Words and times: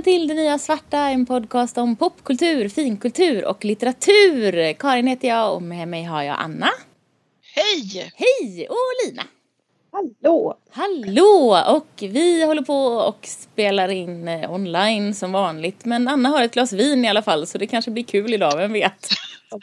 Välkommen 0.00 0.20
till 0.20 0.28
Det 0.28 0.34
Nya 0.34 0.58
Svarta, 0.58 0.98
en 0.98 1.26
podcast 1.26 1.78
om 1.78 1.96
popkultur, 1.96 2.68
finkultur 2.68 3.44
och 3.44 3.64
litteratur. 3.64 4.72
Karin 4.72 5.06
heter 5.06 5.28
jag 5.28 5.54
och 5.54 5.62
med 5.62 5.88
mig 5.88 6.04
har 6.04 6.22
jag 6.22 6.36
Anna. 6.38 6.70
Hej! 7.54 8.12
Hej! 8.14 8.66
Och 8.68 8.76
Lina. 9.06 9.22
Hallå! 9.92 10.58
Hallå! 10.70 11.64
Och 11.68 11.88
vi 11.98 12.44
håller 12.44 12.62
på 12.62 12.84
och 12.84 13.26
spelar 13.26 13.88
in 13.88 14.28
eh, 14.28 14.52
online 14.52 15.14
som 15.14 15.32
vanligt. 15.32 15.84
Men 15.84 16.08
Anna 16.08 16.28
har 16.28 16.42
ett 16.42 16.54
glas 16.54 16.72
vin 16.72 17.04
i 17.04 17.08
alla 17.08 17.22
fall 17.22 17.46
så 17.46 17.58
det 17.58 17.66
kanske 17.66 17.90
blir 17.90 18.04
kul 18.04 18.34
idag, 18.34 18.56
vem 18.56 18.72
vet? 18.72 19.08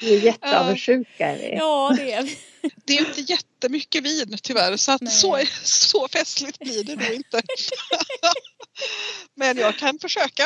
Vi 0.02 0.18
är 0.18 0.22
jätteavundsjuka. 0.22 1.38
Ja, 1.38 1.94
det 1.98 2.14
är 2.14 2.24
vi. 2.24 2.38
Det 2.86 2.98
är 2.98 3.00
inte 3.00 3.22
jättemycket 3.22 4.04
vin 4.04 4.38
tyvärr 4.44 4.78
så 4.78 4.92
att 4.92 5.12
så, 5.12 5.40
så 5.64 6.08
festligt 6.08 6.60
blir 6.60 6.84
det 6.84 6.96
nog 6.96 7.14
inte. 7.14 7.42
Men 9.36 9.58
jag 9.58 9.78
kan 9.78 10.00
försöka. 10.00 10.44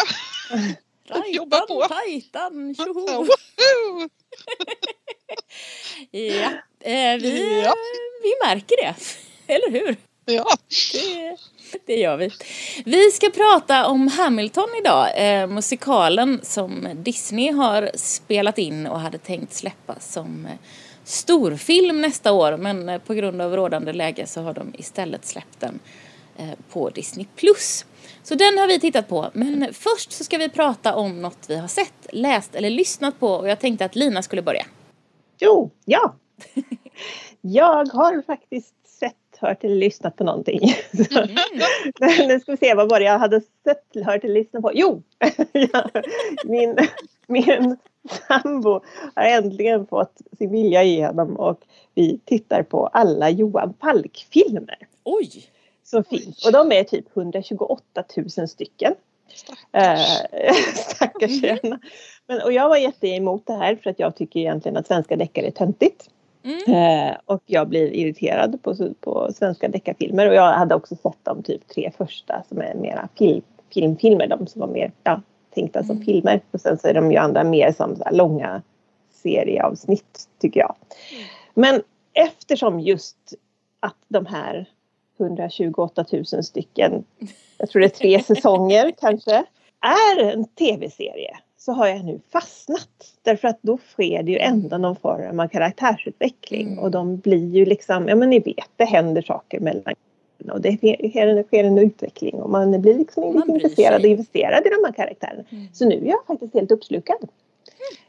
Jobba 1.27 1.59
på. 1.61 1.87
Tajtan, 1.87 2.75
tjoho! 2.75 3.27
Ja, 6.11 6.51
eh, 6.79 7.17
vi, 7.21 7.61
Ja. 7.63 7.73
vi 8.23 8.33
märker 8.47 8.75
det. 8.85 8.95
Eller 9.53 9.71
hur? 9.71 9.95
Ja, 10.25 10.45
Det, 10.93 11.37
det 11.85 11.95
gör 11.95 12.17
vi. 12.17 12.29
Vi 12.85 13.11
ska 13.11 13.29
prata 13.29 13.85
om 13.87 14.07
Hamilton 14.07 14.69
idag, 14.79 15.07
eh, 15.41 15.47
musikalen 15.47 16.39
som 16.43 16.87
Disney 16.95 17.51
har 17.51 17.91
spelat 17.95 18.57
in 18.57 18.87
och 18.87 18.99
hade 18.99 19.17
tänkt 19.17 19.53
släppa 19.53 19.99
som 19.99 20.45
eh, 20.45 20.51
storfilm 21.03 22.01
nästa 22.01 22.31
år 22.31 22.57
men 22.57 22.89
eh, 22.89 23.01
på 23.01 23.13
grund 23.13 23.41
av 23.41 23.55
rådande 23.55 23.93
läge 23.93 24.27
så 24.27 24.41
har 24.41 24.53
de 24.53 24.73
istället 24.77 25.25
släppt 25.25 25.59
den 25.59 25.79
på 26.69 26.89
Disney+. 26.89 27.25
Plus. 27.35 27.85
Så 28.23 28.35
den 28.35 28.57
har 28.57 28.67
vi 28.67 28.79
tittat 28.79 29.07
på 29.07 29.29
men 29.33 29.73
först 29.73 30.11
så 30.11 30.23
ska 30.23 30.37
vi 30.37 30.49
prata 30.49 30.95
om 30.95 31.21
något 31.21 31.45
vi 31.47 31.55
har 31.55 31.67
sett, 31.67 32.07
läst 32.11 32.55
eller 32.55 32.69
lyssnat 32.69 33.19
på 33.19 33.27
och 33.27 33.49
jag 33.49 33.59
tänkte 33.59 33.85
att 33.85 33.95
Lina 33.95 34.21
skulle 34.21 34.41
börja. 34.41 34.65
Jo, 35.39 35.71
ja. 35.85 36.15
Jag 37.41 37.85
har 37.85 38.21
faktiskt 38.21 38.75
sett, 38.87 39.37
hört 39.39 39.63
eller 39.63 39.75
lyssnat 39.75 40.15
på 40.15 40.23
någonting. 40.23 40.59
Så, 40.91 41.25
nu 42.27 42.39
ska 42.39 42.51
vi 42.51 42.57
se, 42.57 42.73
vad 42.73 42.89
var 42.89 42.99
det 42.99 43.05
jag 43.05 43.19
hade 43.19 43.41
sett, 43.41 44.05
hört 44.05 44.23
eller 44.23 44.33
lyssnat 44.33 44.63
på? 44.63 44.71
Jo! 44.73 45.03
Min, 46.45 46.77
min 47.27 47.77
sambo 48.27 48.81
har 49.15 49.23
äntligen 49.23 49.87
fått 49.87 50.21
sin 50.37 50.51
vilja 50.51 50.83
igenom 50.83 51.35
och 51.35 51.61
vi 51.93 52.19
tittar 52.25 52.63
på 52.63 52.87
alla 52.87 53.29
Johan 53.29 53.73
Falk-filmer. 53.81 54.77
Oj! 55.03 55.45
Så 55.91 56.03
fint. 56.03 56.45
Och 56.45 56.51
de 56.51 56.71
är 56.71 56.83
typ 56.83 57.17
128 57.17 58.03
000 58.37 58.47
stycken. 58.47 58.93
Eh, 59.71 59.95
stackars 60.75 61.41
tjejerna. 61.41 61.79
Men, 62.27 62.41
och 62.41 62.53
jag 62.53 62.69
var 62.69 62.77
jätte 62.77 63.07
emot 63.07 63.47
det 63.47 63.53
här 63.53 63.75
för 63.75 63.89
att 63.89 63.99
jag 63.99 64.15
tycker 64.15 64.39
egentligen 64.39 64.77
att 64.77 64.87
svenska 64.87 65.15
deckare 65.15 65.47
är 65.47 65.51
töntigt. 65.51 66.09
Mm. 66.43 67.09
Eh, 67.09 67.17
och 67.25 67.43
jag 67.45 67.67
blir 67.67 67.93
irriterad 67.93 68.63
på, 68.63 68.75
på 68.99 69.29
svenska 69.33 69.67
deckarfilmer 69.67 70.27
och 70.27 70.35
jag 70.35 70.53
hade 70.53 70.75
också 70.75 70.95
sett 70.95 71.17
de 71.23 71.43
typ 71.43 71.67
tre 71.67 71.91
första 71.97 72.43
som 72.49 72.61
är 72.61 72.75
mera 72.75 73.09
film, 73.17 73.41
filmfilmer. 73.73 74.27
De 74.27 74.47
som 74.47 74.61
var 74.61 74.67
mer 74.67 74.91
ja, 75.03 75.21
tänkta 75.55 75.83
som 75.83 75.95
Mm. 75.95 76.05
filmer. 76.05 76.41
Och 76.51 76.61
sen 76.61 76.77
så 76.77 76.87
är 76.87 76.93
de 76.93 77.11
ju 77.11 77.17
andra 77.17 77.43
mer 77.43 77.71
som 77.71 77.95
så 77.95 78.03
långa 78.11 78.61
serieavsnitt 79.13 80.29
tycker 80.39 80.59
jag. 80.59 80.75
Men 81.53 81.81
eftersom 82.13 82.79
just 82.79 83.17
att 83.79 83.95
de 84.07 84.25
här 84.25 84.65
128 85.21 86.05
000 86.11 86.25
stycken, 86.25 87.03
jag 87.57 87.69
tror 87.69 87.79
det 87.79 87.85
är 87.85 87.89
tre 87.89 88.23
säsonger 88.23 88.91
kanske, 88.99 89.43
är 89.81 90.23
en 90.23 90.45
tv-serie 90.45 91.37
så 91.57 91.71
har 91.71 91.87
jag 91.87 92.05
nu 92.05 92.19
fastnat. 92.31 93.13
Därför 93.21 93.47
att 93.47 93.59
då 93.61 93.77
sker 93.77 94.23
det 94.23 94.31
ju 94.31 94.37
ändå 94.37 94.77
någon 94.77 94.95
form 94.95 95.39
av 95.39 95.47
karaktärsutveckling 95.47 96.67
Mm. 96.67 96.79
och 96.79 96.91
de 96.91 97.17
blir 97.17 97.49
ju 97.49 97.65
liksom, 97.65 98.07
ja 98.07 98.15
men 98.15 98.29
ni 98.29 98.39
vet, 98.39 98.69
det 98.75 98.85
händer 98.85 99.21
saker 99.21 99.59
mellan 99.59 99.93
och 100.51 100.61
det 100.61 100.77
sker 100.77 101.27
en, 101.27 101.43
sker 101.43 101.63
en 101.63 101.77
utveckling 101.77 102.35
och 102.35 102.49
man 102.49 102.81
blir 102.81 102.97
liksom 102.97 103.23
Man 103.23 103.35
lite 103.35 103.51
intresserad 103.51 104.01
och 104.01 104.07
investerad 104.07 104.65
i 104.65 104.69
de 104.69 104.85
här 104.85 104.93
karaktärerna. 104.93 105.43
Mm. 105.49 105.67
Så 105.73 105.85
nu 105.85 105.95
är 105.95 106.05
jag 106.05 106.25
faktiskt 106.27 106.53
helt 106.53 106.71
uppslukad. 106.71 107.27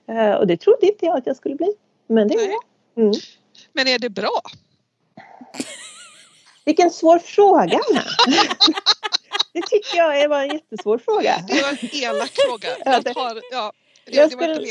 Eh, 0.06 0.33
och 0.33 0.47
det 0.47 0.56
trodde 0.56 0.87
inte 0.87 1.06
jag 1.06 1.19
att 1.19 1.27
jag 1.27 1.37
skulle 1.37 1.55
bli. 1.55 1.75
Men 2.06 2.29
det 2.29 2.34
är 2.34 2.49
jag. 2.49 2.62
Mm. 2.97 3.12
men 3.73 3.89
är 3.89 3.99
det 3.99 4.11
bra? 4.11 4.41
Vilken 6.65 6.91
svår 6.91 7.19
fråga 7.19 7.67
det 9.53 9.62
tycker 9.71 9.97
jag 9.97 10.28
var 10.28 10.43
en 10.43 10.49
jättesvår 10.49 10.99
fråga. 10.99 11.45
Det 11.49 11.62
var 11.62 11.71
en 11.71 11.78
elak 11.93 12.31
fråga. 12.31 12.69
Ja, 12.84 12.93
Jag 12.93 13.15
tar, 13.15 13.41
ja, 13.50 13.73
det, 14.05 14.17
Jag 14.17 14.33
skulle-. 14.33 14.67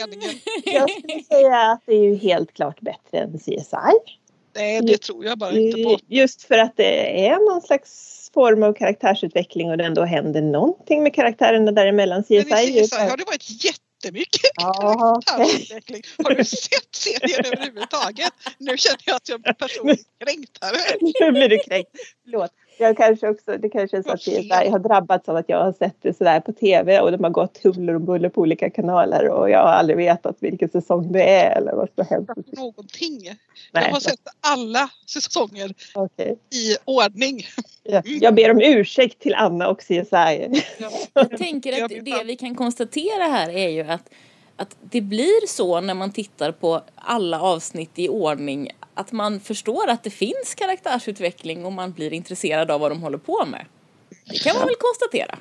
Jag 0.66 0.90
skulle 0.90 1.24
säga 1.24 1.58
att 1.58 1.82
det 1.86 1.94
är 1.94 2.04
ju 2.04 2.16
helt 2.16 2.54
klart 2.54 2.82
bättre 2.82 3.18
än 3.18 3.40
CSI. 3.40 3.76
Nej, 4.56 4.82
det 4.82 4.98
tror 5.02 5.26
jag 5.26 5.38
bara 5.38 5.52
inte 5.52 5.84
på. 5.84 6.00
Just 6.08 6.44
för 6.44 6.58
att 6.58 6.78
det 6.78 7.28
är 7.28 7.52
någon 7.52 7.62
slags 7.62 8.12
form 8.34 8.64
av 8.64 8.74
karaktärsutveckling 8.74 9.72
och 9.72 9.78
det 9.78 9.84
ändå 9.84 10.04
händer 10.04 10.42
någonting 10.42 11.04
med 11.04 11.14
karaktärerna 11.14 11.72
däremellan. 11.72 12.24
CSI 12.24 12.46
Men 12.50 12.60
i 12.60 12.88
CSI 12.88 12.96
har 12.96 13.18
det 13.18 13.24
varit 13.26 13.44
jättemycket 14.02 14.52
karaktärsutveckling. 14.56 16.02
Har 16.24 16.36
du 16.36 16.46
sett 16.46 16.96
serien 16.96 17.46
överhuvudtaget? 17.46 18.34
Nu 18.58 18.78
känner 18.78 19.00
jag 19.06 19.16
att 19.16 19.30
jag 19.30 19.42
blir 19.42 19.54
personligt 19.54 20.08
kränkt 20.24 20.58
här. 20.62 20.98
nu 21.26 21.32
blir 21.32 21.50
du 21.50 21.60
kränkt. 21.60 21.90
Förlåt. 22.24 22.52
Jag 22.82 22.98
kanske 22.98 23.30
också, 23.30 23.58
det 23.58 23.70
kanske 23.70 23.98
är 23.98 24.02
så 24.02 24.12
att. 24.12 24.20
CSI 24.20 24.70
har 24.70 24.80
drabbats 24.80 25.30
av 25.30 25.36
att 25.36 25.50
jag 25.50 25.64
har 25.64 25.72
sett 25.72 25.96
det 26.02 26.18
sådär 26.18 26.40
på 26.40 26.54
tv 26.54 27.00
och 27.00 27.12
de 27.12 27.24
har 27.24 27.32
gått 27.32 27.64
huller 27.64 27.94
och 27.94 28.02
buller 28.02 28.30
på 28.30 28.42
olika 28.42 28.70
kanaler 28.70 29.30
och 29.30 29.50
jag 29.50 29.60
har 29.60 29.72
aldrig 29.72 29.98
vetat 29.98 30.36
vilken 30.40 30.70
säsong 30.70 31.12
det 31.12 31.24
är 31.24 31.58
eller 31.58 31.72
vad 31.76 31.90
som 31.96 32.06
har 32.10 32.16
hänt. 32.16 32.30
Någonting. 32.58 33.20
Jag 33.26 33.36
Nej, 33.72 33.92
har 33.92 34.00
sett 34.00 34.20
alla 34.42 34.90
säsonger 35.06 35.74
okej. 35.96 36.38
i 36.50 36.78
ordning. 36.86 37.44
Ja. 37.84 38.02
Jag 38.06 38.36
ber 38.36 38.52
om 38.52 38.62
ursäkt 38.62 39.20
till 39.20 39.34
Anna 39.34 39.70
och 39.70 39.80
CSI. 39.80 40.64
Jag 41.14 41.38
tänker 41.38 41.72
Jag 41.72 41.84
att 41.84 42.06
det 42.06 42.24
vi 42.26 42.36
kan 42.36 42.56
konstatera 42.56 43.24
här 43.24 43.50
är 43.50 43.70
ju 43.70 43.82
att, 43.82 44.10
att 44.62 44.78
det 44.82 45.02
blir 45.02 45.48
så 45.48 45.82
när 45.82 45.94
man 45.94 46.12
tittar 46.12 46.52
på 46.52 46.82
alla 46.96 47.42
avsnitt 47.42 47.92
i 47.96 48.10
ordning 48.10 48.70
att 48.94 49.12
man 49.12 49.40
förstår 49.40 49.90
att 49.90 50.04
det 50.04 50.10
finns 50.10 50.56
karaktärsutveckling 50.56 51.66
och 51.66 51.74
man 51.74 51.92
blir 51.92 52.14
intresserad 52.14 52.72
av 52.72 52.82
vad 52.82 52.92
de 52.92 53.02
håller 53.04 53.18
på 53.18 53.46
med. 53.46 53.66
Det 54.26 54.44
kan 54.44 54.56
man 54.58 54.66
väl 54.66 54.76
konstatera. 54.76 55.38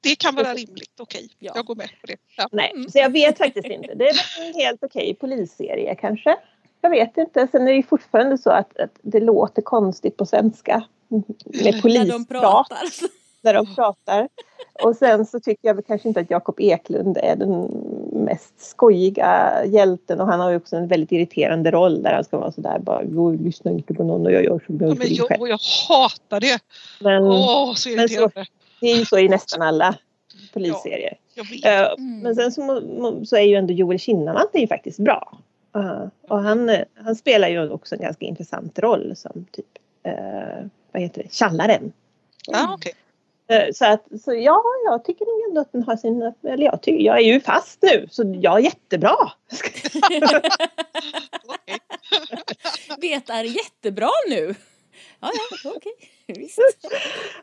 Det 0.00 0.16
kan 0.16 0.34
vara 0.34 0.54
rimligt, 0.54 1.00
okej. 1.00 1.30
Ja. 1.38 1.52
Jag 1.54 1.64
går 1.66 1.74
med 1.74 1.88
på 2.00 2.06
det. 2.06 2.16
Ja. 2.36 2.48
Nej, 2.52 2.72
så 2.92 2.98
jag 2.98 3.12
vet 3.12 3.38
faktiskt 3.38 3.66
inte. 3.66 3.94
Det 3.94 4.04
är 4.08 4.14
en 4.48 4.54
helt 4.54 4.84
okej 4.84 5.16
polisserie 5.20 5.94
kanske. 5.94 6.36
Jag 6.80 6.90
vet 6.90 7.16
inte. 7.16 7.48
Sen 7.52 7.62
är 7.62 7.66
det 7.70 7.76
ju 7.76 7.82
fortfarande 7.82 8.38
så 8.38 8.50
att, 8.50 8.78
att 8.80 8.98
det 9.02 9.20
låter 9.20 9.62
konstigt 9.62 10.16
på 10.16 10.26
svenska. 10.26 10.84
Med 11.08 11.22
När 11.44 11.72
de 11.72 11.80
polisprat. 11.80 12.28
pratar. 12.28 12.82
När 13.42 13.54
de 13.54 13.74
pratar. 13.74 14.28
Och 14.84 14.96
sen 14.96 15.26
så 15.26 15.40
tycker 15.40 15.68
jag 15.68 15.74
väl 15.74 15.84
kanske 15.84 16.08
inte 16.08 16.20
att 16.20 16.30
Jakob 16.30 16.60
Eklund 16.60 17.16
är 17.16 17.36
den 17.36 17.50
mest 18.24 18.60
skojiga 18.60 19.52
hjälten 19.66 20.20
och 20.20 20.26
han 20.26 20.40
har 20.40 20.50
ju 20.50 20.56
också 20.56 20.76
en 20.76 20.88
väldigt 20.88 21.12
irriterande 21.12 21.70
roll 21.70 22.02
där 22.02 22.14
han 22.14 22.24
ska 22.24 22.38
vara 22.38 22.52
sådär 22.52 22.78
bara 22.78 23.02
jag 23.04 23.40
lyssnar 23.40 23.72
inte 23.72 23.94
på 23.94 24.04
någon 24.04 24.26
och 24.26 24.32
jag 24.32 24.44
gör 24.44 24.60
som 24.66 24.78
Ja, 24.80 24.86
jag 24.86 24.98
men 24.98 25.14
jag, 25.14 25.28
själv. 25.28 25.40
och 25.40 25.48
jag 25.48 25.58
hatar 25.88 26.40
det. 26.40 26.58
Men 27.00 27.22
Åh, 27.24 27.74
så 27.74 27.88
men 27.88 28.08
så- 28.08 28.14
irriterande. 28.14 28.46
det 28.80 28.86
är 28.86 28.96
ju 28.96 29.04
så 29.04 29.18
i 29.18 29.28
nästan 29.28 29.62
alla 29.62 29.94
polisserier. 30.52 31.14
Vet. 31.36 31.64
Eh, 31.64 31.92
Mm. 31.98 32.18
Men 32.20 32.34
sen 32.34 32.52
så, 32.52 32.82
så 33.24 33.36
är 33.36 33.40
ju 33.42 33.54
ändå 33.56 33.72
Joel 33.72 33.98
Kinnamant 33.98 34.50
är 34.52 34.58
ju 34.60 34.66
faktiskt 34.66 34.98
bra. 34.98 35.38
Eh, 35.76 36.02
och 36.28 36.40
han, 36.40 36.68
eh, 36.68 36.80
han 36.94 37.16
spelar 37.16 37.48
ju 37.48 37.70
också 37.70 37.94
en 37.94 38.00
ganska 38.00 38.26
intressant 38.26 38.78
roll 38.78 39.12
som 39.16 39.46
typ, 39.52 39.66
uh, 40.08 40.66
vad 40.92 41.02
heter 41.02 41.22
det, 41.22 41.32
Tjallaren. 41.32 41.92
Ja, 42.46 42.74
okej. 42.74 42.92
Eh, 42.96 42.99
så 43.72 43.84
att, 43.84 44.06
så 44.24 44.34
ja, 44.34 44.62
jag 44.84 45.04
tycker 45.04 45.26
nog 45.26 45.48
ändå 45.48 45.60
att 45.60 45.72
den 45.72 45.82
har 45.82 45.96
sin, 45.96 46.32
eller 46.42 46.64
jag, 46.64 46.82
tycker, 46.82 47.04
jag 47.04 47.16
är 47.16 47.22
ju 47.22 47.40
fast 47.40 47.82
nu 47.82 48.08
så 48.10 48.36
jag 48.40 48.58
är 48.58 48.62
jättebra. 48.62 49.16
Det 53.00 53.14
är 53.14 53.44
jättebra 53.44 54.10
nu. 54.28 54.54
Ja, 55.20 55.30
ja, 55.64 55.72
okej. 55.76 55.92
Visst. 56.26 56.58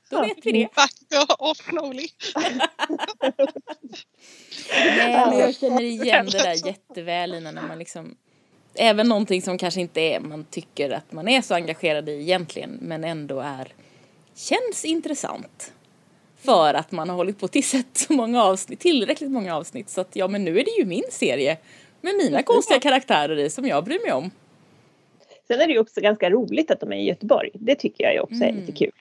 Då 0.09 0.21
vet 0.21 0.37
vi 0.43 0.51
det. 0.51 0.69
Back 0.75 0.91
off 1.39 1.57
slowly. 1.57 2.07
Nej, 4.97 5.25
men 5.29 5.39
jag 5.39 5.55
känner 5.55 5.81
igen 5.81 6.25
det 6.31 6.37
där 6.37 6.67
jätteväl 6.67 7.31
Lina, 7.31 7.51
när 7.51 7.67
man 7.67 7.79
liksom 7.79 8.15
Även 8.79 9.07
någonting 9.07 9.41
som 9.41 9.57
kanske 9.57 9.81
inte 9.81 10.01
är 10.01 10.19
man 10.19 10.45
tycker 10.45 10.89
att 10.89 11.11
man 11.11 11.27
är 11.27 11.41
så 11.41 11.53
engagerad 11.53 12.09
i 12.09 12.21
egentligen 12.21 12.77
men 12.81 13.03
ändå 13.03 13.39
är 13.39 13.73
känns 14.35 14.85
intressant. 14.85 15.73
För 16.47 16.73
att 16.73 16.91
man 16.91 17.09
har 17.09 17.15
hållit 17.15 17.39
på 17.39 17.47
till 17.47 17.63
sett 17.63 17.97
så 17.97 18.13
många 18.13 18.43
avsnitt, 18.43 18.79
tillräckligt 18.79 19.31
många 19.31 19.55
avsnitt 19.55 19.89
så 19.89 20.01
att 20.01 20.15
ja 20.15 20.27
men 20.27 20.43
nu 20.43 20.59
är 20.59 20.63
det 20.63 20.71
ju 20.79 20.85
min 20.85 21.03
serie 21.09 21.57
med 22.01 22.15
mina 22.15 22.43
konstiga 22.43 22.79
karaktärer 22.79 23.37
i 23.39 23.49
som 23.49 23.65
jag 23.65 23.83
bryr 23.83 23.99
mig 24.05 24.13
om. 24.13 24.31
Sen 25.47 25.61
är 25.61 25.67
det 25.67 25.73
ju 25.73 25.79
också 25.79 26.01
ganska 26.01 26.29
roligt 26.29 26.71
att 26.71 26.79
de 26.79 26.91
är 26.93 26.97
i 26.97 27.03
Göteborg. 27.03 27.49
Det 27.53 27.75
tycker 27.75 28.03
jag 28.03 28.13
ju 28.13 28.19
också 28.19 28.43
är 28.43 28.49
Mm. 28.49 28.55
lite 28.55 28.71
kul. 28.71 28.91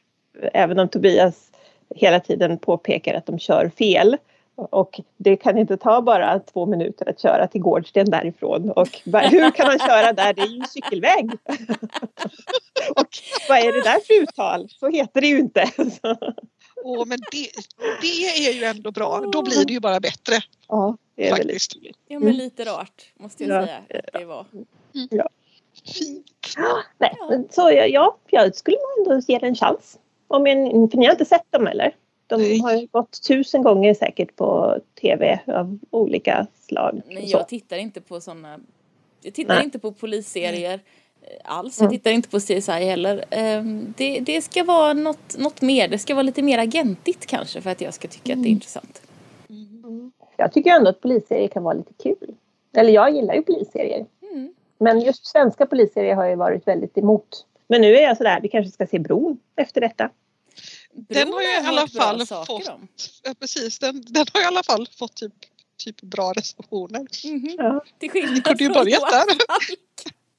Även 0.53 0.79
om 0.79 0.89
Tobias 0.89 1.51
hela 1.95 2.21
tiden 2.21 2.59
påpekar 2.59 3.15
att 3.15 3.27
de 3.27 3.39
kör 3.39 3.71
fel 3.79 4.17
Och 4.59 5.01
det 5.17 5.37
kan 5.37 5.59
inte 5.59 5.77
ta 5.77 6.03
bara 6.03 6.39
två 6.39 6.67
minuter 6.67 7.09
att 7.09 7.21
köra 7.21 7.47
till 7.47 7.61
Gårdsten 7.61 8.11
därifrån. 8.11 8.71
Och 8.71 8.89
hur 9.05 9.51
kan 9.51 9.67
man 9.67 9.79
köra 9.79 10.13
där? 10.13 10.33
Det 10.35 10.43
är 10.43 10.47
ju 10.47 10.63
cykelväg. 10.69 11.31
och 12.97 13.09
vad 13.49 13.59
är 13.59 13.73
det 13.73 13.83
där 13.83 14.07
för 14.07 14.23
uttal? 14.23 14.69
Så 14.69 14.89
heter 14.91 15.21
det 15.21 15.27
ju 15.27 15.39
inte. 15.39 15.65
Åh, 16.85 17.07
men 17.07 17.19
det, 17.33 17.49
det 18.01 18.47
är 18.49 18.53
ju 18.53 18.65
ändå 18.65 18.91
bra. 18.91 19.21
Då 19.33 19.43
blir 19.43 19.65
det 19.67 19.73
ju 19.73 19.81
bara 19.81 20.01
bättre. 20.01 20.35
Ja, 20.69 20.97
det 21.15 21.27
är 21.29 21.31
Faktiskt. 21.31 21.77
väldigt 21.77 21.97
Ja 22.09 22.19
men 22.19 22.37
lite 22.37 22.65
rart 22.65 23.13
måste 23.17 23.45
jag 23.45 23.63
Ja. 23.63 23.67
säga 23.67 24.01
att 24.05 24.13
det 24.21 24.25
var. 24.25 24.47
Fint. 25.85 26.27
Nej, 26.99 27.15
men 27.31 27.49
så 27.51 27.61
ja, 27.71 27.87
ja, 27.87 28.17
jag 28.31 28.57
skulle 28.57 28.77
nog 28.77 29.07
ändå 29.09 29.25
ge 29.29 29.39
det 29.39 29.47
en 29.47 29.55
chans. 29.55 29.99
Om 30.29 30.47
jag, 30.47 30.57
för 30.91 30.99
ni 30.99 31.05
har 31.07 31.13
inte 31.13 31.25
sett 31.25 31.53
dem 31.53 31.67
eller? 31.67 31.95
De 32.27 32.37
Nej. 32.41 32.59
har 32.61 32.75
ju 32.75 32.87
gått 32.87 33.23
tusen 33.29 33.63
gånger 33.63 33.95
säkert 33.95 34.37
på 34.37 34.79
tv 35.01 35.41
av 35.47 35.79
olika 35.91 36.47
slag. 36.67 37.03
Men 37.07 37.17
Så. 37.29 37.37
jag 37.37 37.49
tittar 37.49 37.77
inte 37.77 38.01
på 38.01 38.21
sådana. 38.21 38.61
Jag 39.23 39.35
tittar 39.35 39.55
Nej. 39.55 39.65
inte 39.65 39.79
på 39.79 39.93
polisserier 39.93 40.81
alls. 41.45 41.81
Mm. 41.81 41.93
Jag 41.93 41.99
tittar 42.01 42.11
inte 42.11 42.29
på 42.29 42.41
CSI 42.41 42.71
heller. 42.73 43.25
Ehm, 43.31 43.95
Det, 43.97 44.21
det 44.21 44.43
ska 44.43 44.65
vara 44.65 44.93
något, 44.93 45.39
något 45.39 45.61
mer. 45.63 45.89
Det 45.89 45.99
ska 45.99 46.15
vara 46.15 46.23
lite 46.23 46.43
mer 46.43 46.59
agentigt 46.59 47.27
kanske 47.27 47.61
för 47.61 47.71
att 47.71 47.81
jag 47.81 47.95
ska 47.95 48.09
tycka 48.09 48.21
att 48.23 48.27
det 48.27 48.31
är 48.33 48.35
Mm. 48.35 48.47
intressant. 48.47 49.03
Mm. 49.51 50.13
Jag 50.37 50.53
tycker 50.53 50.71
ändå 50.71 50.91
att 50.91 51.01
polisserier 51.01 51.49
kan 51.49 51.63
vara 51.63 51.75
lite 51.75 51.93
kul. 52.03 52.35
Eller 52.77 52.91
jag 52.93 53.15
gillar 53.15 53.35
ju 53.35 53.43
polisserier. 53.43 54.07
Mm. 54.33 54.55
Men 54.79 55.01
just 55.01 55.27
svenska 55.27 55.67
polisserier 55.67 56.15
har 56.15 56.25
jag 56.25 56.37
varit 56.37 56.67
väldigt 56.69 56.99
emot. 56.99 57.47
Men 57.69 57.81
nu 57.81 57.97
är 57.97 58.03
jag 58.03 58.17
sådär, 58.17 58.41
vi 58.43 58.49
kanske 58.49 58.73
ska 58.73 58.87
se 58.87 58.99
Bron 58.99 59.39
efter 59.57 59.81
detta. 59.81 60.11
Den 60.93 61.33
har 61.33 61.43
ju 61.43 61.49
i 61.49 61.57
alla 61.67 61.89
fall 61.89 62.27
fått-. 62.27 62.71
Ja, 63.25 63.35
precis, 63.41 63.79
den, 63.79 64.03
den 64.07 64.27
har 64.33 64.43
i 64.43 64.45
alla 64.45 64.63
fall 64.63 64.89
fått 64.99 65.15
typ, 65.17 65.33
typ 65.85 66.01
bra 66.01 66.33
recensioner. 66.33 67.07
Mhm. 67.25 67.55
Ja. 67.59 67.85
Till 67.99 68.11
skillnad 68.11 68.35
Ni 68.35 68.41
kunde 68.41 68.65
ju 68.65 68.73
från 68.73 68.85
börjat 68.85 69.01
där. 69.11 69.25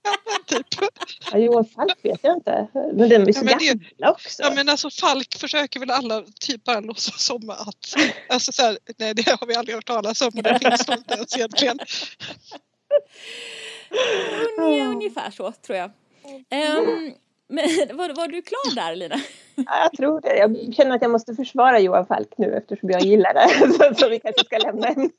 Falk. 0.08 0.46
Typ. 0.70 0.90
Ja, 1.32 1.38
Johan 1.38 1.66
Falk 1.66 1.98
vet 2.02 2.20
jag 2.24 2.38
inte. 2.38 2.68
Men 2.94 3.10
den 3.10 3.28
är 3.28 3.32
så 3.34 3.40
Ja, 3.40 3.44
men 3.44 3.58
det- 3.60 3.66
gamla 3.66 4.12
också. 4.12 4.44
Ja 4.44 4.52
men 4.56 4.70
alltså 4.70 4.90
Falk 4.90 5.36
försöker 5.38 5.80
väl 5.80 5.92
alla 5.92 6.24
typ 6.42 6.64
bara 6.64 6.80
låtsas 6.80 7.24
som 7.26 7.50
att, 7.50 7.94
alltså 8.30 8.52
så 8.52 8.62
här, 8.62 8.78
nej 8.98 9.14
det 9.14 9.30
har 9.40 9.48
vi 9.48 9.56
aldrig 9.56 9.76
hört 9.76 9.86
talas 9.88 10.22
om 10.22 10.32
det 10.34 10.60
finns 10.60 10.88
nog 10.88 10.98
inte 10.98 11.14
ens 11.14 11.36
egentligen. 11.38 11.80
Unge- 14.60 14.88
Ungefär 14.88 15.32
så 15.32 15.52
tror 15.52 15.78
jag. 15.78 15.92
Ehm, 16.50 17.14
men 17.50 17.98
var, 17.98 18.14
var 18.16 18.28
du 18.28 18.42
klar 18.42 18.76
där 18.76 18.96
Lina? 18.96 19.16
Ja, 19.56 19.64
jag 19.84 19.92
tror 19.92 20.22
det. 20.22 20.38
Jag 20.38 20.74
känner 20.76 20.96
att 20.96 21.02
jag 21.02 21.12
måste 21.12 21.36
försvara 21.36 21.80
Johan 21.80 22.06
Falk 22.08 22.28
nu 22.38 22.54
eftersom 22.58 22.90
jag 22.90 23.02
gillar 23.02 23.34
det. 23.34 23.50
Så, 23.78 23.96
så 24.00 24.10
vi 24.10 24.20
kanske 24.20 24.46
ska 24.46 24.58
lämna 24.58 24.88
ämnet. 24.88 25.12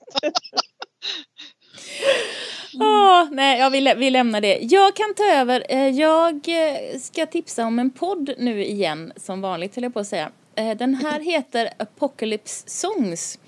Oh, 2.74 3.30
nej, 3.30 3.58
jag 3.58 3.70
vi, 3.70 3.94
vi 3.96 4.10
lämnar 4.10 4.40
det. 4.40 4.58
Jag 4.62 4.96
kan 4.96 5.14
ta 5.14 5.24
över. 5.24 5.66
Eh, 5.68 5.88
jag 5.88 6.34
eh, 6.34 6.98
ska 7.00 7.26
tipsa 7.26 7.66
om 7.66 7.78
en 7.78 7.90
podd 7.90 8.30
nu 8.38 8.64
igen, 8.64 9.12
som 9.16 9.40
vanligt 9.40 9.74
höll 9.76 9.84
jag 9.84 9.94
på 9.94 10.00
att 10.00 10.06
säga. 10.06 10.30
Eh, 10.54 10.76
den 10.76 10.94
här 10.94 11.20
heter 11.20 11.70
Apocalypse 11.78 12.70
Songs 12.70 13.38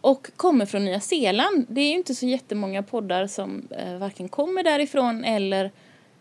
och 0.00 0.30
kommer 0.36 0.66
från 0.66 0.84
Nya 0.84 1.00
Zeeland. 1.00 1.66
Det 1.68 1.80
är 1.80 1.90
ju 1.90 1.96
inte 1.96 2.14
så 2.14 2.26
jättemånga 2.26 2.82
poddar 2.82 3.26
som 3.26 3.68
eh, 3.70 3.96
varken 3.98 4.28
kommer 4.28 4.62
därifrån 4.62 5.24
eller 5.24 5.70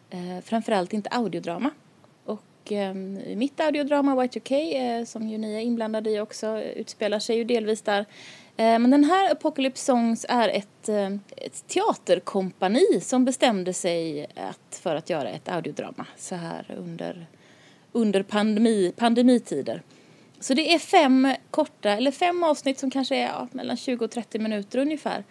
eh, 0.09 0.43
framförallt 0.43 0.93
inte 0.93 1.09
audiodrama. 1.09 1.69
Och 2.25 2.71
eh, 2.71 2.93
mitt 3.35 3.59
audiodrama 3.59 4.15
Y2K, 4.15 4.75
eh, 4.99 5.05
som 5.05 5.29
ju 5.29 5.37
ni 5.37 5.55
är 5.55 5.59
inblandade 5.59 6.09
i 6.09 6.19
också, 6.19 6.61
utspelar 6.61 7.19
sig 7.19 7.37
ju 7.37 7.43
delvis 7.43 7.81
där. 7.81 8.05
Eh, 8.57 8.79
men 8.79 8.91
den 8.91 9.03
här 9.03 9.31
Apocalypse 9.31 9.85
Songs 9.85 10.25
är 10.29 10.49
ett, 10.49 10.89
eh, 10.89 11.09
ett 11.37 11.67
teaterkompani 11.67 13.01
som 13.01 13.25
bestämde 13.25 13.73
sig 13.73 14.27
att, 14.35 14.79
för 14.81 14.95
att 14.95 15.09
göra 15.09 15.29
ett 15.29 15.49
audiodrama 15.49 16.05
så 16.17 16.35
här 16.35 16.75
under, 16.77 17.27
under 17.91 18.23
pandemi, 18.23 18.93
pandemitider. 18.97 19.81
Så 20.39 20.53
det 20.53 20.73
är 20.73 20.79
fem 20.79 21.33
korta, 21.51 21.89
eller 21.89 22.11
fem 22.11 22.43
avsnitt 22.43 22.79
som 22.79 22.91
kanske 22.91 23.15
är 23.15 23.27
ja, 23.27 23.47
mellan 23.51 23.77
20 23.77 24.05
och 24.05 24.11
30 24.11 24.39
minuter 24.39 24.79
ungefär. 24.79 25.23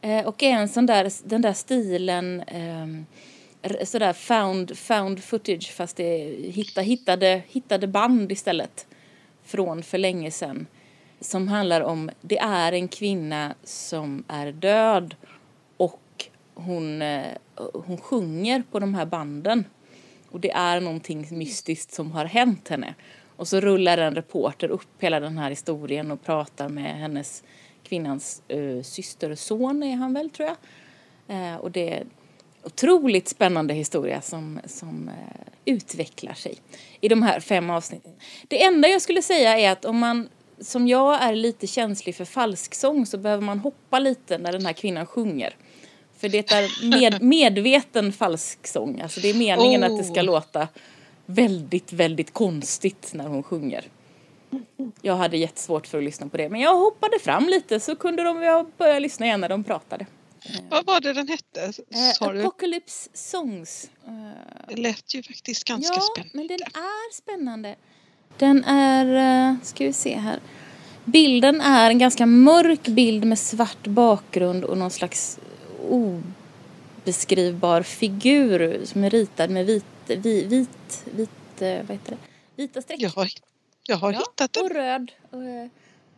Eh, 0.00 0.26
och 0.26 0.42
är 0.42 0.52
en 0.52 0.68
sån 0.68 0.86
där, 0.86 1.28
den 1.28 1.42
där 1.42 1.52
stilen, 1.52 2.40
eh, 2.40 3.84
sådär 3.84 4.12
found, 4.12 4.78
found 4.78 5.24
footage 5.24 5.72
fast 5.72 5.96
det 5.96 6.04
är 6.04 6.50
hitta, 6.50 6.80
hittade, 6.80 7.42
hittade 7.48 7.86
band 7.86 8.32
istället 8.32 8.86
från 9.44 9.82
för 9.82 9.98
länge 9.98 10.30
sedan 10.30 10.66
som 11.20 11.48
handlar 11.48 11.80
om 11.80 12.10
det 12.20 12.38
är 12.38 12.72
en 12.72 12.88
kvinna 12.88 13.54
som 13.64 14.24
är 14.28 14.52
död 14.52 15.14
och 15.76 16.26
hon, 16.54 17.02
eh, 17.02 17.26
hon 17.86 17.96
sjunger 17.98 18.62
på 18.70 18.78
de 18.78 18.94
här 18.94 19.06
banden. 19.06 19.64
Och 20.30 20.40
det 20.40 20.50
är 20.50 20.80
någonting 20.80 21.26
mystiskt 21.30 21.92
som 21.92 22.12
har 22.12 22.24
hänt 22.24 22.68
henne. 22.68 22.94
Och 23.36 23.48
så 23.48 23.60
rullar 23.60 23.98
en 23.98 24.14
reporter 24.14 24.68
upp 24.68 24.88
hela 25.02 25.20
den 25.20 25.38
här 25.38 25.50
historien 25.50 26.10
och 26.10 26.22
pratar 26.22 26.68
med 26.68 26.98
hennes 26.98 27.42
kvinnans 27.82 28.42
eh, 28.48 28.58
uh, 28.58 28.82
systerson 28.82 29.82
är 29.82 29.96
han 29.96 30.14
väl 30.14 30.30
tror 30.30 30.48
jag. 30.48 30.56
Uh, 31.36 31.56
och 31.56 31.70
det 31.70 31.94
är 31.94 32.00
en 32.00 32.10
otroligt 32.62 33.28
spännande 33.28 33.74
historia 33.74 34.20
som, 34.20 34.60
som 34.66 35.08
uh, 35.08 35.42
utvecklar 35.64 36.34
sig 36.34 36.58
i 37.00 37.08
de 37.08 37.22
här 37.22 37.40
fem 37.40 37.70
avsnitten. 37.70 38.12
Det 38.48 38.62
enda 38.62 38.88
jag 38.88 39.02
skulle 39.02 39.22
säga 39.22 39.58
är 39.58 39.72
att 39.72 39.84
om 39.84 39.98
man 39.98 40.28
som 40.60 40.88
jag 40.88 41.22
är 41.22 41.34
lite 41.34 41.66
känslig 41.66 42.14
för 42.14 42.24
falsksång 42.24 43.06
så 43.06 43.18
behöver 43.18 43.42
man 43.42 43.58
hoppa 43.58 43.98
lite 43.98 44.38
när 44.38 44.52
den 44.52 44.66
här 44.66 44.72
kvinnan 44.72 45.06
sjunger. 45.06 45.56
För 46.18 46.28
det 46.28 46.52
är 46.52 46.90
med, 47.00 47.22
medveten 47.22 48.12
falsksång. 48.12 49.00
Alltså 49.00 49.20
det 49.20 49.30
är 49.30 49.34
meningen 49.34 49.84
att 49.84 49.98
det 49.98 50.04
ska 50.04 50.20
Oh. 50.20 50.24
låta 50.26 50.68
väldigt, 51.26 51.92
väldigt 51.92 52.32
konstigt 52.32 53.10
när 53.14 53.26
hon 53.28 53.42
sjunger. 53.42 53.84
Jag 55.02 55.16
hade 55.16 55.36
jättesvårt 55.36 55.86
för 55.86 55.98
att 55.98 56.04
lyssna 56.04 56.28
på 56.28 56.36
det. 56.36 56.48
Men 56.48 56.60
jag 56.60 56.76
hoppade 56.76 57.18
fram 57.18 57.48
lite 57.48 57.80
så 57.80 57.96
kunde 57.96 58.22
de 58.22 58.66
börja 58.78 58.98
lyssna 58.98 59.26
igen 59.26 59.40
när 59.40 59.48
de 59.48 59.64
pratade. 59.64 60.06
Vad 60.70 60.86
var 60.86 61.00
det 61.00 61.12
den 61.12 61.28
hette? 61.28 61.62
Eh, 61.64 62.12
Sa? 62.14 62.30
Apocalypse 62.32 63.10
Songs. 63.14 63.90
Eh, 64.06 64.12
Det 64.68 64.76
lät 64.76 65.14
ju 65.14 65.22
faktiskt 65.22 65.64
ganska 65.64 65.94
ja, 65.94 66.00
spännande. 66.00 66.30
men 66.36 66.46
den 66.46 66.60
är 66.62 67.14
spännande. 67.14 67.76
Den 68.36 68.64
är, 68.64 69.06
eh, 69.50 69.56
ska 69.62 69.84
vi 69.84 69.92
se 69.92 70.16
här. 70.16 70.40
Bilden 71.04 71.60
är 71.60 71.90
en 71.90 71.98
ganska 71.98 72.26
mörk 72.26 72.88
bild 72.88 73.24
med 73.24 73.38
svart 73.38 73.86
bakgrund 73.86 74.64
och 74.64 74.78
någon 74.78 74.90
slags 74.90 75.38
obeskrivbar 75.90 77.82
figur 77.82 78.80
som 78.84 79.04
är 79.04 79.10
ritad 79.10 79.50
med 79.50 79.66
vit, 79.66 79.84
vit, 80.06 80.46
vit, 80.46 81.04
vit 81.14 81.30
eh, 81.62 81.68
vad 81.68 81.90
heter 81.96 82.10
det? 82.10 82.16
Vita 82.56 82.82
streck. 82.82 83.00
Jag 83.00 83.10
har, 83.10 83.28
jag 83.86 83.96
har 83.96 84.12
Ja, 84.12 84.18
hittat 84.18 84.52
den. 84.52 84.64
och 84.64 84.70
röd, 84.70 85.12
och, 85.30 85.40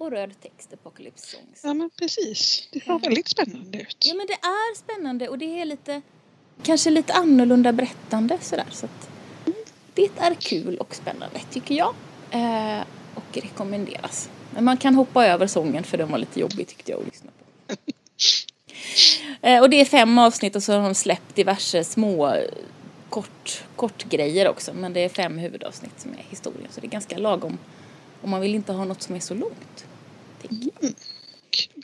och 0.07 0.11
röd 0.11 0.31
text, 0.42 0.73
Apocalypse 0.73 1.26
Songs. 1.37 1.61
Ja 1.64 1.75
men 1.75 1.90
precis. 1.99 2.69
Det 2.73 2.81
ser 2.81 2.99
väldigt 2.99 3.28
spännande 3.28 3.78
ut. 3.78 3.97
Ja 4.07 4.14
men 4.14 4.26
det 4.26 4.33
är 4.33 4.76
spännande 4.76 5.28
och 5.28 5.38
det 5.38 5.61
är 5.61 5.64
lite 5.64 6.02
kanske 6.62 6.90
lite 6.90 7.12
annorlunda 7.12 7.73
berättande 7.73 8.38
sådär 8.40 8.66
så 8.71 8.87
att 8.87 9.09
det 9.94 10.11
är 10.18 10.34
kul 10.34 10.76
och 10.76 10.94
spännande 10.94 11.40
tycker 11.50 11.75
jag 11.75 11.94
eh, 12.30 12.84
och 13.14 13.37
rekommenderas. 13.42 14.30
Men 14.54 14.64
man 14.64 14.76
kan 14.76 14.94
hoppa 14.94 15.26
över 15.26 15.46
sången 15.46 15.84
för 15.84 15.99
den 15.99 16.11
var 16.11 16.18
lite 16.18 16.40
jobbig 16.40 16.68
tyckte 16.68 16.90
jag 16.90 17.00
att 17.00 17.06
lyssna 17.06 17.30
på. 17.37 17.75
eh, 19.46 19.61
och 19.62 19.70
det 19.70 19.80
är 19.80 19.84
fem 19.84 20.18
avsnitt 20.18 20.56
och 20.56 20.62
så 20.62 20.72
har 20.72 20.82
de 20.82 20.94
släppt 20.94 21.34
diverse 21.34 21.84
små 21.84 22.37
kort, 23.08 23.64
kort 23.76 24.04
grejer 24.04 24.49
också 24.49 24.75
men 24.75 24.92
det 24.92 25.00
är 25.00 25.08
fem 25.08 25.38
huvudavsnitt 25.38 26.00
som 26.00 26.11
är 26.11 26.25
historien 26.30 26.68
så 26.70 26.80
det 26.80 26.87
är 26.87 26.90
ganska 26.90 27.18
lagom 27.18 27.58
om 28.22 28.30
man 28.30 28.40
vill 28.40 28.54
inte 28.54 28.72
ha 28.72 28.84
något 28.84 29.02
som 29.02 29.14
är 29.14 29.20
så 29.20 29.34
långt. 29.34 29.87
Tänker 30.42 30.70
jag. 30.80 30.92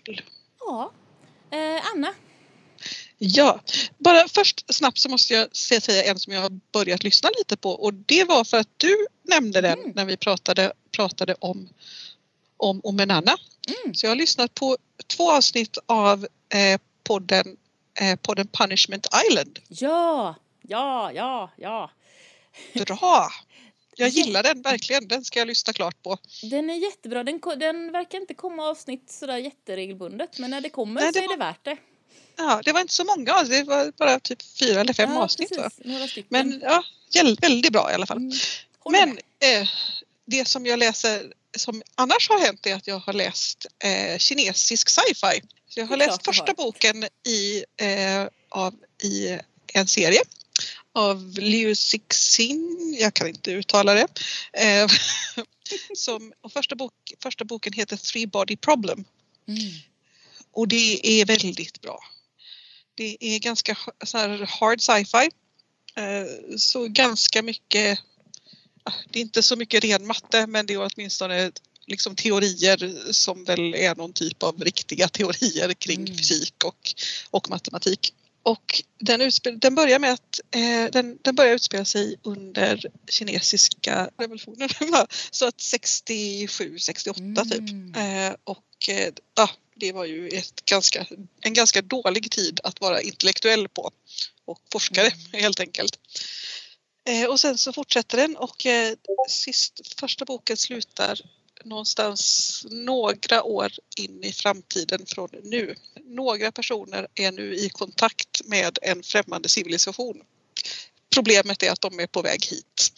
Kul. 0.04 0.22
Ja. 0.60 0.90
Eh, 1.50 1.82
Anna, 1.94 2.14
Ja, 3.20 3.60
bara 3.98 4.28
först 4.28 4.74
snabbt 4.74 4.98
så 4.98 5.08
måste 5.08 5.34
jag 5.34 5.56
säga 5.56 6.04
en 6.04 6.18
som 6.18 6.32
jag 6.32 6.40
har 6.40 6.60
börjat 6.72 7.04
lyssna 7.04 7.30
lite 7.38 7.56
på 7.56 7.70
och 7.70 7.94
det 7.94 8.24
var 8.24 8.44
för 8.44 8.56
att 8.56 8.68
du 8.76 9.06
nämnde 9.22 9.60
den 9.60 9.78
Mm. 9.78 9.92
när 9.94 10.04
vi 10.04 10.16
pratade, 10.16 10.72
pratade 10.90 11.34
om, 11.40 11.68
om, 12.56 12.80
om 12.84 13.00
en 13.00 13.10
Anna. 13.10 13.36
Mm. 13.84 13.94
Så 13.94 14.06
jag 14.06 14.10
har 14.10 14.16
lyssnat 14.16 14.54
på 14.54 14.76
två 15.06 15.32
avsnitt 15.32 15.78
av 15.86 16.26
eh, 16.54 16.80
podden, 17.04 17.56
eh, 18.00 18.16
podden 18.16 18.46
Punishment 18.46 19.06
Island. 19.30 19.58
Ja, 19.68 20.34
ja, 20.62 21.12
ja, 21.12 21.50
ja. 21.56 21.90
Bra! 22.86 23.28
Jag 23.96 24.08
gillar 24.08 24.42
den 24.42 24.62
verkligen, 24.62 25.08
den 25.08 25.24
ska 25.24 25.38
jag 25.38 25.48
lyssna 25.48 25.72
klart 25.72 26.02
på. 26.02 26.18
Den 26.42 26.70
är 26.70 26.74
jättebra. 26.74 27.24
Den, 27.24 27.40
den 27.56 27.92
verkar 27.92 28.18
inte 28.20 28.34
komma 28.34 28.62
avsnitt 28.68 29.10
sådär 29.10 29.36
jätteregelbundet 29.38 30.38
men 30.38 30.50
när 30.50 30.60
det 30.60 30.68
kommer 30.70 31.00
Nej, 31.00 31.12
så 31.12 31.18
det 31.18 31.24
är 31.24 31.28
var- 31.28 31.36
det 31.36 31.44
värt 31.44 31.64
det. 31.64 31.76
Ja, 32.36 32.62
det 32.64 32.72
var 32.72 32.80
inte 32.80 32.94
så 32.94 33.04
många, 33.04 33.32
alltså, 33.32 33.52
det 33.52 33.62
var 33.62 33.92
bara 33.98 34.20
typ 34.20 34.42
fyra 34.58 34.80
eller 34.80 34.92
fem 34.92 35.10
ja, 35.10 35.22
avsnitt. 35.22 35.48
Precis. 35.84 36.24
Men 36.28 36.60
ja, 36.62 36.84
väldigt 37.40 37.72
bra 37.72 37.90
i 37.90 37.94
alla 37.94 38.06
fall. 38.06 38.16
Mm. 38.16 38.32
Men 38.90 39.18
eh, 39.40 39.68
det 40.26 40.48
som 40.48 40.66
jag 40.66 40.78
läser 40.78 41.32
som 41.56 41.82
annars 41.94 42.28
har 42.28 42.38
hänt 42.38 42.66
är 42.66 42.74
att 42.74 42.86
jag 42.86 42.98
har 42.98 43.12
läst 43.12 43.66
eh, 43.84 44.18
kinesisk 44.18 44.88
sci-fi. 44.88 45.42
Så 45.68 45.80
jag 45.80 45.86
har 45.86 45.96
läst 45.96 46.24
första 46.24 46.44
har. 46.46 46.54
boken 46.54 47.04
i, 47.26 47.64
eh, 47.76 48.28
av, 48.48 48.74
i 49.02 49.38
en 49.74 49.86
serie 49.86 50.20
av 50.94 51.34
Liu 51.38 51.74
Cixin, 51.74 52.96
jag 53.00 53.14
kan 53.14 53.28
inte 53.28 53.50
uttala 53.50 53.94
det. 53.94 54.06
Eh, 54.52 54.88
som, 55.96 56.32
och 56.40 56.52
första, 56.52 56.74
bok, 56.74 56.92
första 57.22 57.44
boken 57.44 57.72
heter 57.72 57.96
Three 57.96 58.26
Body 58.26 58.56
Problem 58.56 59.04
Mm. 59.48 59.60
Och 60.58 60.68
det 60.68 61.20
är 61.20 61.24
väldigt 61.26 61.80
bra. 61.80 61.98
Det 62.94 63.16
är 63.20 63.38
ganska 63.38 63.76
så 64.04 64.18
här 64.18 64.46
hard 64.60 64.80
sci-fi. 64.80 65.30
Eh, 65.96 66.56
Så 66.56 66.88
ganska 66.88 67.42
mycket, 67.42 67.98
ah, 68.84 68.92
det 69.10 69.18
är 69.18 69.20
inte 69.20 69.42
så 69.42 69.56
mycket 69.56 69.84
ren 69.84 70.06
matte 70.06 70.46
men 70.46 70.66
det 70.66 70.74
är 70.74 70.88
åtminstone 70.94 71.52
liksom 71.86 72.16
teorier 72.16 73.12
som 73.12 73.44
väl 73.44 73.74
är 73.74 73.94
någon 73.94 74.12
typ 74.12 74.42
av 74.42 74.64
riktiga 74.64 75.08
teorier 75.18 75.74
kring 75.74 76.00
Mm. 76.00 76.16
fysik 76.16 76.64
och, 76.64 76.94
och 77.30 77.50
matematik. 77.50 78.14
Och 78.42 78.82
den, 78.98 79.20
utspel, 79.20 79.58
den 79.58 79.74
börjar 79.74 79.98
med 79.98 80.12
att 80.12 80.40
eh, 80.50 80.90
den, 80.92 81.18
den 81.22 81.34
börjar 81.34 81.54
utspela 81.54 81.84
sig 81.84 82.16
under 82.22 82.90
kinesiska 83.10 84.10
revolutionen. 84.18 84.68
så 85.30 85.46
att 85.46 85.60
67, 85.60 86.78
68 86.78 87.44
typ. 87.44 87.58
Mm. 87.58 87.94
Eh, 87.94 88.36
och 88.44 88.88
eh, 88.88 89.12
det 89.78 89.92
var 89.92 90.04
ju 90.04 90.28
ett 90.28 90.64
ganska, 90.64 91.06
en 91.40 91.54
ganska 91.54 91.82
dålig 91.82 92.30
tid 92.30 92.60
att 92.64 92.80
vara 92.80 93.00
intellektuell 93.00 93.68
på 93.68 93.90
och 94.44 94.60
forskare 94.72 95.06
Mm. 95.06 95.42
helt 95.42 95.60
enkelt. 95.60 95.98
Eh, 97.08 97.24
och 97.24 97.40
sen 97.40 97.58
så 97.58 97.72
fortsätter 97.72 98.16
den 98.16 98.36
och 98.36 98.66
eh, 98.66 98.94
sist, 99.28 99.94
första 100.00 100.24
boken 100.24 100.56
slutar 100.56 101.20
någonstans 101.64 102.66
några 102.70 103.42
år 103.42 103.72
in 103.96 104.24
i 104.24 104.32
framtiden 104.32 105.06
från 105.06 105.28
nu. 105.42 105.74
Några 106.04 106.52
personer 106.52 107.06
är 107.14 107.32
nu 107.32 107.54
i 107.54 107.68
kontakt 107.68 108.40
med 108.44 108.78
en 108.82 109.02
främmande 109.02 109.48
civilisation. 109.48 110.22
Problemet 111.10 111.62
är 111.62 111.70
att 111.70 111.80
de 111.80 112.00
är 112.00 112.06
på 112.06 112.22
väg 112.22 112.44
hit. 112.46 112.92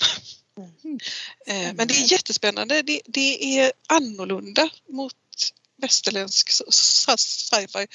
Eh, 1.47 1.73
Men 1.75 1.89
det 1.89 1.95
är 1.95 2.13
jättespännande. 2.13 2.83
Det, 2.83 3.01
det 3.07 3.59
är 3.59 3.73
annorlunda 3.87 4.71
mot 4.89 5.15
västerländsk 5.81 6.51
sci-fi 6.71 7.87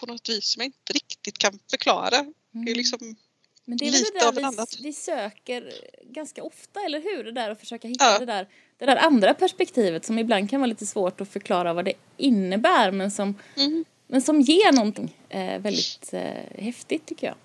på 0.00 0.06
något 0.06 0.28
vis 0.28 0.44
som 0.48 0.60
jag 0.60 0.66
inte 0.66 0.92
riktigt 0.92 1.38
kan 1.38 1.58
förklara. 1.70 2.10
Det 2.10 2.16
är 2.58 2.62
Mm. 2.62 2.74
liksom, 2.76 3.16
Men 3.64 3.78
det 3.78 3.84
är 3.88 3.90
väl 3.92 4.00
lite 4.00 4.12
det 4.12 4.18
där 4.18 4.28
av 4.28 4.34
en 4.36 4.42
vi, 4.42 4.44
annat. 4.44 4.76
vi 4.82 4.92
söker 4.92 5.72
ganska 6.04 6.42
ofta, 6.42 6.80
eller 6.80 7.00
hur? 7.00 7.24
Det 7.24 7.32
där 7.32 7.50
att 7.50 7.60
försöka 7.60 7.88
hitta 7.88 8.04
Ja. 8.04 8.18
det, 8.18 8.26
där, 8.26 8.48
det 8.78 8.86
där 8.86 8.96
andra 8.96 9.34
perspektivet 9.34 10.04
som 10.04 10.18
ibland 10.18 10.50
kan 10.50 10.60
vara 10.60 10.66
lite 10.68 10.86
svårt 10.86 11.20
att 11.20 11.28
förklara 11.32 11.72
vad 11.72 11.84
det 11.84 11.92
innebär 12.16 12.90
men 12.90 13.10
som, 13.10 13.34
mm. 13.56 13.84
men 14.06 14.22
som 14.22 14.40
ger 14.40 14.72
någonting 14.72 15.16
eh, 15.28 15.58
väldigt 15.60 16.12
eh, 16.12 16.62
häftigt 16.64 17.06
tycker 17.06 17.26
jag. 17.26 17.36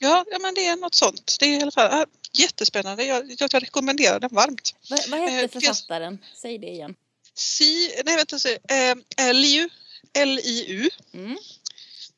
ja, 0.00 0.24
ja, 0.30 0.38
men 0.38 0.54
det 0.54 0.66
är 0.66 0.76
något 0.76 0.94
sånt. 0.94 1.36
Det 1.40 1.46
är 1.46 1.58
i 1.58 1.62
alla 1.62 1.70
fall 1.70 1.90
ah, 2.00 2.06
jättespännande. 2.32 3.04
Jag, 3.04 3.30
jag, 3.40 3.48
jag 3.52 3.62
rekommenderar 3.62 4.20
den 4.20 4.30
varmt. 4.34 4.74
Vad, 4.90 5.08
vad 5.08 5.20
hette 5.20 5.44
Eh, 5.44 5.48
författaren? 5.60 6.18
Säg 6.42 6.58
det 6.58 6.66
igen. 6.66 6.94
Si, 7.38 7.92
nej 8.04 8.16
vänta, 8.16 8.38
så, 8.38 8.48
eh, 8.48 9.34
Liu, 9.34 9.68
L-I-U, 10.12 10.90
Mm. 11.14 11.36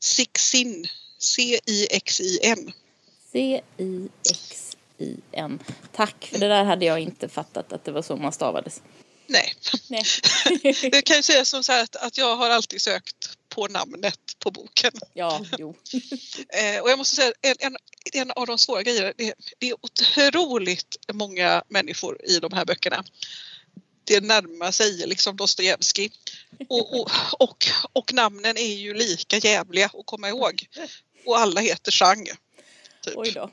Sixin, 0.00 0.86
C-I-X-I-N. 1.18 2.72
C-I-X-I-N. 3.32 5.58
Tack, 5.92 6.28
för 6.32 6.38
det 6.38 6.48
där 6.48 6.64
hade 6.64 6.84
jag 6.84 7.00
inte 7.00 7.28
fattat 7.28 7.72
att 7.72 7.84
det 7.84 7.92
var 7.92 8.02
så 8.02 8.16
man 8.16 8.32
stavades. 8.32 8.82
Nej, 9.26 9.54
Nej. 9.88 10.04
det 10.90 11.02
kan 11.02 11.16
ju 11.16 11.22
säga 11.22 11.44
som 11.44 11.64
så 11.64 11.72
här 11.72 11.82
att, 11.82 11.96
att 11.96 12.18
jag 12.18 12.36
har 12.36 12.50
alltid 12.50 12.80
sökt 12.80 13.38
på 13.48 13.68
namnet 13.68 14.18
på 14.38 14.50
boken. 14.50 14.92
ja, 15.14 15.40
jo. 15.58 15.74
Eh, 16.48 16.80
och 16.82 16.90
jag 16.90 16.98
måste 16.98 17.16
säga 17.16 17.32
en, 17.42 17.54
en, 17.58 17.76
en 18.12 18.30
av 18.30 18.46
de 18.46 18.58
svåra 18.58 18.82
grejerna, 18.82 19.12
det, 19.16 19.34
det 19.58 19.70
är 19.70 19.74
otroligt 19.80 20.96
många 21.12 21.62
människor 21.68 22.24
i 22.24 22.38
de 22.38 22.52
här 22.52 22.64
böckerna. 22.64 23.04
Det 24.08 24.20
närmar 24.20 24.70
sig 24.70 25.06
liksom 25.06 25.36
Dostojevskij. 25.36 26.10
Och, 26.68 27.00
och, 27.00 27.10
och, 27.38 27.66
och 27.92 28.12
namnen 28.12 28.56
är 28.56 28.74
ju 28.74 28.94
lika 28.94 29.36
jävliga 29.36 29.86
att 29.86 30.06
komma 30.06 30.28
ihåg. 30.28 30.66
Och 31.26 31.38
alla 31.38 31.60
heter 31.60 31.92
Chang. 31.92 32.26
Typ. 33.04 33.14
Oj 33.16 33.30
då. 33.30 33.50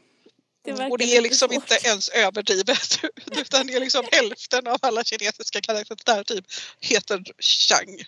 Det 0.63 0.71
och 0.71 0.97
det 0.97 1.17
är 1.17 1.21
liksom 1.21 1.49
svårt. 1.49 1.55
inte 1.55 1.87
ens 1.87 2.09
överdrivet 2.09 2.99
utan 3.31 3.67
det 3.67 3.73
är 3.73 3.79
liksom 3.79 4.05
hälften 4.11 4.67
av 4.67 4.77
alla 4.81 5.03
kinesiska 5.03 5.61
karaktärer 5.61 6.23
typ 6.23 6.45
heter 6.79 7.23
Chang. 7.39 8.03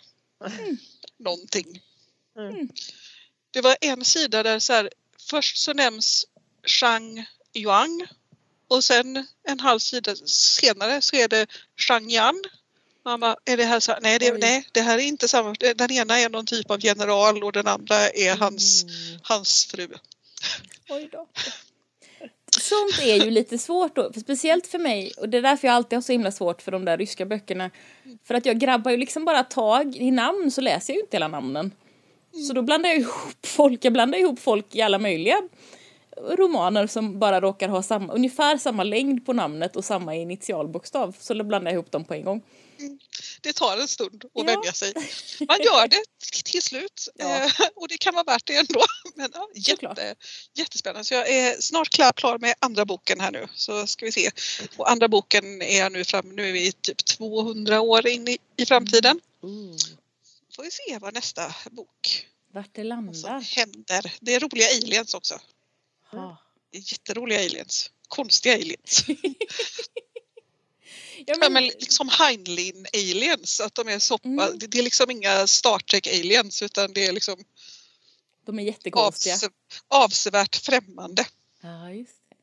Någonting. 1.20 1.82
Mm. 2.38 2.70
Det 3.52 3.62
var 3.62 3.78
en 3.82 4.06
sida 4.06 4.44
där 4.44 4.60
så 4.60 4.74
här, 4.74 4.90
först 5.30 5.58
så 5.58 5.74
nämns 5.74 6.26
Shang 6.64 7.26
Yuan 7.54 8.08
och 8.68 8.84
sen 8.84 9.28
en 9.48 9.60
halv 9.60 9.80
sida 9.80 10.16
senare 10.26 11.02
så 11.02 11.16
är 11.16 11.28
det 11.28 11.48
Shang 11.78 12.10
Yan. 12.12 12.44
Man 13.06 13.20
bara, 13.20 13.36
är 13.46 13.58
det 13.58 13.64
här 13.66 13.80
så? 13.80 13.94
Nej 14.02 14.20
det, 14.20 14.38
nej, 14.38 14.68
det 14.72 14.82
här 14.82 14.98
är 14.98 15.04
inte 15.04 15.28
samma. 15.28 15.56
Den 15.76 15.92
ena 15.92 16.20
är 16.20 16.30
någon 16.30 16.46
typ 16.46 16.72
av 16.72 16.86
general 16.86 17.44
och 17.44 17.52
den 17.52 17.68
andra 17.68 17.96
är 18.10 18.36
hans, 18.36 18.84
Mm. 18.84 19.20
hans 19.24 19.66
fru. 19.66 19.88
Oj 20.90 21.10
då. 21.12 21.28
Sånt 22.60 23.00
är 23.02 23.26
ju 23.26 23.32
lite 23.32 23.58
svårt 23.58 23.96
då, 23.96 24.14
för 24.14 24.20
speciellt 24.20 24.68
för 24.68 24.80
mig 24.80 25.12
och 25.18 25.30
det 25.30 25.38
är 25.38 25.42
därför 25.42 25.68
jag 25.68 25.76
alltid 25.76 25.98
har 25.98 26.02
så 26.02 26.12
himla 26.12 26.32
svårt 26.32 26.62
för 26.62 26.72
de 26.72 26.86
där 26.86 26.98
ryska 26.98 27.26
böckerna. 27.26 27.72
För 28.28 28.34
att 28.34 28.46
jag 28.46 28.60
grabbar 28.60 28.92
ju 28.92 28.98
liksom 28.98 29.26
bara 29.26 29.44
tag 29.44 29.96
i 29.96 30.12
namn 30.12 30.52
så 30.52 30.62
läser 30.62 30.94
jag 30.94 30.96
ju 30.96 31.02
inte 31.02 31.16
hela 31.18 31.28
namnen. 31.28 31.72
Så 32.48 32.54
då 32.54 32.62
blandar 32.62 32.90
jag 32.90 33.00
ihop 33.00 33.46
folk, 33.46 33.86
jag 33.86 33.94
blandar 33.94 34.20
ihop 34.20 34.40
folk 34.40 34.76
i 34.76 34.82
alla 34.82 35.00
möjliga 35.00 35.42
romaner 36.22 36.88
som 36.88 37.20
bara 37.20 37.42
råkar 37.42 37.68
ha 37.70 37.84
samma, 37.84 38.14
ungefär 38.14 38.58
samma 38.58 38.84
längd 38.84 39.26
på 39.26 39.34
namnet 39.34 39.76
och 39.76 39.86
samma 39.86 40.16
initialbokstav. 40.16 41.16
Så 41.20 41.34
då 41.34 41.44
blandar 41.44 41.72
jag 41.72 41.74
ihop 41.76 41.92
dem 41.92 42.06
på 42.06 42.14
en 42.14 42.24
gång. 42.24 42.42
Det 43.42 43.54
tar 43.54 43.78
en 43.78 43.88
stund 43.88 44.24
att 44.26 44.32
Ja. 44.34 44.44
vänja 44.44 44.74
sig. 44.74 44.94
Man 45.48 45.58
gör 45.62 45.88
det 45.88 46.04
till 46.46 46.62
slut 46.62 47.08
Ja. 47.16 47.44
eh, 47.44 47.52
och 47.76 47.88
det 47.88 47.98
kan 47.98 48.14
vara 48.14 48.24
värt 48.24 48.46
det 48.48 48.56
ändå. 48.56 48.82
Men 49.16 49.32
ja, 49.34 49.48
jätte, 49.56 50.16
jättespännande. 50.56 51.04
Så 51.04 51.14
jag 51.14 51.30
är 51.30 51.62
snart 51.62 51.90
klar, 51.90 52.12
klar 52.12 52.38
med 52.38 52.54
andra 52.60 52.86
boken 52.86 53.20
här 53.20 53.32
nu. 53.32 53.48
Så 53.56 53.88
ska 53.88 54.06
vi 54.06 54.12
se. 54.12 54.30
Och 54.78 54.92
andra 54.92 55.08
boken 55.08 55.62
är 55.62 55.80
jag 55.80 55.92
nu 55.92 56.04
fram, 56.06 56.30
nu 56.36 56.50
är 56.50 56.54
vi 56.54 56.72
typ 56.72 57.06
200 57.06 57.82
år 57.82 58.08
in 58.08 58.28
i, 58.28 58.38
i 58.58 58.66
framtiden. 58.66 59.20
Får 60.56 60.64
vi 60.64 60.72
se 60.72 60.98
vad 60.98 61.14
nästa 61.14 61.56
bok 61.72 62.28
Vart 62.54 62.70
det 62.76 62.82
som 62.82 62.88
landar. 62.88 63.42
händer. 63.56 64.14
Det 64.20 64.34
är 64.36 64.40
roliga 64.40 64.68
aliens 64.68 65.14
också. 65.14 65.40
Ja. 66.12 66.38
Det 66.72 66.78
är 66.78 66.82
jätteroliga 66.92 67.40
aliens. 67.40 67.92
Konstiga 68.08 68.56
aliens. 68.56 69.06
Ja, 71.26 71.36
Ja, 71.42 71.50
men 71.50 71.64
liksom 71.64 72.10
Heinlein 72.10 72.86
aliens, 72.94 73.62
att 73.62 73.76
de 73.76 73.88
är 73.88 74.00
soppa. 74.00 74.28
Mm. 74.28 74.60
Det, 74.60 74.80
är 74.80 74.84
liksom 74.84 75.12
inga 75.12 75.48
Star 75.48 75.80
Trek 75.80 76.08
aliens 76.08 76.62
utan 76.62 76.94
det 76.94 77.06
är 77.06 77.12
liksom 77.12 77.44
de 78.46 78.60
är 78.60 78.64
jättekonstiga. 78.64 79.34
avse, 79.36 79.50
avsevärt 79.88 80.56
främmande. 80.56 81.26
Ja, 81.62 81.92
just 81.92 82.22
det. 82.30 82.36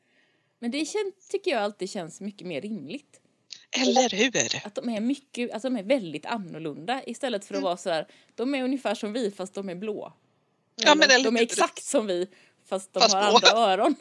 Men 0.59 0.71
det 0.71 0.85
känns, 0.87 1.15
tycker 1.31 1.51
jag 1.51 1.63
alltid 1.63 1.91
känns 1.91 2.21
mycket 2.21 2.47
mer 2.47 2.61
rimligt. 2.61 3.21
Eller 3.71 4.11
hur? 4.11 4.67
Att 4.67 4.75
de 4.75 4.89
är 4.89 5.01
mycket, 5.01 5.53
alltså 5.53 5.69
de 5.71 5.77
är 5.77 5.83
väldigt 5.83 6.27
annorlunda 6.27 7.03
istället 7.07 7.45
för 7.45 7.55
att 7.55 7.59
Mm. 7.59 7.65
vara 7.65 7.77
sådär, 7.77 8.07
de 8.35 8.55
är 8.55 8.63
ungefär 8.63 8.95
som 8.95 9.13
vi 9.13 9.31
fast 9.31 9.55
de 9.55 9.69
är 9.69 9.75
blå. 9.75 10.13
Ja, 10.77 10.95
men 10.95 11.11
eller 11.11 11.25
de 11.25 11.37
är 11.37 11.43
exakt 11.43 11.85
som 11.85 12.07
vi 12.07 12.29
fast 12.69 12.93
de 12.93 13.01
Fast 13.01 13.15
har 13.15 13.23
andra 13.23 13.49
öron. 13.51 13.97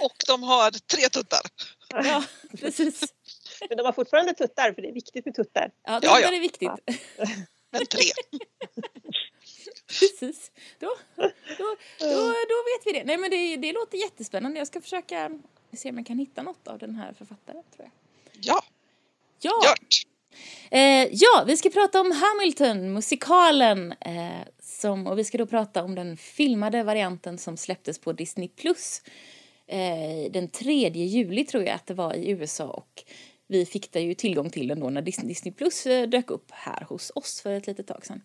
Och 0.00 0.12
de 0.26 0.42
har 0.42 0.70
tre 0.70 1.08
tuttar. 1.08 1.40
Ja, 1.88 2.24
precis. 2.60 3.00
Men 3.68 3.76
de 3.78 3.82
har 3.86 3.92
fortfarande 3.92 4.34
tuttar 4.34 4.72
för 4.72 4.82
det 4.82 4.88
är 4.88 4.92
viktigt 4.92 5.24
med 5.24 5.34
tuttar. 5.34 5.70
Ja, 5.86 6.00
det 6.00 6.06
Ja, 6.06 6.20
ja. 6.20 6.34
är 6.34 6.40
viktigt. 6.40 6.70
Men 7.70 7.86
tre. 7.86 8.02
Precis. 10.00 10.50
Då, 10.78 10.96
då, 11.16 11.24
då, 11.98 12.16
då 12.48 12.58
vet 12.64 12.86
vi 12.86 12.92
det. 12.92 13.04
Nej 13.04 13.16
men 13.16 13.30
det, 13.30 13.56
det 13.56 13.72
låter 13.72 13.98
jättespännande. 13.98 14.58
Jag 14.58 14.66
ska 14.66 14.80
försöka 14.80 15.30
se 15.76 15.90
om 15.90 15.96
jag 15.98 16.06
kan 16.06 16.18
hitta 16.18 16.42
något 16.42 16.68
av 16.68 16.78
den 16.78 16.94
här 16.94 17.12
författaren 17.18 17.62
tror 17.76 17.90
jag. 17.90 17.90
Ja, 18.40 18.64
Ja. 19.40 19.74
Eh, 20.70 21.08
ja, 21.12 21.44
vi 21.46 21.56
ska 21.56 21.70
prata 21.70 22.00
om 22.00 22.12
Hamilton, 22.12 22.92
musikalen. 22.92 23.92
Eh, 23.92 24.40
som, 24.82 25.06
och 25.06 25.18
vi 25.18 25.24
ska 25.24 25.38
då 25.38 25.46
prata 25.46 25.82
om 25.82 25.94
den 25.94 26.16
filmade 26.16 26.82
varianten 26.82 27.38
som 27.38 27.56
släpptes 27.56 27.98
på 27.98 28.12
Disney+. 28.12 28.48
Plus 28.48 29.02
eh, 29.66 30.32
den 30.32 30.48
3 30.48 30.88
juli 30.88 31.44
tror 31.44 31.64
jag 31.64 31.74
att 31.74 31.86
det 31.86 31.94
var 31.94 32.14
i 32.14 32.30
USA 32.30 32.64
och 32.64 33.04
vi 33.46 33.66
fick 33.66 33.96
ju 33.96 34.14
tillgång 34.14 34.50
till 34.50 34.68
den 34.68 34.80
då 34.80 34.90
när 34.90 35.02
Disney, 35.02 35.52
Plus 35.52 35.86
eh, 35.86 36.08
dök 36.08 36.30
upp 36.30 36.50
här 36.50 36.86
hos 36.88 37.12
oss 37.14 37.40
för 37.40 37.52
ett 37.52 37.66
litet 37.66 37.86
tag 37.86 38.06
sedan. 38.06 38.22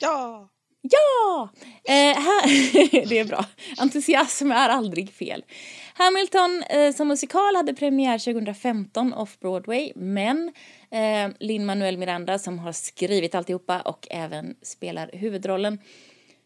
Ja. 0.00 0.48
Ja! 0.82 1.48
Eh, 1.84 1.94
här, 1.94 3.06
det 3.08 3.18
är 3.18 3.24
bra. 3.24 3.44
Entusiasm 3.76 4.52
är 4.52 4.68
aldrig 4.68 5.12
fel. 5.12 5.44
Hamilton 5.94 6.62
eh, 6.62 6.94
som 6.94 7.08
musikal 7.08 7.56
hade 7.56 7.74
premiär 7.74 8.18
2015 8.18 9.14
off-Broadway 9.14 9.92
men 9.94 10.52
eh, 10.90 11.30
Lin-Manuel 11.38 11.98
Miranda 11.98 12.38
som 12.38 12.58
har 12.58 12.72
skrivit 12.72 13.34
alltihopa 13.34 13.80
och 13.80 14.06
även 14.10 14.56
spelar 14.62 15.10
huvudrollen 15.12 15.78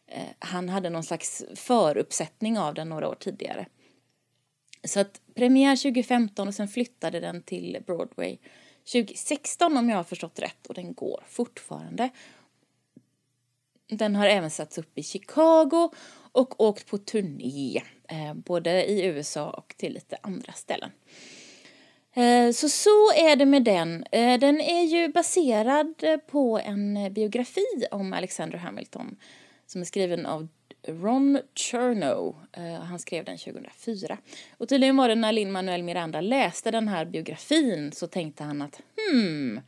eh, 0.08 0.22
han 0.38 0.68
hade 0.68 0.90
någon 0.90 1.04
slags 1.04 1.44
föruppsättning 1.54 2.58
av 2.58 2.74
den 2.74 2.88
några 2.88 3.08
år 3.08 3.16
tidigare. 3.20 3.66
Så 4.84 5.00
att 5.00 5.20
premiär 5.34 5.76
2015 5.76 6.48
och 6.48 6.54
sen 6.54 6.68
flyttade 6.68 7.20
den 7.20 7.42
till 7.42 7.78
Broadway 7.86 8.38
2016 8.92 9.76
om 9.76 9.88
jag 9.88 9.96
har 9.96 10.04
förstått 10.04 10.38
rätt 10.38 10.66
och 10.66 10.74
den 10.74 10.94
går 10.94 11.24
fortfarande. 11.28 12.10
Den 13.90 14.16
har 14.16 14.26
även 14.26 14.50
satts 14.50 14.78
upp 14.78 14.98
i 14.98 15.02
Chicago 15.02 15.90
och 16.32 16.60
åkt 16.60 16.86
på 16.86 16.98
turné, 16.98 17.82
eh, 18.08 18.34
både 18.34 18.84
i 18.84 19.04
USA 19.04 19.50
och 19.50 19.74
till 19.76 19.92
lite 19.92 20.18
andra 20.22 20.52
ställen. 20.52 20.90
Eh, 22.14 22.50
så 22.50 22.68
så 22.68 23.12
är 23.16 23.36
det 23.36 23.46
med 23.46 23.64
den. 23.64 24.04
Eh, 24.12 24.38
den 24.38 24.60
är 24.60 24.82
ju 24.82 25.08
baserad 25.08 25.94
eh, 26.02 26.16
på 26.16 26.60
en 26.64 27.12
biografi 27.12 27.86
om 27.90 28.12
Alexander 28.12 28.58
Hamilton 28.58 29.16
som 29.66 29.80
är 29.80 29.84
skriven 29.84 30.26
av 30.26 30.48
Ron 30.86 31.40
Chernow. 31.54 32.36
Eh, 32.52 32.74
han 32.74 32.98
skrev 32.98 33.24
den 33.24 33.38
2004. 33.38 34.18
Och 34.58 34.68
tydligen 34.68 34.96
var 34.96 35.08
det 35.08 35.14
när 35.14 35.32
Lin-Manuel 35.32 35.82
Miranda 35.82 36.20
läste 36.20 36.70
den 36.70 36.88
här 36.88 37.04
biografin 37.04 37.92
så 37.92 38.06
tänkte 38.06 38.44
han 38.44 38.62
att 38.62 38.80
hmm, 38.96 39.60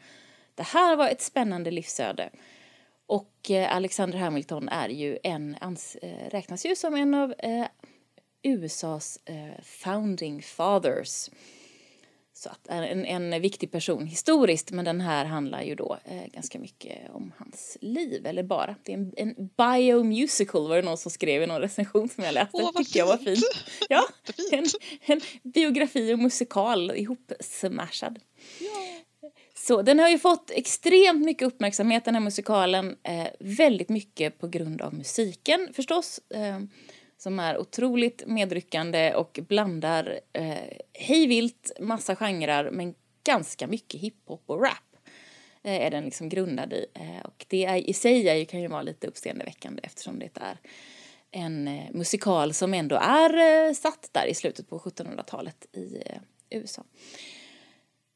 det 0.55 0.63
här 0.63 0.97
var 0.97 1.09
ett 1.09 1.23
spännande 1.23 1.71
livsöde. 1.71 2.31
Och 3.07 3.51
eh, 3.51 3.77
Alexander 3.77 4.19
Hamilton 4.19 4.69
är 4.69 4.89
ju 4.89 5.19
en, 5.23 5.57
ans, 5.61 5.97
eh, 6.03 6.31
räknas 6.31 6.67
ju 6.67 6.77
som 6.77 6.95
en 6.95 7.15
av 7.15 7.35
eh, 7.39 7.67
USAs 8.43 9.19
founding 9.63 10.43
fathers. 10.43 11.29
Så 12.35 12.49
att 12.49 12.69
en, 12.69 13.05
en 13.05 13.43
viktig 13.43 13.71
person 13.71 14.07
historiskt, 14.07 14.71
men 14.71 14.85
den 14.85 15.01
här 15.01 15.25
handlar 15.25 15.63
ju 15.63 15.75
då 15.75 15.99
eh, 16.05 16.27
ganska 16.27 16.59
mycket 16.59 17.11
om 17.11 17.33
hans 17.39 17.77
liv, 17.81 18.27
eller 18.27 18.43
bara. 18.43 18.77
Det 18.83 18.93
är 18.93 18.97
en, 18.97 19.13
en 19.17 19.51
biomusical 19.57 20.69
var 20.69 20.77
det 20.77 20.83
någon 20.83 20.99
som 20.99 21.11
skrev 21.11 21.43
i 21.43 21.47
någon 21.47 21.61
recension 21.61 22.09
som 22.09 22.25
jag 22.25 22.35
läste. 22.35 22.51
Åh, 22.57 22.71
vad 22.75 22.77
Tyckte 22.77 22.99
jag 22.99 23.07
var 23.07 23.17
fint. 23.17 23.27
fint. 23.27 23.87
Ja, 23.89 24.05
en, 24.27 24.35
Fint. 24.65 24.77
en 25.07 25.21
biografi 25.53 26.15
och 26.15 26.19
musikal 26.19 26.91
ihop 26.91 27.33
smashad. 27.41 28.19
Ja. 28.61 29.03
Så 29.55 29.83
den 29.83 29.99
har 29.99 30.09
ju 30.09 30.19
fått 30.19 30.51
extremt 30.51 31.25
mycket 31.25 31.47
uppmärksamhet 31.47 32.05
den 32.05 32.15
här 32.15 32.23
musikalen. 32.23 32.97
Eh, 33.03 33.27
väldigt 33.41 33.89
mycket 33.89 34.39
på 34.39 34.49
grund 34.49 34.83
av 34.83 34.95
musiken 34.95 35.69
förstås. 35.75 36.21
Eh, 36.35 36.61
som 37.19 37.39
är 37.39 37.59
otroligt 37.59 38.23
medryckande 38.27 39.15
och 39.15 39.39
blandar 39.49 40.21
eh, 40.33 40.79
hejvilt 40.93 41.73
massa 41.81 42.17
genrer 42.17 42.71
men 42.71 42.95
ganska 43.25 43.67
mycket 43.67 44.01
hiphop 44.01 44.43
och 44.47 44.63
rap. 44.63 44.97
Eh, 45.63 45.87
är 45.87 45.91
den 45.91 46.05
liksom 46.05 46.29
grundad 46.29 46.73
i. 46.73 46.87
Eh, 46.95 47.25
och 47.25 47.47
det 47.49 47.65
är, 47.65 47.77
i 47.77 47.93
sig 47.93 48.29
är, 48.29 48.45
kan 48.45 48.61
ju 48.61 48.69
vara 48.69 48.83
lite 48.83 49.07
uppseendeväckande 49.07 49.83
eftersom 49.85 50.19
det 50.19 50.39
är 50.41 50.59
en 51.31 51.69
eh, 51.69 51.85
musikal 51.93 52.55
som 52.55 52.75
ändå 52.75 52.97
är 52.97 53.67
eh, 53.69 53.75
satt 53.75 54.09
där 54.13 54.27
i 54.27 54.35
slutet 54.35 54.69
på 54.69 54.79
1700-talet 54.79 55.67
i 55.73 56.03
eh, 56.07 56.19
USA. 56.51 56.85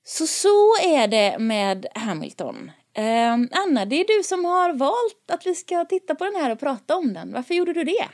Så 0.09 0.27
så 0.27 0.77
är 0.83 1.09
det 1.09 1.39
med 1.39 1.87
Hamilton. 1.95 2.71
Eh, 2.95 3.33
Anna, 3.33 3.85
det 3.85 3.97
är 4.01 4.17
du 4.19 4.23
som 4.25 4.45
har 4.45 4.73
valt 4.73 5.31
att 5.31 5.47
vi 5.47 5.55
ska 5.55 5.85
titta 5.85 6.15
på 6.15 6.25
den 6.25 6.37
här 6.37 6.51
och 6.51 6.61
prata 6.61 6.97
om 6.97 7.13
den. 7.13 7.33
Varför 7.33 7.55
gjorde 7.55 7.73
du 7.73 7.85
det? 7.85 8.09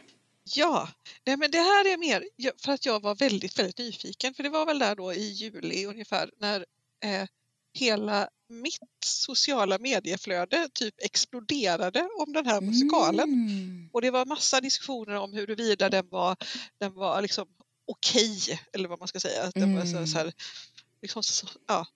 Ja, 0.44 0.88
nej 1.26 1.37
men 1.37 1.50
det 1.50 1.58
här 1.58 1.92
är 1.92 1.96
mer 1.96 2.25
för 2.64 2.72
att 2.72 2.87
jag 2.87 3.02
var 3.02 3.14
väldigt, 3.14 3.58
väldigt 3.58 3.78
nyfiken. 3.78 4.34
För 4.34 4.42
det 4.42 4.49
var 4.49 4.66
väl 4.66 4.78
där 4.78 4.94
då 4.96 5.12
i 5.12 5.28
juli 5.30 5.86
ungefär 5.86 6.30
när 6.40 6.60
eh, 7.04 7.28
hela 7.78 8.28
mitt 8.49 8.78
sociala 9.04 9.78
medieflöde 9.78 10.69
typ 10.75 10.95
exploderade 10.99 12.08
om 12.26 12.32
den 12.32 12.47
här 12.47 12.60
musikalen. 12.60 13.28
Mm. 13.28 13.90
Och 13.93 14.02
det 14.02 14.10
var 14.10 14.26
massa 14.26 14.60
diskussioner 14.60 15.14
om 15.14 15.32
huruvida 15.32 15.88
den 15.88 16.08
var, 16.08 16.36
den 16.80 16.95
var 16.95 17.23
liksom 17.23 17.47
okej, 17.86 18.60
eller 18.73 18.88
vad 18.88 18.99
man 18.99 19.08
ska 19.08 19.21
säga. 19.21 19.43
Att 19.43 19.54
den 19.54 19.76
var 19.76 19.84
så, 19.84 19.97
Mm. 19.97 20.06
så 20.06 20.19
här, 20.19 20.32
liksom 21.02 21.23
så, 21.23 21.47
ja. 21.69 21.86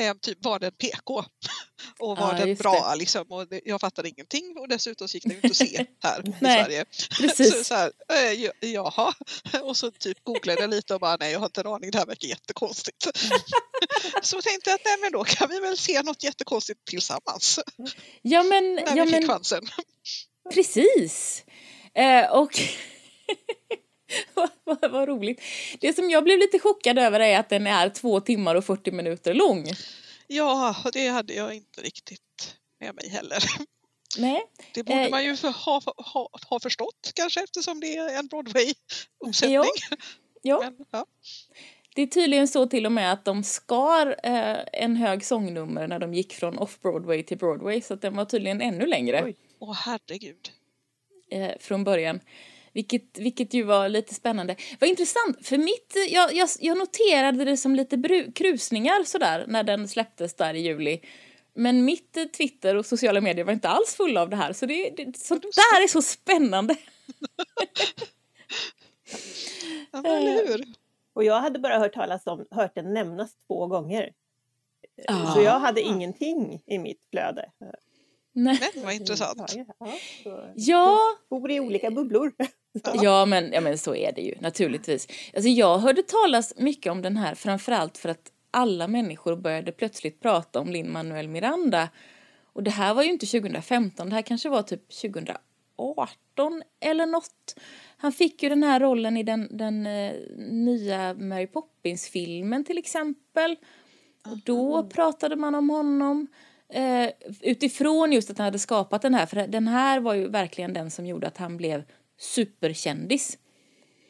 Eh, 0.00 0.14
typ 0.14 0.44
var 0.44 0.58
den 0.58 0.72
PK 0.72 1.24
och 1.98 2.16
var 2.16 2.38
Ja, 2.38 2.46
den 2.46 2.54
bra 2.56 2.94
liksom 2.94 3.32
och 3.32 3.48
det, 3.48 3.60
jag 3.64 3.80
fattade 3.80 4.08
ingenting 4.08 4.56
och 4.58 4.68
dessutom 4.68 5.06
gick 5.10 5.26
ju 5.26 5.34
inte 5.34 5.46
att 5.48 5.56
se 5.56 5.86
här 6.02 6.28
i 6.28 6.32
Sverige. 6.38 6.84
Precis. 7.20 7.58
Så, 7.58 7.64
så 7.64 7.74
här, 7.74 7.92
eh, 8.12 8.32
ja- 8.32 8.52
jaha, 8.60 9.14
och 9.62 9.76
så 9.76 9.90
typ 9.90 10.24
googlade 10.24 10.60
jag 10.60 10.70
lite 10.70 10.94
och 10.94 11.00
bara 11.00 11.16
nej 11.16 11.32
jag 11.32 11.38
har 11.38 11.46
inte 11.46 11.60
en 11.60 11.66
aning, 11.66 11.90
det 11.90 11.98
här 11.98 12.06
verkar 12.06 12.28
jättekonstigt. 12.28 13.02
så 14.22 14.42
tänkte 14.42 14.70
jag 14.70 14.74
att 14.74 14.84
nej 14.84 14.96
men 15.00 15.12
då 15.12 15.24
kan 15.24 15.48
vi 15.50 15.60
väl 15.60 15.76
se 15.78 16.02
något 16.02 16.22
jättekonstigt 16.24 16.84
tillsammans 16.84 17.58
Ja 18.22 18.42
men, 18.42 18.74
när 18.74 18.96
ja, 18.96 19.04
vi 19.04 19.10
fick 19.12 19.20
men 19.20 19.28
chansen. 19.28 19.68
precis. 20.54 21.44
Eh, 21.94 22.30
och 22.32 22.60
vad, 24.64 24.90
vad, 24.90 25.08
roligt. 25.08 25.40
Det 25.80 25.92
som 25.92 26.10
jag 26.10 26.24
blev 26.24 26.38
lite 26.38 26.58
chockad 26.58 26.98
över 26.98 27.20
är 27.20 27.38
att 27.38 27.48
den 27.48 27.66
är 27.66 27.88
två 27.88 28.20
timmar 28.20 28.54
och 28.54 28.64
40 28.64 28.90
minuter 28.90 29.34
lång. 29.34 29.64
Ja, 30.26 30.76
det 30.92 31.08
hade 31.08 31.34
jag 31.34 31.54
inte 31.54 31.80
riktigt 31.80 32.56
med 32.80 32.94
mig 32.94 33.08
heller. 33.08 33.38
Nej, 34.18 34.44
Det 34.74 34.82
borde 34.82 35.00
Eh, 35.00 35.10
man 35.10 35.24
ju 35.24 35.36
ha, 35.42 35.82
ha, 35.96 36.28
ha 36.48 36.60
förstått 36.60 37.12
kanske 37.14 37.42
eftersom 37.44 37.80
det 37.80 37.96
är 37.96 38.18
en 38.18 38.26
Broadway-uppsättning. 38.28 39.52
Ja. 39.52 39.96
ja. 40.42 40.60
Men, 40.64 40.86
ja. 40.90 41.06
Det 41.94 42.02
är 42.02 42.06
tydligen 42.06 42.48
så 42.48 42.66
till 42.66 42.86
och 42.86 42.92
med 42.92 43.12
att 43.12 43.24
de 43.24 43.44
skar 43.44 44.16
eh, 44.22 44.56
en 44.72 44.96
hög 44.96 45.24
sångnummer 45.24 45.86
när 45.88 45.98
de 45.98 46.14
gick 46.14 46.32
från 46.34 46.58
off-Broadway 46.58 47.22
till 47.22 47.38
Broadway 47.38 47.80
så 47.80 47.94
att 47.94 48.02
den 48.02 48.16
var 48.16 48.24
tydligen 48.24 48.60
ännu 48.60 48.86
längre 48.86 49.24
Oj. 49.24 49.36
Åh 49.58 49.74
herregud. 49.74 50.50
eh, 51.30 51.52
från 51.60 51.84
början. 51.84 52.20
Vilket, 52.78 53.18
vilket 53.18 53.54
ju 53.54 53.62
var 53.62 53.88
lite 53.88 54.14
spännande. 54.14 54.56
Vad 54.80 54.90
intressant, 54.90 55.46
för 55.46 55.58
mitt, 55.58 55.94
jag, 56.10 56.34
jag, 56.34 56.48
jag 56.60 56.78
noterade 56.78 57.44
det 57.44 57.56
som 57.56 57.74
lite 57.74 57.96
bru, 57.96 58.32
krusningar 58.32 59.04
sådär 59.04 59.44
när 59.48 59.62
den 59.62 59.88
släpptes 59.88 60.34
där 60.34 60.54
i 60.54 60.60
juli. 60.60 61.00
Men 61.54 61.84
mitt 61.84 62.16
eh, 62.16 62.24
Twitter 62.24 62.74
och 62.76 62.86
sociala 62.86 63.20
medier 63.20 63.44
var 63.44 63.52
inte 63.52 63.68
alls 63.68 63.94
fulla 63.94 64.22
av 64.22 64.30
det 64.30 64.36
här 64.36 64.52
så 64.52 64.66
det, 64.66 64.90
det 64.96 65.16
sånt 65.18 65.42
där 65.42 65.82
är 65.84 65.88
så 65.88 66.02
spännande. 66.02 66.76
Ja, 69.90 70.02
men, 70.02 70.12
eller 70.16 70.46
hur? 70.46 70.64
Och 71.12 71.24
jag 71.24 71.40
hade 71.40 71.58
bara 71.58 71.78
hört 71.78 71.94
talas 71.94 72.26
om, 72.26 72.46
hört 72.50 72.74
den 72.74 72.94
nämnas 72.94 73.30
två 73.46 73.66
gånger. 73.66 74.12
Ah. 75.08 75.34
Så 75.34 75.40
jag 75.40 75.58
hade 75.60 75.80
ingenting 75.80 76.62
i 76.66 76.78
mitt 76.78 77.00
flöde. 77.10 77.50
Nej. 78.32 78.58
Men 78.74 78.84
vad 78.84 78.94
intressant. 78.94 79.54
Ja, 79.56 79.64
så- 80.22 80.52
Ja, 80.56 80.98
Bor 81.30 81.50
i 81.50 81.60
olika 81.60 81.90
bubblor. 81.90 82.32
Ja 83.02 83.26
men, 83.26 83.52
ja 83.52 83.60
men 83.60 83.78
så 83.78 83.94
är 83.94 84.12
det 84.12 84.20
ju 84.20 84.34
naturligtvis. 84.40 85.08
Alltså 85.34 85.48
jag 85.48 85.78
hörde 85.78 86.02
talas 86.02 86.54
mycket 86.56 86.92
om 86.92 87.02
den 87.02 87.16
här 87.16 87.34
framförallt 87.34 87.98
för 87.98 88.08
att 88.08 88.32
alla 88.50 88.88
människor 88.88 89.36
började 89.36 89.72
plötsligt 89.72 90.20
prata 90.20 90.60
om 90.60 90.68
Lin-Manuel 90.68 91.28
Miranda. 91.28 91.88
Och 92.52 92.62
det 92.62 92.70
här 92.70 92.94
var 92.94 93.02
ju 93.02 93.10
inte 93.10 93.26
2015, 93.26 94.08
det 94.08 94.14
här 94.14 94.22
kanske 94.22 94.48
var 94.48 94.62
typ 94.62 94.88
2018 94.88 96.62
eller 96.80 97.06
något. 97.06 97.58
Han 97.96 98.12
fick 98.12 98.42
ju 98.42 98.48
den 98.48 98.62
här 98.62 98.80
rollen 98.80 99.16
i 99.16 99.22
den, 99.22 99.48
den 99.50 99.86
eh, 99.86 100.12
nya 100.36 101.14
Mary 101.14 101.46
Poppins-filmen 101.46 102.64
till 102.64 102.78
exempel. 102.78 103.56
Och 104.30 104.38
då 104.44 104.82
pratade 104.82 105.36
man 105.36 105.54
om 105.54 105.70
honom. 105.70 106.26
Eh, 106.72 107.10
utifrån 107.40 108.12
just 108.12 108.30
att 108.30 108.38
han 108.38 108.44
hade 108.44 108.58
skapat 108.58 109.02
den 109.02 109.14
här, 109.14 109.26
för 109.26 109.46
den 109.46 109.68
här 109.68 110.00
var 110.00 110.14
ju 110.14 110.28
verkligen 110.28 110.72
den 110.72 110.90
som 110.90 111.06
gjorde 111.06 111.26
att 111.26 111.38
han 111.38 111.56
blev 111.56 111.82
superkändis. 112.18 113.38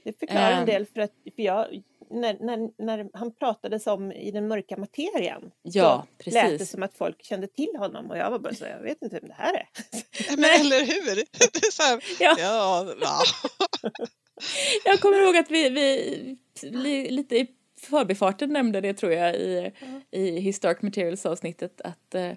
Det 0.05 0.19
förklarar 0.19 0.53
Ehm. 0.53 0.59
en 0.59 0.67
del 0.67 0.87
för 0.87 1.01
att 1.01 1.13
för 1.37 1.43
jag, 1.43 1.83
när, 2.11 2.37
när, 2.41 2.83
när 2.85 3.09
han 3.13 3.35
pratade 3.35 3.81
som 3.81 4.13
i 4.13 4.31
den 4.31 4.49
mörka 4.49 4.77
materian 4.77 5.51
Ja, 5.63 6.07
så 6.25 6.31
lät 6.31 6.45
det 6.45 6.51
precis. 6.51 6.71
som 6.71 6.83
att 6.83 6.95
folk 6.95 7.23
kände 7.25 7.47
till 7.47 7.73
honom 7.79 8.11
och 8.11 8.19
jag 8.19 8.31
var 8.31 8.39
bara 8.39 8.55
så 8.55 8.65
jag 8.65 8.83
vet 8.83 9.03
inte 9.03 9.19
vem 9.21 9.29
det 9.29 9.35
här 9.39 9.55
är. 9.55 9.69
Men 10.37 10.45
eller 10.61 10.81
hur? 10.87 11.15
Det 11.53 11.67
är 11.67 11.71
så 11.73 11.83
här, 11.83 12.05
Ja. 12.21 12.37
ja, 12.39 12.95
ja. 13.01 13.21
Jag 14.85 15.01
kommer 15.01 15.19
ihåg 15.23 15.37
att 15.37 15.51
vi, 15.51 15.69
vi 15.71 16.37
li, 16.71 17.11
lite 17.11 17.37
i 17.37 17.47
förbifarten 17.81 18.53
nämnde 18.53 18.81
det 18.81 18.95
tror 18.95 19.13
jag 19.13 19.35
i, 19.37 19.73
i 20.11 20.41
Historic 20.41 20.83
Materials 20.83 21.27
avsnittet 21.27 21.81
att, 21.81 22.15
eh, 22.15 22.33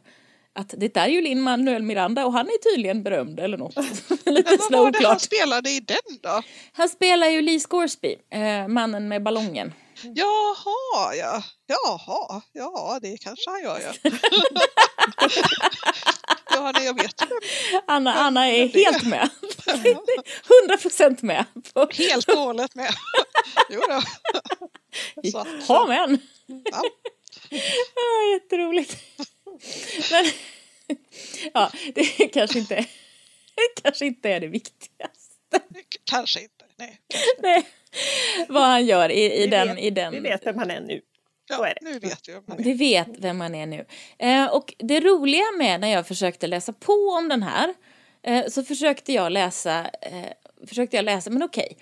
att 0.54 0.74
det 0.78 0.98
är 0.98 1.08
ju 1.08 1.22
Lin-Manuel 1.22 1.84
Miranda 1.84 2.26
och 2.26 2.34
han 2.34 2.48
är 2.48 2.72
tydligen 2.72 3.04
berömd 3.04 3.40
eller 3.40 3.58
något. 3.58 3.76
lite 4.26 4.58
vad 4.70 4.82
var 4.82 4.92
det 4.92 5.08
han 5.08 5.20
spelade 5.20 5.70
i 5.70 5.80
den 5.80 6.20
då? 6.22 6.42
Han 6.72 6.90
spelar 6.90 7.28
ju 7.28 7.42
Lee 7.42 7.60
Scoresby, 7.60 8.16
eh, 8.32 8.68
mannen 8.68 9.08
med 9.08 9.24
ballongen. 9.24 9.74
Jaha, 10.04 11.16
ja. 11.16 11.44
Jaha, 11.68 12.42
ja 12.54 13.00
det 13.02 13.18
kanske 13.18 13.50
han 13.50 13.64
gör 13.64 13.80
ja. 13.80 14.12
ja, 16.50 16.72
nej, 16.72 16.86
jag 16.86 16.94
vet. 16.94 17.22
Anna, 17.88 18.14
Anna 18.14 18.48
är 18.48 18.68
helt 18.68 19.04
med. 19.04 19.30
Hundra 20.50 20.78
procent 20.78 21.22
med. 21.22 21.46
Helt 21.98 22.30
och 22.30 22.38
hållet 22.38 22.76
med. 22.76 22.94
jo 23.70 23.82
då. 23.90 24.02
Så 25.68 25.88
men. 25.88 26.20
ja. 26.48 26.82
Jätteroligt. 28.34 28.98
Men, 30.12 30.26
ja, 31.54 31.72
det 31.96 32.04
kanske 32.34 32.60
inte, 32.60 32.76
det 32.76 32.86
kanske 33.84 34.06
inte 34.06 34.30
är 34.30 34.40
det 34.40 34.48
viktigaste. 34.48 35.60
Kanske 36.04 36.42
inte. 36.42 36.66
Nej. 36.78 37.00
Nej, 37.40 37.64
vad 38.50 38.64
han 38.64 38.86
gör 38.86 39.10
i, 39.10 39.24
i 39.26 39.40
Vi 39.42 39.48
den... 39.48 39.68
vet- 39.68 39.80
I 39.80 39.90
den 39.90 40.14
Vi 40.14 40.20
vet 40.20 40.46
vem 40.46 40.58
han 40.58 40.72
är 40.72 40.82
nu. 40.82 41.02
Ja, 41.50 41.68
är 41.68 41.74
det. 41.82 41.90
nu 41.92 42.00
vet 42.00 42.28
vi. 42.30 42.34
vem 42.34 42.44
han 42.48 42.60
är. 42.60 42.64
Vi 42.64 42.74
vet 42.74 43.08
vem 43.18 43.38
man 43.38 43.56
är 43.56 43.66
nu. 43.66 43.86
Eh, 44.20 44.46
och 44.46 44.74
det 44.78 45.00
roliga 45.00 45.52
med 45.58 45.80
när 45.80 45.88
jag 45.88 46.08
försökte 46.08 46.48
läsa 46.48 46.74
på 46.74 46.94
om 47.18 47.30
den 47.30 47.44
här 47.44 47.74
eh, 48.24 48.48
så 48.48 48.64
försökte 48.64 49.14
jag 49.14 49.32
läsa, 49.32 49.90
eh, 50.02 50.68
försökte 50.68 50.96
jag 50.96 51.06
läsa, 51.06 51.30
men 51.30 51.44
okej. 51.44 51.78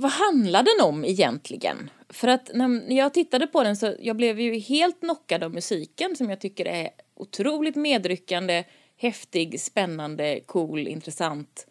Vad 0.00 0.10
handlar 0.10 0.62
den 0.62 0.88
om 0.88 1.04
egentligen? 1.04 1.90
För 2.08 2.28
att 2.28 2.50
när 2.54 2.96
jag 2.96 3.14
tittade 3.14 3.46
på 3.46 3.62
den 3.62 3.76
så 3.76 3.94
jag 4.00 4.16
blev 4.16 4.40
ju 4.40 4.58
helt 4.58 5.00
knockad 5.00 5.42
av 5.42 5.54
musiken 5.54 6.16
som 6.16 6.30
jag 6.30 6.40
tycker 6.40 6.66
är 6.66 6.90
otroligt 7.14 7.76
medryckande, 7.76 8.64
häftig, 8.96 9.60
spännande, 9.60 10.40
cool, 10.46 10.88
intressant. 10.88 11.66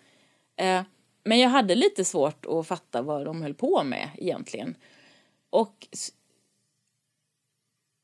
Eh, 0.57 0.81
men 1.23 1.39
jag 1.39 1.49
hade 1.49 1.75
lite 1.75 2.05
svårt 2.05 2.45
att 2.45 2.67
fatta 2.67 3.01
vad 3.01 3.25
de 3.25 3.41
höll 3.41 3.53
på 3.53 3.83
med 3.83 4.09
egentligen. 4.17 4.75
Och 5.49 5.87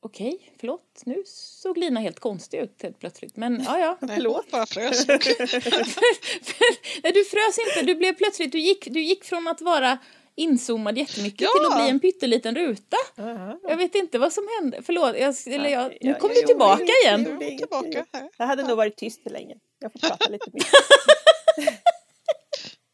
Okej, 0.06 0.52
förlåt. 0.60 1.02
Nu 1.04 1.22
såg 1.26 1.78
Lina 1.78 2.00
helt 2.00 2.20
konstig 2.20 2.58
ut 2.58 2.82
helt 2.82 2.98
plötsligt. 2.98 3.36
Men 3.36 3.62
ja, 3.66 3.78
ja. 3.78 3.98
Nej, 4.00 4.10
Förlåt. 4.16 4.50
bara 4.50 4.66
frös. 4.66 5.06
Nej, 7.02 7.12
du 7.12 7.24
frös 7.24 7.58
inte. 7.58 7.82
Du 7.86 7.94
blev 7.94 8.12
plötsligt, 8.12 8.52
du 8.52 8.58
gick, 8.60 8.86
du 8.90 9.00
gick 9.00 9.24
från 9.24 9.48
att 9.48 9.60
vara 9.60 9.98
inzoomad 10.34 10.98
jättemycket 10.98 11.40
Ja. 11.40 11.48
till 11.58 11.66
att 11.66 11.76
bli 11.82 11.90
en 11.90 12.00
pytteliten 12.00 12.54
ruta. 12.54 12.96
Aha. 13.18 13.58
Jag 13.62 13.76
vet 13.76 13.94
inte 13.94 14.18
vad 14.18 14.32
som 14.32 14.48
hände. 14.60 14.80
Förlåt, 14.82 15.16
jag, 15.18 15.34
eller 15.46 15.68
jag, 15.68 15.96
nu 16.00 16.14
kom 16.14 16.30
ja, 16.34 16.40
du 16.40 16.46
tillbaka 16.46 16.82
jo, 16.86 16.94
igen. 17.04 17.22
Nu 17.22 17.30
är 17.46 17.48
hon 17.50 17.58
tillbaka. 17.58 18.06
här. 18.12 18.30
Jag 18.38 18.46
hade 18.46 18.62
nog 18.62 18.76
varit 18.76 18.96
tyst 18.96 19.22
för 19.22 19.30
länge. 19.30 19.54
Jag 19.78 19.92
får 19.92 19.98
prata 19.98 20.28
lite 20.30 20.50
mer. 20.52 20.66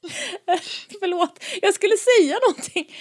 Förlåt, 1.01 1.45
jag 1.63 1.75
skulle 1.75 1.97
säga 1.97 2.39
någonting. 2.49 2.97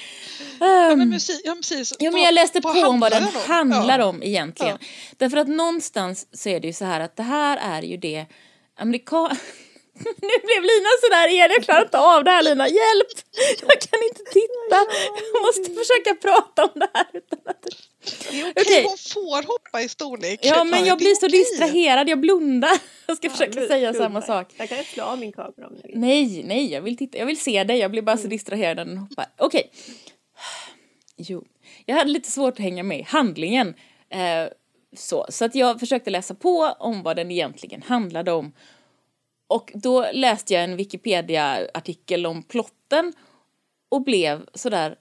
Ja, 0.60 0.92
Ehm, 0.92 0.98
men 1.00 1.10
musik, 1.10 1.42
ja, 1.44 1.56
precis. 1.56 1.94
Ja, 2.00 2.12
men 2.12 2.14
Vad- 2.20 2.28
jag 2.28 2.34
läste 2.34 2.60
vad 2.60 2.74
på 2.82 2.88
om 2.88 3.00
vad 3.00 3.12
den 3.12 3.24
handlar 3.24 3.48
handlar 3.48 4.00
Ja. 4.00 4.06
om 4.06 4.24
egentligen. 4.24 4.78
Därför 5.18 5.38
att 5.38 5.48
någonstans 5.48 6.28
så 6.34 6.50
är 6.50 6.60
det 6.60 6.68
ju 6.68 6.74
så 6.74 6.86
här 6.86 7.00
att 7.00 7.16
det 7.16 7.24
här 7.24 7.58
är 7.58 7.82
ju 7.82 7.98
det 7.98 8.26
amerikan... 8.80 9.38
nu 10.30 10.36
blev 10.48 10.62
Lina 10.72 10.90
sådär 11.04 11.28
igen, 11.28 11.50
jag 11.56 11.64
klarar 11.64 11.82
inte 11.84 12.00
av 12.00 12.24
det 12.24 12.32
här 12.32 12.44
Lina, 12.44 12.68
hjälp! 12.68 13.08
Jag 13.62 13.82
kan 13.82 14.00
inte 14.10 14.24
titta, 14.32 14.78
jag 15.34 15.42
måste 15.42 15.64
försöka 15.64 16.16
prata 16.22 16.64
om 16.64 16.80
det 16.80 16.90
här 16.94 17.06
utan 17.14 17.40
att... 17.46 17.62
Det 18.32 18.40
är 18.42 18.50
okej, 18.52 18.54
Okej. 18.66 18.84
hon 18.84 18.98
får 18.98 19.48
hoppa 19.48 19.82
i 19.82 19.90
storlek. 19.90 20.40
Ja 20.44 20.64
men 20.64 20.86
jag 20.86 20.98
blir 20.98 21.16
så 21.16 21.26
okej. 21.26 21.40
distraherad, 21.40 22.10
jag 22.10 22.20
blundar. 22.20 22.78
Jag 23.08 23.18
ska 23.18 23.28
Ja, 23.28 23.32
försöka 23.32 23.60
blu- 23.60 23.68
säga 23.68 23.94
samma 23.94 24.22
sak. 24.22 24.48
Jag 24.58 24.70
kan 24.70 24.84
slå 24.84 25.04
av 25.04 25.20
min 25.20 25.32
kamera 25.32 25.68
om 25.68 25.74
ni 25.74 25.82
vill. 25.84 26.00
Nej, 26.00 26.44
nej, 26.46 26.72
jag 26.74 26.82
vill 26.82 26.98
titta, 26.98 27.18
jag 27.18 27.26
vill 27.26 27.40
se 27.40 27.64
dig, 27.64 27.78
jag 27.78 27.92
blir 27.92 28.02
bara 28.02 28.18
så 28.18 28.28
distraherad 28.28 28.78
när 28.78 28.86
den 28.86 28.98
hoppar. 28.98 29.26
Okej. 29.38 29.72
Jo, 31.18 31.44
jag 31.86 31.96
hade 31.96 32.10
lite 32.12 32.32
svårt 32.32 32.54
att 32.54 32.60
hänga 32.60 32.84
med 32.84 33.00
i 33.00 33.04
handlingen. 33.04 33.68
Eh, 34.10 34.48
så, 34.98 35.26
så 35.30 35.46
att 35.46 35.56
jag 35.56 35.80
försökte 35.80 36.10
läsa 36.10 36.34
på 36.36 36.76
om 36.80 37.04
vad 37.04 37.16
den 37.16 37.32
egentligen 37.32 37.82
handlade 37.82 38.32
om. 38.32 38.54
Och 39.52 39.72
då 39.74 40.12
läste 40.14 40.54
jag 40.54 40.64
en 40.64 40.76
Wikipedia-artikel 40.76 42.26
om 42.26 42.44
plotten 42.44 43.14
och 43.90 44.04
blev 44.04 44.46
sådär 44.54 44.96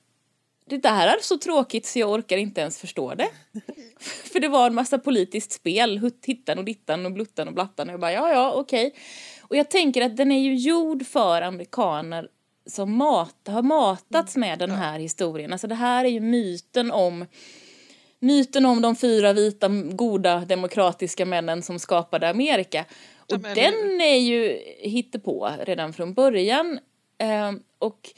det 0.66 0.76
där 0.76 1.06
är 1.06 1.16
så 1.22 1.38
tråkigt 1.38 1.86
så 1.86 1.98
jag 1.98 2.10
orkar 2.10 2.36
inte 2.36 2.60
ens 2.60 2.78
förstå 2.78 3.14
det. 3.14 3.28
För 4.32 4.40
det 4.40 4.48
var 4.48 4.66
en 4.66 4.74
massa 4.74 4.98
politiskt 4.98 5.52
spel, 5.52 6.10
hittan 6.26 6.58
och 6.58 6.64
dittan 6.64 7.06
och 7.06 7.12
bluttan 7.12 7.48
och 7.48 7.54
blattan 7.54 7.88
och 7.88 7.92
jag 7.92 8.00
bara 8.00 8.12
ja, 8.12 8.32
ja, 8.32 8.52
okej. 8.52 8.94
Och 9.42 9.56
jag 9.56 9.70
tänker 9.70 10.02
att 10.02 10.16
den 10.16 10.32
är 10.32 10.40
ju 10.40 10.54
gjord 10.54 11.06
för 11.06 11.42
amerikaner 11.42 12.28
som 12.66 12.96
mat, 12.96 13.36
har 13.46 13.62
matats 13.62 14.36
med 14.36 14.58
den 14.58 14.70
här 14.70 14.98
historien. 14.98 15.52
Alltså 15.52 15.66
det 15.66 15.74
här 15.74 16.04
är 16.04 16.08
ju 16.08 16.20
myten 16.20 16.90
om 16.90 17.26
myten 18.20 18.66
om 18.66 18.82
de 18.82 18.96
fyra 18.96 19.32
vita, 19.32 19.68
goda, 19.92 20.38
demokratiska 20.38 21.26
männen 21.26 21.62
som 21.62 21.78
skapade 21.78 22.30
Amerika. 22.30 22.84
Och 23.32 23.38
Ja, 23.38 23.38
men 23.42 23.52
eller 23.52 23.72
den 23.72 24.00
är 24.00 24.18
ju 24.18 24.58
hittepå 24.78 25.50
redan 25.64 25.92
från 25.92 26.14
början. 26.14 26.78
Eh, 27.18 27.52
och 27.78 28.10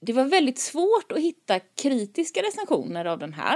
det 0.00 0.12
var 0.12 0.24
väldigt 0.24 0.58
svårt 0.58 1.12
att 1.12 1.18
hitta 1.18 1.60
kritiska 1.60 2.40
recensioner 2.40 3.04
av 3.04 3.18
den 3.18 3.32
här. 3.32 3.54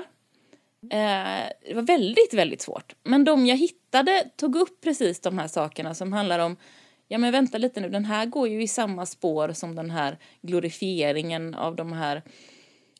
Eh, 0.82 1.50
det 1.66 1.74
var 1.74 1.82
väldigt, 1.82 2.34
väldigt 2.34 2.62
svårt. 2.62 2.94
Men 3.02 3.24
de 3.24 3.46
jag 3.46 3.56
hittade 3.56 4.30
tog 4.36 4.56
upp 4.56 4.80
precis 4.80 5.20
de 5.20 5.38
här 5.38 5.48
sakerna 5.48 5.94
som 5.94 6.12
handlar 6.12 6.38
om 6.38 6.56
Ja 7.08 7.18
men 7.18 7.32
vänta 7.32 7.58
lite 7.58 7.80
nu, 7.80 7.88
den 7.88 8.04
här 8.04 8.26
går 8.26 8.48
ju 8.48 8.62
i 8.62 8.68
samma 8.68 9.06
spår 9.06 9.52
som 9.52 9.74
den 9.74 9.90
här 9.90 10.18
glorifieringen 10.42 11.54
av 11.54 11.76
de 11.76 11.92
här 11.92 12.22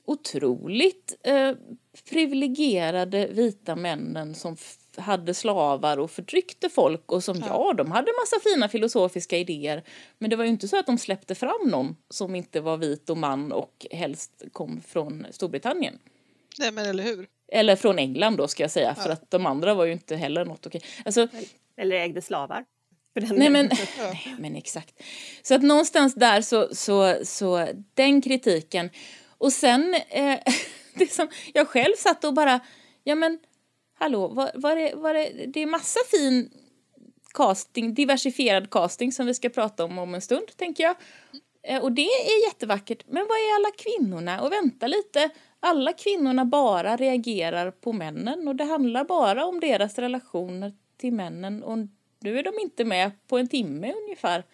otroligt 0.05 1.17
eh, 1.23 1.53
privilegierade 2.11 3.27
vita 3.27 3.77
männen 3.77 4.35
som 4.35 4.57
hade 4.99 5.35
slavar 5.35 5.99
och 5.99 6.11
förtryckte 6.11 6.69
folk 6.69 7.13
och 7.13 7.25
som, 7.25 7.43
ja. 7.49 7.75
de 7.77 7.91
hade 7.91 8.13
massa 8.21 8.51
fina 8.51 8.69
filosofiska 8.69 9.39
idéer 9.39 9.83
men 10.19 10.31
det 10.31 10.37
var 10.37 10.45
ju 10.45 10.51
inte 10.51 10.69
så 10.69 10.79
att 10.79 10.87
de 10.87 10.99
släppte 10.99 11.35
fram 11.35 11.69
någon 11.71 11.97
som 12.11 12.35
inte 12.35 12.61
var 12.61 12.77
vit 12.77 13.11
och 13.11 13.17
man 13.17 13.53
och 13.53 13.87
helst 13.91 14.43
kom 14.53 14.81
från 14.81 15.27
Storbritannien. 15.31 15.99
Nej 16.59 16.73
men 16.73 16.87
eller 16.87 17.05
hur. 17.05 17.27
Eller 17.53 17.77
från 17.77 17.99
England 17.99 18.37
då 18.37 18.49
ska 18.49 18.63
jag 18.63 18.71
säga, 18.71 18.95
för 18.95 19.11
att 19.11 19.31
de 19.31 19.47
andra 19.47 19.75
var 19.75 19.85
ju 19.85 19.93
inte 19.93 20.17
heller 20.17 20.45
något 20.45 20.67
okej. 20.67 20.83
Alltså, 21.05 21.29
Eller 21.77 21.97
ägde 21.97 22.23
slavar. 22.23 22.65
Nej 23.15 23.51
men, 23.51 23.71
nej 23.99 24.37
men 24.39 24.57
exakt. 24.57 25.03
Så 25.43 25.55
att 25.55 25.63
någonstans 25.63 26.15
där 26.15 26.41
så, 26.41 26.75
så, 26.75 27.15
så 27.25 27.69
den 27.95 28.23
kritiken. 28.23 28.91
Och 29.39 29.53
sen, 29.53 29.95
eh, 30.09 30.39
det 30.95 31.13
som 31.13 31.29
jag 31.53 31.69
själv 31.69 31.95
satt 31.97 32.25
och 32.25 32.35
bara, 32.35 32.61
ja 33.05 33.15
men 33.15 33.39
hallå, 33.99 34.29
var, 34.29 34.51
var 34.55 34.77
det, 34.77 34.95
var 34.95 35.15
det, 35.15 35.47
det 35.47 35.61
är 35.61 35.67
massa 35.67 36.01
fin 36.11 36.51
casting, 37.35 37.95
diversifierad 37.95 38.71
casting 38.71 39.13
som 39.13 39.27
vi 39.27 39.35
ska 39.35 39.49
prata 39.49 39.85
om 39.85 39.99
om 39.99 40.15
en 40.15 40.21
stund 40.21 40.57
tänker 40.57 40.85
jag. 40.85 40.97
Eh, 41.63 41.83
och 41.83 41.93
det 41.93 42.03
är 42.07 42.47
jättevackert, 42.49 43.03
men 43.07 43.27
vad 43.29 43.39
är 43.39 43.55
alla 43.55 43.71
kvinnorna? 43.79 44.41
Och 44.43 44.53
vänta 44.53 44.87
lite, 44.87 45.31
alla 45.61 45.93
kvinnorna 45.93 46.45
bara 46.45 46.97
reagerar 46.97 47.71
på 47.71 47.93
männen 47.93 48.49
och 48.49 48.57
det 48.57 48.65
handlar 48.65 49.05
bara 49.05 49.47
om 49.47 49.61
deras 49.61 49.99
relationer 49.99 50.73
till 50.97 51.13
männen 51.13 51.63
och 51.63 51.79
nu 52.21 52.39
är 52.39 52.43
de 52.43 52.59
inte 52.59 52.85
med 52.85 53.11
på 53.29 53.39
en 53.39 53.49
timme 53.49 53.93
ungefär. 53.93 54.45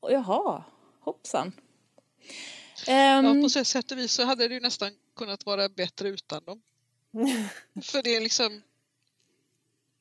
Och 0.00 0.12
jaha, 0.12 0.64
hoppsan. 1.00 1.52
Ehm, 2.88 3.24
Ja, 3.24 3.42
på 3.42 3.48
så 3.48 3.64
sätt 3.64 3.92
och 3.92 3.98
vis 3.98 4.12
så 4.12 4.24
hade 4.24 4.48
det 4.48 4.54
ju 4.54 4.60
nästan 4.60 4.90
kunnat 5.16 5.46
vara 5.46 5.68
bättre 5.68 6.08
utan 6.08 6.44
dem. 6.44 6.62
För 7.82 8.02
det 8.02 8.16
är 8.16 8.20
liksom 8.20 8.62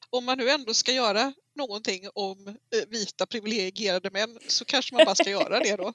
om 0.10 0.25
man 0.25 0.38
nu 0.38 0.49
ändå 0.49 0.73
ska 0.73 0.91
göra 0.91 1.34
någonting 1.56 2.10
om 2.13 2.47
eh, 2.47 2.89
vita 2.89 3.25
privilegierade 3.25 4.10
män 4.10 4.39
så 4.47 4.65
kanske 4.65 4.95
man 4.95 5.06
bara 5.06 5.15
ska 5.15 5.30
göra 5.30 5.60
det 5.60 5.75
då. 5.75 5.93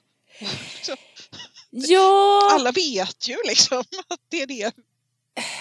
Ja, 1.69 2.49
alla 2.53 2.71
vet 2.71 3.27
ju 3.27 3.37
liksom 3.47 3.79
att 4.07 4.19
det 4.29 4.41
är 4.41 4.47
det. 4.47 4.71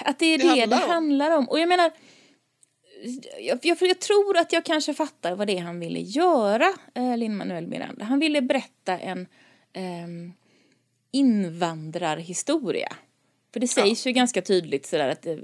att 0.05 0.18
det 0.18 0.27
är 0.27 0.38
det 0.38 0.44
det 0.44 0.49
handlar 0.49 0.79
det 0.79 0.85
om. 0.85 0.90
handlar 0.90 1.31
om. 1.31 1.49
Och 1.49 1.61
jag 1.61 1.68
menar, 1.68 1.92
jag, 3.40 3.59
jag, 3.62 3.79
jag 3.81 4.01
tror 4.01 4.37
att 4.37 4.53
jag 4.53 4.64
kanske 4.64 4.94
fattar 4.94 5.35
vad 5.35 5.46
det 5.46 5.59
är 5.59 5.62
han 5.62 5.81
ville 5.81 6.01
göra, 6.01 6.73
eh, 6.94 7.16
Lin-Manuel 7.16 7.66
Miranda. 7.66 8.05
Han 8.05 8.18
ville 8.18 8.42
berätta 8.42 8.99
en 8.99 9.27
ehm, 9.73 10.33
invandrarhistoria. 11.11 12.96
För 13.53 13.61
det 13.61 13.69
sägs 13.69 14.07
ju 14.07 14.13
ganska 14.13 14.43
tydligt 14.43 14.87
sådär 14.87 15.09
att 15.09 15.27
eh, 15.27 15.35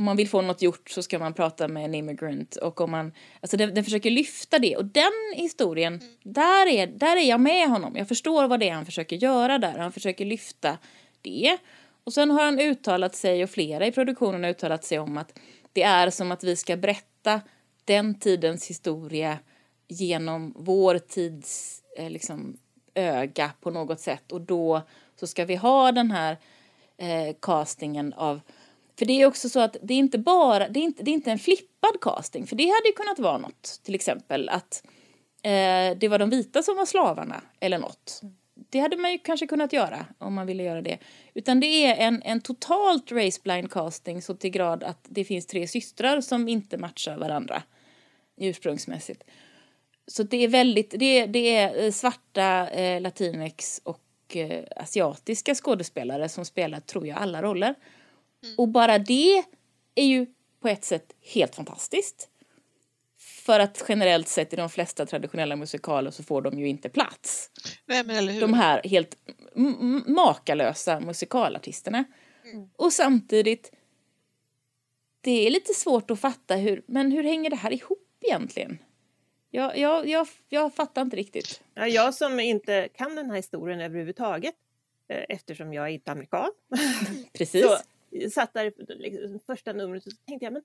om 0.00 0.04
man 0.04 0.16
vill 0.16 0.28
få 0.28 0.42
något 0.42 0.62
gjort 0.62 0.90
så 0.90 1.02
ska 1.02 1.18
man 1.18 1.34
prata 1.34 1.68
med 1.68 1.84
en 1.84 1.94
immigrant 1.94 2.56
och 2.56 2.80
om 2.80 2.90
man, 2.90 3.12
alltså 3.40 3.56
den, 3.56 3.74
den 3.74 3.84
försöker 3.84 4.10
lyfta 4.10 4.58
det 4.58 4.76
och 4.76 4.84
den 4.84 5.12
historien, 5.34 6.00
där, 6.22 6.66
är, 6.66 6.86
där 6.86 7.16
är 7.16 7.28
jag 7.28 7.40
med 7.40 7.68
honom. 7.68 7.96
Jag 7.96 8.08
förstår 8.08 8.48
vad 8.48 8.60
det 8.60 8.68
är 8.68 8.72
han 8.72 8.86
försöker 8.86 9.16
göra 9.16 9.58
där, 9.58 9.78
han 9.78 9.92
försöker 9.92 10.24
lyfta 10.24 10.78
det. 11.22 11.58
Och 12.04 12.12
sen 12.12 12.30
har 12.30 12.44
han 12.44 12.60
uttalat 12.60 13.16
sig 13.16 13.44
och 13.44 13.50
flera 13.50 13.86
i 13.86 13.92
produktionen 13.92 14.42
har 14.42 14.50
uttalat 14.50 14.84
sig 14.84 14.98
om 14.98 15.18
att 15.18 15.38
det 15.72 15.82
är 15.82 16.10
som 16.10 16.32
att 16.32 16.44
vi 16.44 16.56
ska 16.56 16.76
berätta 16.76 17.40
den 17.84 18.20
tidens 18.20 18.70
historia 18.70 19.38
genom 19.88 20.54
vår 20.56 20.98
tids 20.98 21.82
eh, 21.96 22.10
liksom, 22.10 22.58
öga 22.94 23.50
på 23.60 23.70
något 23.70 24.00
sätt 24.00 24.32
och 24.32 24.40
då 24.40 24.82
så 25.16 25.26
ska 25.26 25.44
vi 25.44 25.56
ha 25.56 25.92
den 25.92 26.10
här 26.10 26.36
eh, 27.00 27.34
castingen 27.40 28.12
av 28.12 28.40
för 29.00 29.06
det 29.06 29.22
är 29.22 29.26
också 29.26 29.48
så 29.48 29.60
att 29.60 29.76
det 29.82 29.94
är 29.94 29.98
inte 29.98 30.18
bara, 30.18 30.68
det 30.68 30.80
är 30.80 30.84
inte, 30.84 31.02
det 31.02 31.10
är 31.10 31.12
inte 31.12 31.30
en 31.30 31.38
flippad 31.38 32.00
casting, 32.00 32.46
för 32.46 32.56
det 32.56 32.64
hade 32.64 32.88
ju 32.88 32.92
kunnat 32.92 33.18
vara 33.18 33.38
något, 33.38 33.80
till 33.82 33.94
exempel 33.94 34.48
att 34.48 34.82
eh, 35.42 35.98
det 35.98 36.08
var 36.10 36.18
de 36.18 36.30
vita 36.30 36.62
som 36.62 36.76
var 36.76 36.86
slavarna 36.86 37.42
eller 37.60 37.78
något. 37.78 38.20
Det 38.70 38.78
hade 38.78 38.96
man 38.96 39.12
ju 39.12 39.18
kanske 39.18 39.46
kunnat 39.46 39.72
göra 39.72 40.06
om 40.18 40.34
man 40.34 40.46
ville 40.46 40.62
göra 40.62 40.82
det. 40.82 40.98
Utan 41.34 41.60
det 41.60 41.66
är 41.66 42.06
en, 42.06 42.22
en 42.22 42.40
totalt 42.40 43.12
raceblind 43.12 43.70
casting 43.70 44.22
så 44.22 44.34
till 44.34 44.50
grad 44.50 44.82
att 44.82 45.06
det 45.08 45.24
finns 45.24 45.46
tre 45.46 45.68
systrar 45.68 46.20
som 46.20 46.48
inte 46.48 46.78
matchar 46.78 47.16
varandra 47.16 47.62
ursprungsmässigt. 48.36 49.22
Så 50.06 50.22
det 50.22 50.44
är 50.44 50.48
väldigt, 50.48 50.94
det 50.98 51.18
är, 51.18 51.26
det 51.26 51.56
är 51.56 51.84
eh, 51.84 51.90
svarta, 51.90 52.70
eh, 52.70 53.00
latinex 53.00 53.80
och 53.84 54.00
eh, 54.36 54.64
asiatiska 54.76 55.54
skådespelare 55.54 56.28
som 56.28 56.44
spelar, 56.44 56.80
tror 56.80 57.06
jag, 57.06 57.18
alla 57.18 57.42
roller. 57.42 57.74
Mm. 58.42 58.54
Och 58.58 58.68
bara 58.68 58.98
det 58.98 59.44
är 59.94 60.04
ju 60.04 60.26
på 60.60 60.68
ett 60.68 60.84
sätt 60.84 61.12
helt 61.34 61.54
fantastiskt. 61.54 62.28
För 63.18 63.60
att 63.60 63.84
generellt 63.88 64.28
sett 64.28 64.52
i 64.52 64.56
de 64.56 64.70
flesta 64.70 65.06
traditionella 65.06 65.56
musikaler 65.56 66.10
så 66.10 66.22
får 66.22 66.42
de 66.42 66.58
ju 66.58 66.68
inte 66.68 66.88
plats. 66.88 67.50
Nej, 67.86 68.04
men 68.04 68.16
eller 68.16 68.32
hur? 68.32 68.40
De 68.40 68.54
här 68.54 68.82
helt 68.84 69.16
makalösa 70.06 71.00
musikalartisterna. 71.00 72.04
Mm. 72.44 72.68
Och 72.76 72.92
samtidigt, 72.92 73.72
det 75.20 75.46
är 75.46 75.50
lite 75.50 75.74
svårt 75.74 76.10
att 76.10 76.20
fatta 76.20 76.56
hur, 76.56 76.82
men 76.86 77.12
hur 77.12 77.24
hänger 77.24 77.50
det 77.50 77.56
här 77.56 77.72
ihop 77.72 78.08
egentligen? 78.20 78.78
Jag, 79.50 79.78
jag, 79.78 80.08
jag, 80.08 80.28
jag 80.48 80.74
fattar 80.74 81.02
inte 81.02 81.16
riktigt. 81.16 81.62
Ja, 81.74 81.86
jag 81.86 82.14
som 82.14 82.40
inte 82.40 82.88
kan 82.88 83.14
den 83.14 83.30
här 83.30 83.36
historien 83.36 83.80
överhuvudtaget 83.80 84.54
eh, 85.08 85.24
eftersom 85.28 85.72
jag 85.72 85.84
är 85.84 85.90
inte 85.90 86.12
amerikan. 86.12 86.50
Precis. 87.32 87.62
så 87.62 87.76
satt 88.30 88.54
där 88.54 88.72
liksom, 88.98 89.40
första 89.46 89.72
numret 89.72 90.06
och 90.06 90.12
tänkte 90.26 90.46
jag 90.46 90.52
men 90.52 90.62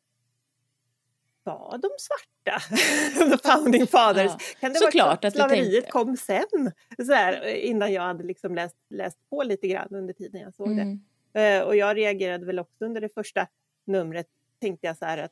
var 1.44 1.78
de 1.78 1.90
svarta? 1.98 2.60
The 3.38 3.50
founding 3.50 3.88
fathers. 3.88 4.32
Ja, 4.32 4.40
kan 4.60 4.74
det 4.74 4.92
vara 4.94 5.12
att 5.12 5.34
slaveriet 5.34 5.92
kom 5.92 6.18
sen? 6.18 6.72
Så 7.06 7.14
här, 7.14 7.46
innan 7.46 7.94
jag 7.94 8.02
hade 8.02 8.24
liksom 8.24 8.56
läst, 8.56 8.76
läst 8.90 9.18
på 9.30 9.44
lite 9.44 9.68
grann 9.68 9.88
under 9.92 10.14
tiden 10.14 10.42
jag 10.42 10.54
såg 10.54 10.72
mm. 10.72 11.00
det. 11.34 11.60
Uh, 11.60 11.68
och 11.68 11.76
jag 11.76 11.98
reagerade 11.98 12.46
väl 12.46 12.60
också 12.60 12.86
under 12.86 13.02
det 13.02 13.10
första 13.10 13.48
numret 13.86 14.28
tänkte 14.62 14.88
jag 14.88 14.98
så 14.98 15.06
här 15.06 15.18
att 15.18 15.32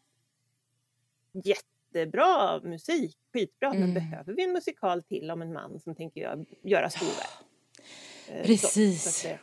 jättebra 1.99 2.60
musik, 2.60 3.17
skitbra, 3.34 3.69
mm. 3.69 3.79
men 3.82 3.93
behöver 3.93 4.34
vi 4.34 4.43
en 4.43 4.53
musikal 4.53 5.03
till 5.03 5.32
om 5.32 5.41
en 5.41 5.53
man 5.53 5.79
som 5.79 5.95
tänker 5.95 6.21
göra, 6.21 6.45
göra 6.63 6.89
storverk? 6.89 7.29
Uh, 8.29 8.45
Precis. 8.45 9.03
Så, 9.03 9.10
så 9.10 9.38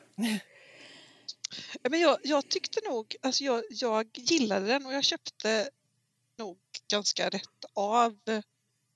men 1.90 2.00
jag, 2.00 2.18
jag 2.22 2.48
tyckte 2.48 2.80
nog, 2.88 3.16
alltså 3.22 3.44
jag, 3.44 3.64
jag 3.70 4.08
gillade 4.14 4.66
den 4.66 4.86
och 4.86 4.92
jag 4.92 5.04
köpte 5.04 5.70
nog 6.38 6.58
ganska 6.90 7.28
rätt 7.28 7.64
av 7.74 8.18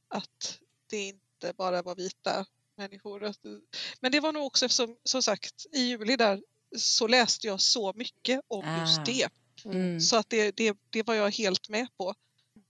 att 0.09 0.59
det 0.91 1.09
inte 1.09 1.53
bara 1.57 1.83
var 1.83 1.95
vita 1.95 2.47
människor. 2.77 3.35
Men 4.01 4.13
det 4.13 4.21
var 4.21 4.33
nog 4.33 4.47
också 4.47 4.65
eftersom, 4.65 4.97
som 5.05 5.23
sagt, 5.23 5.67
i 5.73 5.81
juli 5.81 6.17
där 6.17 6.43
så 6.77 7.07
läste 7.07 7.47
jag 7.47 7.61
så 7.61 7.93
mycket 7.97 8.41
om 8.49 8.65
ah. 8.65 8.81
just 8.81 9.05
det. 9.05 9.29
Mm. 9.65 10.01
Så 10.01 10.17
att 10.17 10.31
det, 10.31 10.57
det, 10.57 10.77
det 10.91 11.03
var 11.03 11.15
jag 11.15 11.31
helt 11.31 11.69
med 11.69 11.87
på. 11.97 12.15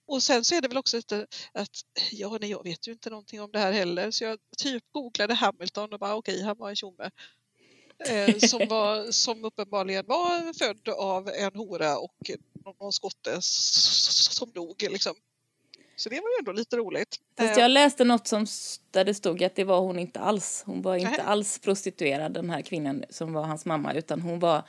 Och 0.06 0.22
sen 0.22 0.44
så 0.44 0.54
är 0.54 0.60
det 0.60 0.68
väl 0.68 0.78
också 0.78 0.96
lite 0.96 1.26
att, 1.52 1.70
ja 2.12 2.38
nej 2.40 2.50
jag 2.50 2.64
vet 2.64 2.88
ju 2.88 2.92
inte 2.92 3.10
någonting 3.10 3.40
om 3.40 3.50
det 3.52 3.58
här 3.58 3.72
heller 3.72 4.10
så 4.10 4.24
jag 4.24 4.38
typ 4.58 4.84
googlade 4.90 5.34
Hamilton 5.34 5.92
och 5.92 5.98
bara 5.98 6.14
okej 6.14 6.34
okay, 6.34 6.44
han 6.44 6.58
var 6.58 6.68
en 6.70 6.76
tjomme 6.76 7.10
eh, 8.08 8.38
som, 8.38 8.58
var, 8.68 9.12
som 9.12 9.44
uppenbarligen 9.44 10.06
var 10.06 10.52
född 10.52 10.88
av 10.88 11.28
en 11.28 11.54
hora 11.54 11.98
och 11.98 12.16
någon 12.64 12.92
skotte 12.92 13.38
som 13.40 14.52
dog. 14.52 14.82
Liksom. 14.82 15.14
Så 15.96 16.08
det 16.08 16.14
var 16.14 16.28
ju 16.28 16.38
ändå 16.38 16.52
lite 16.52 16.76
roligt. 16.76 17.16
Fast 17.38 17.56
jag 17.56 17.70
läste 17.70 18.04
något 18.04 18.26
som, 18.26 18.46
där 18.90 19.04
det 19.04 19.14
stod 19.14 19.42
att 19.42 19.54
det 19.54 19.64
var 19.64 19.80
hon 19.80 19.98
inte 19.98 20.20
alls. 20.20 20.62
Hon 20.66 20.82
var 20.82 20.96
inte 20.96 21.10
Nej. 21.10 21.20
alls 21.20 21.58
prostituerad 21.58 22.32
den 22.32 22.50
här 22.50 22.62
kvinnan 22.62 23.04
som 23.10 23.32
var 23.32 23.42
hans 23.42 23.64
mamma 23.64 23.92
utan 23.92 24.20
hon 24.20 24.38
var 24.38 24.62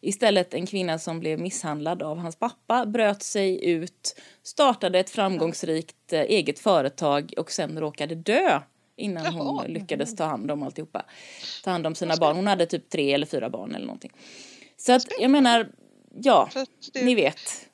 istället 0.00 0.54
en 0.54 0.66
kvinna 0.66 0.98
som 0.98 1.20
blev 1.20 1.40
misshandlad 1.40 2.02
av 2.02 2.18
hans 2.18 2.36
pappa, 2.36 2.86
bröt 2.86 3.22
sig 3.22 3.64
ut, 3.64 4.20
startade 4.42 4.98
ett 4.98 5.10
framgångsrikt 5.10 6.12
eh, 6.12 6.20
eget 6.20 6.58
företag 6.58 7.34
och 7.36 7.50
sen 7.50 7.80
råkade 7.80 8.14
dö 8.14 8.60
innan 8.96 9.24
Jaha. 9.24 9.32
hon 9.32 9.64
lyckades 9.64 10.16
ta 10.16 10.24
hand 10.24 10.50
om 10.50 10.62
alltihopa. 10.62 11.04
Ta 11.64 11.70
hand 11.70 11.86
om 11.86 11.94
sina 11.94 12.16
barn. 12.16 12.36
Hon 12.36 12.46
hade 12.46 12.66
typ 12.66 12.88
tre 12.88 13.12
eller 13.12 13.26
fyra 13.26 13.50
barn 13.50 13.74
eller 13.74 13.86
någonting. 13.86 14.12
Så 14.76 14.92
att 14.92 15.02
jag 15.20 15.30
menar, 15.30 15.68
ja, 16.14 16.48
ni 16.94 17.14
vet. 17.14 17.68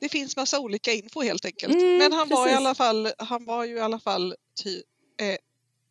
Det 0.00 0.08
finns 0.08 0.36
massa 0.36 0.60
olika 0.60 0.92
info 0.92 1.22
helt 1.22 1.44
enkelt. 1.44 1.74
Mm, 1.74 1.98
Men 1.98 2.12
han 2.12 2.28
var, 2.28 2.48
i 2.48 2.52
alla 2.52 2.74
fall, 2.74 3.08
han 3.18 3.44
var 3.44 3.64
ju 3.64 3.76
i 3.76 3.80
alla 3.80 3.98
fall 3.98 4.34
ty, 4.62 4.82
eh, 5.20 5.28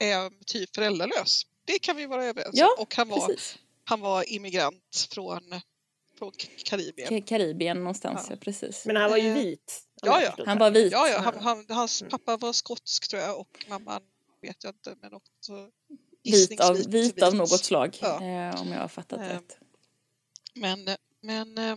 eh, 0.10 0.30
typ 0.46 0.76
föräldralös. 0.76 1.42
Det 1.66 1.80
kan 1.80 1.96
vi 1.96 2.06
vara 2.06 2.26
överens 2.26 2.54
om. 2.54 2.60
Ja, 2.60 2.76
Och 2.80 2.96
han 2.96 3.10
var, 3.10 3.36
han 3.84 4.00
var 4.00 4.34
immigrant 4.34 5.08
från 5.12 5.42
från 6.18 6.32
Karibien. 6.66 7.22
Karibien 7.22 7.78
någonstans, 7.78 8.26
ja. 8.30 8.36
ja. 8.36 8.40
precis. 8.42 8.86
Men 8.86 8.96
han 8.96 9.10
var 9.10 9.18
ju 9.18 9.34
vit. 9.34 9.84
Ja, 10.02 10.22
ja. 10.22 10.44
Han 10.46 10.58
var 10.58 10.72
vit. 10.72 10.92
Ja, 10.92 11.10
ja. 11.10 11.20
Han, 11.20 11.34
han, 11.40 11.66
hans 11.70 12.04
pappa 12.10 12.38
var 12.38 12.54
skotsk 12.54 13.08
tror 13.08 13.22
jag 13.22 13.40
och 13.40 13.66
mamman 13.68 14.02
vet 14.42 14.64
jag 14.64 14.74
inte, 14.74 14.96
men 15.02 15.14
också 15.14 15.70
vit 16.24 16.60
av, 16.62 16.76
vit, 16.76 16.88
vit 16.88 17.24
av 17.24 17.36
något 17.36 17.66
slag, 17.66 17.98
ja. 18.02 18.16
eh, 18.16 18.62
om 18.62 18.72
jag 18.72 18.80
har 18.80 18.88
fattat 18.88 19.20
eh, 19.20 19.28
rätt. 19.28 19.58
Men, 20.54 20.90
men 21.22 21.58
eh, 21.58 21.76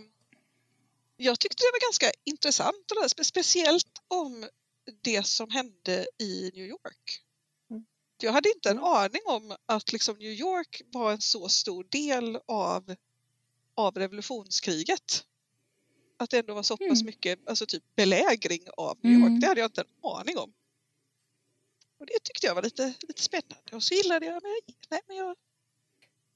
jag 1.23 1.39
tyckte 1.39 1.63
det 1.63 1.71
var 1.73 1.87
ganska 1.87 2.11
intressant, 2.23 2.91
och 2.91 3.25
speciellt 3.25 4.01
om 4.07 4.49
det 5.01 5.25
som 5.25 5.49
hände 5.49 6.07
i 6.19 6.51
New 6.53 6.65
York. 6.65 7.21
Mm. 7.69 7.85
Jag 8.21 8.31
hade 8.31 8.49
inte 8.49 8.69
en 8.69 8.79
aning 8.79 9.21
om 9.25 9.55
att 9.65 9.91
liksom 9.91 10.17
New 10.17 10.31
York 10.31 10.81
var 10.85 11.11
en 11.11 11.21
så 11.21 11.49
stor 11.49 11.83
del 11.83 12.39
av, 12.47 12.95
av 13.75 13.95
revolutionskriget. 13.95 15.25
Att 16.17 16.29
det 16.29 16.39
ändå 16.39 16.53
var 16.53 16.63
så 16.63 16.77
pass 16.77 17.01
mm. 17.01 17.05
mycket 17.05 17.39
alltså 17.49 17.65
typ 17.65 17.83
belägring 17.95 18.61
av 18.77 18.97
New 19.01 19.13
York, 19.13 19.27
mm. 19.27 19.39
det 19.39 19.47
hade 19.47 19.61
jag 19.61 19.67
inte 19.67 19.81
en 19.81 20.09
aning 20.11 20.37
om. 20.37 20.53
Och 21.99 22.05
det 22.05 22.19
tyckte 22.23 22.47
jag 22.47 22.55
var 22.55 22.61
lite, 22.61 22.93
lite 23.07 23.21
spännande 23.21 23.75
och 23.75 23.83
så 23.83 23.93
gillade 23.93 24.25
jag 24.25 24.43
men, 24.43 24.51
nej, 24.89 25.01
men 25.07 25.17
jag 25.17 25.35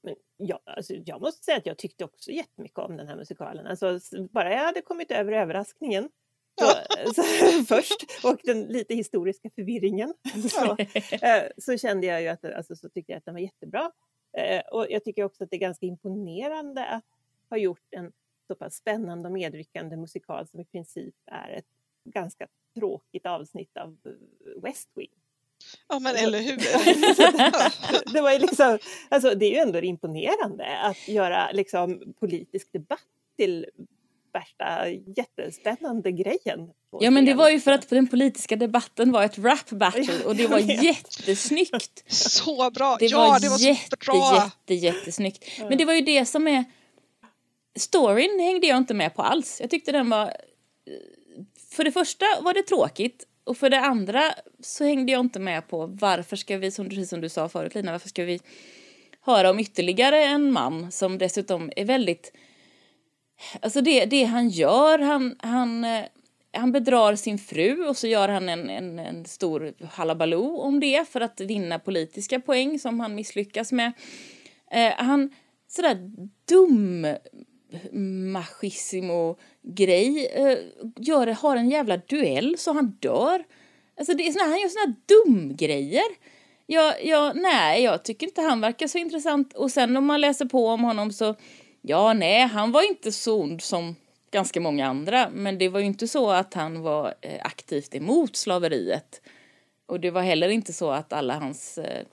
men 0.06 0.14
ja, 0.36 0.60
alltså 0.64 0.94
jag 0.94 1.20
måste 1.20 1.44
säga 1.44 1.58
att 1.58 1.66
jag 1.66 1.78
tyckte 1.78 2.04
också 2.04 2.30
jättemycket 2.30 2.78
om 2.78 2.96
den 2.96 3.08
här 3.08 3.16
musikalen. 3.16 3.66
Alltså, 3.66 3.98
bara 4.30 4.52
jag 4.52 4.64
hade 4.64 4.82
kommit 4.82 5.10
över 5.10 5.32
överraskningen 5.32 6.08
så, 6.60 6.66
så, 7.14 7.22
först 7.68 8.24
och 8.24 8.40
den 8.44 8.62
lite 8.62 8.94
historiska 8.94 9.50
förvirringen 9.50 10.14
så, 10.50 10.76
eh, 11.26 11.42
så 11.58 11.78
kände 11.78 12.06
jag 12.06 12.22
ju 12.22 12.28
att 12.28 12.44
alltså, 12.44 12.76
så 12.76 12.88
tyckte 12.88 13.12
jag 13.12 13.18
att 13.18 13.24
den 13.24 13.34
var 13.34 13.40
jättebra. 13.40 13.92
Eh, 14.38 14.60
och 14.72 14.86
jag 14.90 15.04
tycker 15.04 15.24
också 15.24 15.44
att 15.44 15.50
det 15.50 15.56
är 15.56 15.60
ganska 15.60 15.86
imponerande 15.86 16.86
att 16.86 17.04
ha 17.50 17.56
gjort 17.56 17.86
en 17.90 18.12
så 18.46 18.54
pass 18.54 18.74
spännande 18.74 19.28
och 19.28 19.32
medryckande 19.32 19.96
musikal 19.96 20.46
som 20.46 20.60
i 20.60 20.64
princip 20.64 21.14
är 21.26 21.50
ett 21.50 21.66
ganska 22.04 22.48
tråkigt 22.74 23.26
avsnitt 23.26 23.76
av 23.76 23.98
West 24.62 24.90
Wing. 24.94 25.10
Ja 25.88 25.98
men 25.98 26.16
eller 26.16 26.38
hur. 26.38 26.56
det, 28.12 28.20
var 28.20 28.32
ju 28.32 28.38
liksom, 28.38 28.78
alltså, 29.08 29.34
det 29.34 29.46
är 29.46 29.50
ju 29.50 29.58
ändå 29.58 29.80
imponerande 29.80 30.78
att 30.78 31.08
göra 31.08 31.50
liksom, 31.52 32.14
politisk 32.20 32.72
debatt 32.72 33.00
till 33.36 33.66
värsta 34.32 34.88
jättespännande 35.16 36.12
grejen. 36.12 36.70
Ja 37.00 37.10
men 37.10 37.24
det 37.24 37.34
var 37.34 37.48
ju 37.48 37.60
för 37.60 37.72
att 37.72 37.88
den 37.88 38.06
politiska 38.06 38.56
debatten 38.56 39.12
var 39.12 39.24
ett 39.24 39.38
rap 39.38 39.70
battle 39.70 40.24
och 40.24 40.36
det 40.36 40.46
var 40.46 40.58
jättesnyggt. 40.58 42.12
Så 42.12 42.70
bra! 42.70 42.96
Det 43.00 43.06
ja, 43.06 43.18
var, 43.18 43.40
det 43.40 43.48
var 43.48 43.58
jätte, 43.58 43.96
så 44.04 44.12
bra! 44.12 44.34
Jätte, 44.34 44.74
jättesnyggt. 44.74 45.44
Men 45.58 45.78
det 45.78 45.84
var 45.84 45.94
ju 45.94 46.00
det 46.00 46.26
som 46.26 46.48
är... 46.48 46.64
Storyn 47.78 48.40
hängde 48.40 48.66
jag 48.66 48.76
inte 48.76 48.94
med 48.94 49.14
på 49.14 49.22
alls. 49.22 49.60
Jag 49.60 49.70
tyckte 49.70 49.92
den 49.92 50.10
var... 50.10 50.36
För 51.70 51.84
det 51.84 51.92
första 51.92 52.26
var 52.40 52.54
det 52.54 52.62
tråkigt 52.62 53.24
och 53.46 53.56
för 53.56 53.70
det 53.70 53.80
andra 53.80 54.22
så 54.60 54.84
hängde 54.84 55.12
jag 55.12 55.20
inte 55.20 55.40
med 55.40 55.68
på 55.68 55.86
varför 55.86 56.36
ska 56.36 56.58
vi, 56.58 56.70
som, 56.70 56.88
precis 56.88 57.08
som 57.08 57.20
du 57.20 57.28
sa 57.28 57.48
förut 57.48 57.74
Lina, 57.74 57.92
varför 57.92 58.08
ska 58.08 58.24
vi 58.24 58.40
höra 59.20 59.50
om 59.50 59.58
ytterligare 59.58 60.24
en 60.24 60.52
man 60.52 60.92
som 60.92 61.18
dessutom 61.18 61.72
är 61.76 61.84
väldigt... 61.84 62.32
Alltså 63.60 63.80
det, 63.80 64.04
det 64.04 64.24
han 64.24 64.48
gör, 64.48 64.98
han, 64.98 65.36
han, 65.38 65.84
eh, 65.84 66.04
han 66.52 66.72
bedrar 66.72 67.16
sin 67.16 67.38
fru 67.38 67.86
och 67.86 67.96
så 67.96 68.06
gör 68.06 68.28
han 68.28 68.48
en, 68.48 68.70
en, 68.70 68.98
en 68.98 69.24
stor 69.24 69.74
halabaloo 69.90 70.58
om 70.58 70.80
det 70.80 71.08
för 71.08 71.20
att 71.20 71.40
vinna 71.40 71.78
politiska 71.78 72.40
poäng 72.40 72.78
som 72.78 73.00
han 73.00 73.14
misslyckas 73.14 73.72
med. 73.72 73.92
Eh, 74.70 74.92
han 74.96 75.34
sådär 75.68 76.10
dum-machisimo 76.48 79.36
grej... 79.66 80.26
Eh, 80.26 80.58
gör, 80.96 81.26
har 81.26 81.56
en 81.56 81.70
jävla 81.70 81.96
duell 81.96 82.54
så 82.58 82.72
han 82.72 82.96
dör. 83.00 83.44
Alltså 83.98 84.14
det 84.14 84.28
är 84.28 84.32
såna, 84.32 84.44
han 84.44 84.60
gör 84.60 84.68
såna 84.68 84.86
där 84.86 85.24
dumgrejer. 85.24 86.36
Jag, 86.66 87.04
jag, 87.04 87.36
nej, 87.36 87.82
jag 87.82 88.04
tycker 88.04 88.26
inte 88.26 88.40
han 88.40 88.60
verkar 88.60 88.86
så 88.86 88.98
intressant. 88.98 89.52
Och 89.52 89.70
sen 89.70 89.96
om 89.96 90.06
man 90.06 90.20
läser 90.20 90.44
på 90.44 90.68
om 90.68 90.84
honom 90.84 91.12
så 91.12 91.34
Ja, 91.88 92.12
nej, 92.12 92.46
han 92.46 92.72
var 92.72 92.88
inte 92.88 93.12
så 93.12 93.42
ond 93.42 93.62
som 93.62 93.96
ganska 94.30 94.60
många 94.60 94.86
andra, 94.86 95.30
men 95.32 95.58
det 95.58 95.68
var 95.68 95.80
ju 95.80 95.86
inte 95.86 96.08
så 96.08 96.30
att 96.30 96.54
han 96.54 96.82
var 96.82 97.14
eh, 97.20 97.40
aktivt 97.40 97.94
emot 97.94 98.36
slaveriet. 98.36 99.20
Och 99.86 100.00
det 100.00 100.10
var 100.10 100.22
heller 100.22 100.48
inte 100.48 100.72
så 100.72 100.90
att 100.90 101.12
alla 101.12 101.38
hans 101.38 101.78
eh, 101.78 102.06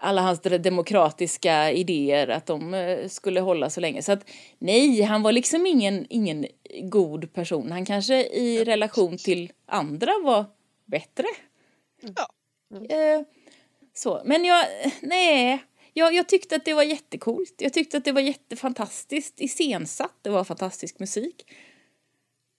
alla 0.00 0.22
hans 0.22 0.40
demokratiska 0.40 1.72
idéer 1.72 2.28
att 2.28 2.46
de 2.46 2.74
eh, 2.74 3.08
skulle 3.08 3.40
hålla 3.40 3.70
så 3.70 3.80
länge. 3.80 4.02
Så 4.02 4.12
att 4.12 4.30
nej, 4.58 5.02
han 5.02 5.22
var 5.22 5.32
liksom 5.32 5.66
ingen, 5.66 6.06
ingen 6.10 6.46
god 6.82 7.32
person. 7.32 7.72
Han 7.72 7.84
kanske 7.84 8.24
i 8.24 8.64
relation 8.64 9.16
till 9.18 9.52
andra 9.66 10.12
var 10.22 10.44
bättre. 10.86 11.26
Ja. 12.00 12.28
Eh, 12.96 13.22
så, 13.94 14.22
men 14.24 14.44
jag, 14.44 14.64
nej, 15.02 15.58
jag, 15.92 16.14
jag 16.14 16.28
tyckte 16.28 16.56
att 16.56 16.64
det 16.64 16.74
var 16.74 16.82
jättecoolt. 16.82 17.54
Jag 17.58 17.72
tyckte 17.72 17.96
att 17.96 18.04
det 18.04 18.12
var 18.12 18.20
jättefantastiskt 18.20 19.40
iscensatt. 19.40 20.18
Det 20.22 20.30
var 20.30 20.44
fantastisk 20.44 20.98
musik. 20.98 21.52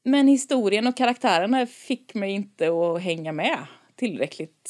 Men 0.03 0.27
historien 0.27 0.87
och 0.87 0.97
karaktärerna 0.97 1.65
fick 1.65 2.13
mig 2.13 2.31
inte 2.31 2.67
att 2.67 3.01
hänga 3.01 3.31
med 3.31 3.65
tillräckligt 3.95 4.69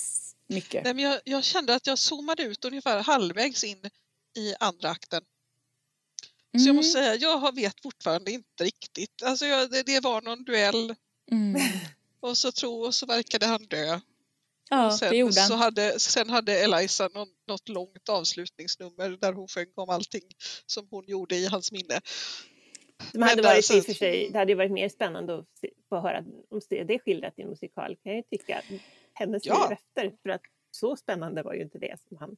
mycket. 0.50 0.84
Nej, 0.84 0.94
men 0.94 1.04
jag, 1.04 1.20
jag 1.24 1.44
kände 1.44 1.76
att 1.76 1.88
jag 1.88 1.98
zoomade 1.98 2.44
ut 2.44 2.66
ungefär 2.66 3.04
halvvägs 3.04 3.64
in 3.64 3.90
i 4.38 4.54
andra 4.60 4.90
akten. 4.90 5.24
Så 6.58 6.68
jag 6.70 6.76
måste 6.76 6.92
säga, 6.92 7.16
jag 7.16 7.38
har- 7.38 7.52
vet 7.52 7.82
fortfarande 7.82 8.32
inte 8.32 8.64
riktigt. 8.64 9.24
Alltså 9.24 9.46
jag, 9.46 9.72
det, 9.72 9.84
det 9.84 10.00
var 10.00 10.22
någon 10.22 10.44
duell 10.44 10.96
Mm. 11.32 11.62
och 12.20 12.38
så 12.38 12.52
tro 12.52 12.86
och 12.86 12.96
så 12.96 13.06
verkade 13.06 13.46
han 13.46 13.66
dö. 13.66 14.00
Ja, 14.70 14.86
och 14.86 14.94
sen, 14.94 15.10
det 15.12 15.18
gjorde 15.18 15.34
så 15.34 15.54
han. 15.54 15.62
hade, 15.62 16.00
sen 16.00 16.30
hade 16.30 16.60
Eliza 16.60 17.08
någon, 17.14 17.28
något 17.48 17.70
långt 17.70 18.10
avslutningsnummer 18.10 19.10
där 19.10 19.34
hon 19.34 19.48
sjöng 19.48 19.68
om 19.76 19.90
allting 19.90 20.22
som 20.66 20.88
hon 20.92 21.04
gjorde 21.08 21.36
i 21.36 21.46
hans 21.46 21.72
minne. 21.72 22.02
Som 23.12 23.22
hade 23.22 23.42
varit 23.42 23.70
och 23.70 23.86
för 23.86 23.94
sig, 23.94 24.30
det 24.34 24.40
hade 24.40 24.56
varit 24.56 24.72
mer 24.72 24.90
spännande 24.90 25.40
att 25.40 25.46
få 25.90 26.00
höra 26.00 26.24
om 26.50 26.62
det 26.70 26.84
det 26.84 27.00
skildrat 27.00 27.34
i 27.40 27.42
en 27.42 27.50
musikal 27.50 27.96
kan 28.04 28.12
jag 28.12 28.16
ju 28.16 28.38
tycka. 28.38 28.62
Hennes 29.20 29.46
Ja. 29.46 29.54
liv 29.70 29.78
efter. 29.78 30.16
För 30.24 30.30
att 30.30 30.42
så 30.72 30.96
spännande 30.96 31.44
var 31.44 31.54
ju 31.54 31.62
inte 31.62 31.78
det 31.78 31.96
som 32.08 32.18
han... 32.18 32.36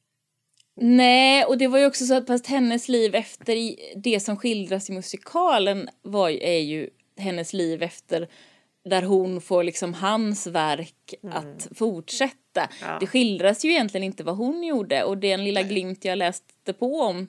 Nej, 0.76 1.44
och 1.44 1.58
det 1.58 1.66
var 1.68 1.78
ju 1.78 1.86
också 1.86 2.04
så 2.04 2.14
att 2.14 2.26
fast 2.26 2.46
hennes 2.46 2.88
liv 2.88 3.14
efter 3.14 3.56
i- 3.56 3.92
det 3.96 4.20
som 4.20 4.36
skildras 4.36 4.90
i 4.90 4.92
musikalen 4.92 5.88
var, 6.02 6.28
ju- 6.28 6.38
är 6.42 6.58
ju 6.58 6.90
hennes 7.16 7.52
liv 7.52 7.82
efter 7.82 8.28
där 8.84 9.02
hon 9.02 9.40
får 9.40 9.64
liksom 9.64 9.94
hans 9.94 10.46
verk 10.46 11.14
att 11.32 11.68
fortsätta. 11.74 12.68
Ja. 12.82 12.96
Det 13.00 13.06
skildras 13.06 13.64
ju 13.64 13.70
egentligen 13.70 14.04
inte 14.04 14.24
vad 14.24 14.36
hon 14.36 14.64
gjorde 14.64 15.04
och 15.04 15.18
den 15.18 15.44
lilla 15.44 15.62
glimt 15.62 16.04
jag 16.04 16.18
läste 16.18 16.72
på 16.72 17.00
om 17.00 17.26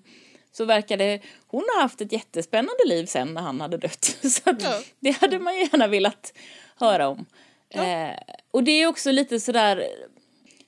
så 0.52 0.66
verkade 0.66 1.20
hon 1.48 1.64
ha 1.76 1.82
haft 1.82 2.02
ett 2.02 2.12
jättespännande 2.12 2.84
liv 2.86 3.06
sen 3.06 3.34
när 3.34 3.42
han 3.42 3.62
hade 3.62 3.78
dött. 3.78 4.18
Så 4.22 4.50
att 4.50 4.62
Ja. 4.64 4.82
det 5.00 5.12
hade 5.12 5.40
man 5.40 5.56
ju 5.56 5.60
gärna 5.62 5.88
velat 5.88 6.34
höra 6.76 7.08
om. 7.08 7.26
Eh, 7.74 8.16
och 8.52 8.64
det 8.64 8.72
är 8.72 8.88
också 8.88 9.12
lite 9.12 9.40
sådär 9.40 9.88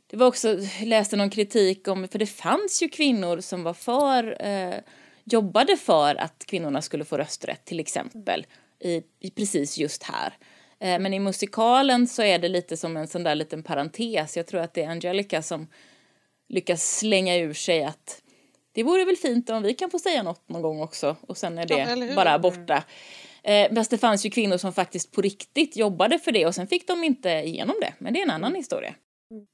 det 0.07 0.17
var 0.17 0.27
också, 0.27 0.49
jag 0.79 0.87
läste 0.87 1.15
någon 1.15 1.29
kritik 1.29 1.87
om, 1.87 2.07
för 2.07 2.19
det 2.19 2.25
fanns 2.25 2.83
ju 2.83 2.89
kvinnor 2.89 3.39
som 3.41 3.63
var 3.63 3.73
för, 3.73 4.45
eh, 4.45 4.75
jobbade 5.23 5.77
för 5.77 6.15
att 6.15 6.45
kvinnorna 6.45 6.81
skulle 6.81 7.05
få 7.05 7.17
rösträtt 7.17 7.65
till 7.65 7.79
exempel, 7.79 8.45
i, 8.79 9.01
i 9.19 9.31
precis 9.35 9.77
just 9.77 10.03
här. 10.03 10.33
Eh, 10.79 10.99
men 10.99 11.13
i 11.13 11.19
musikalen 11.19 12.07
så 12.07 12.21
är 12.23 12.39
det 12.39 12.49
lite 12.49 12.77
som 12.77 12.97
en 12.97 13.07
sån 13.07 13.23
där 13.23 13.35
liten 13.35 13.63
parentes, 13.63 14.37
jag 14.37 14.47
tror 14.47 14.61
att 14.61 14.73
det 14.73 14.83
är 14.83 14.89
Angelica 14.89 15.41
som 15.41 15.67
lyckas 16.49 16.97
slänga 16.97 17.35
ur 17.35 17.53
sig 17.53 17.83
att 17.83 18.21
det 18.71 18.83
vore 18.83 19.05
väl 19.05 19.15
fint 19.15 19.49
om 19.49 19.63
vi 19.63 19.73
kan 19.73 19.91
få 19.91 19.99
säga 19.99 20.23
något 20.23 20.49
någon 20.49 20.61
gång 20.61 20.81
också 20.81 21.15
och 21.21 21.37
sen 21.37 21.57
är 21.57 21.65
Ja, 21.69 21.95
det 21.95 22.05
hur? 22.05 22.15
bara 22.15 22.39
borta. 22.39 22.83
Eh, 23.45 23.73
fast 23.75 23.91
det 23.91 23.97
fanns 23.97 24.25
ju 24.25 24.29
kvinnor 24.29 24.57
som 24.57 24.73
faktiskt 24.73 25.11
på 25.11 25.21
riktigt 25.21 25.75
jobbade 25.75 26.19
för 26.19 26.31
det 26.31 26.45
och 26.45 26.55
sen 26.55 26.67
fick 26.67 26.87
de 26.87 27.03
inte 27.03 27.29
igenom 27.29 27.75
det, 27.81 27.93
men 27.99 28.13
det 28.13 28.19
är 28.19 28.23
en 28.23 28.31
annan 28.31 28.55
historia. 28.55 28.95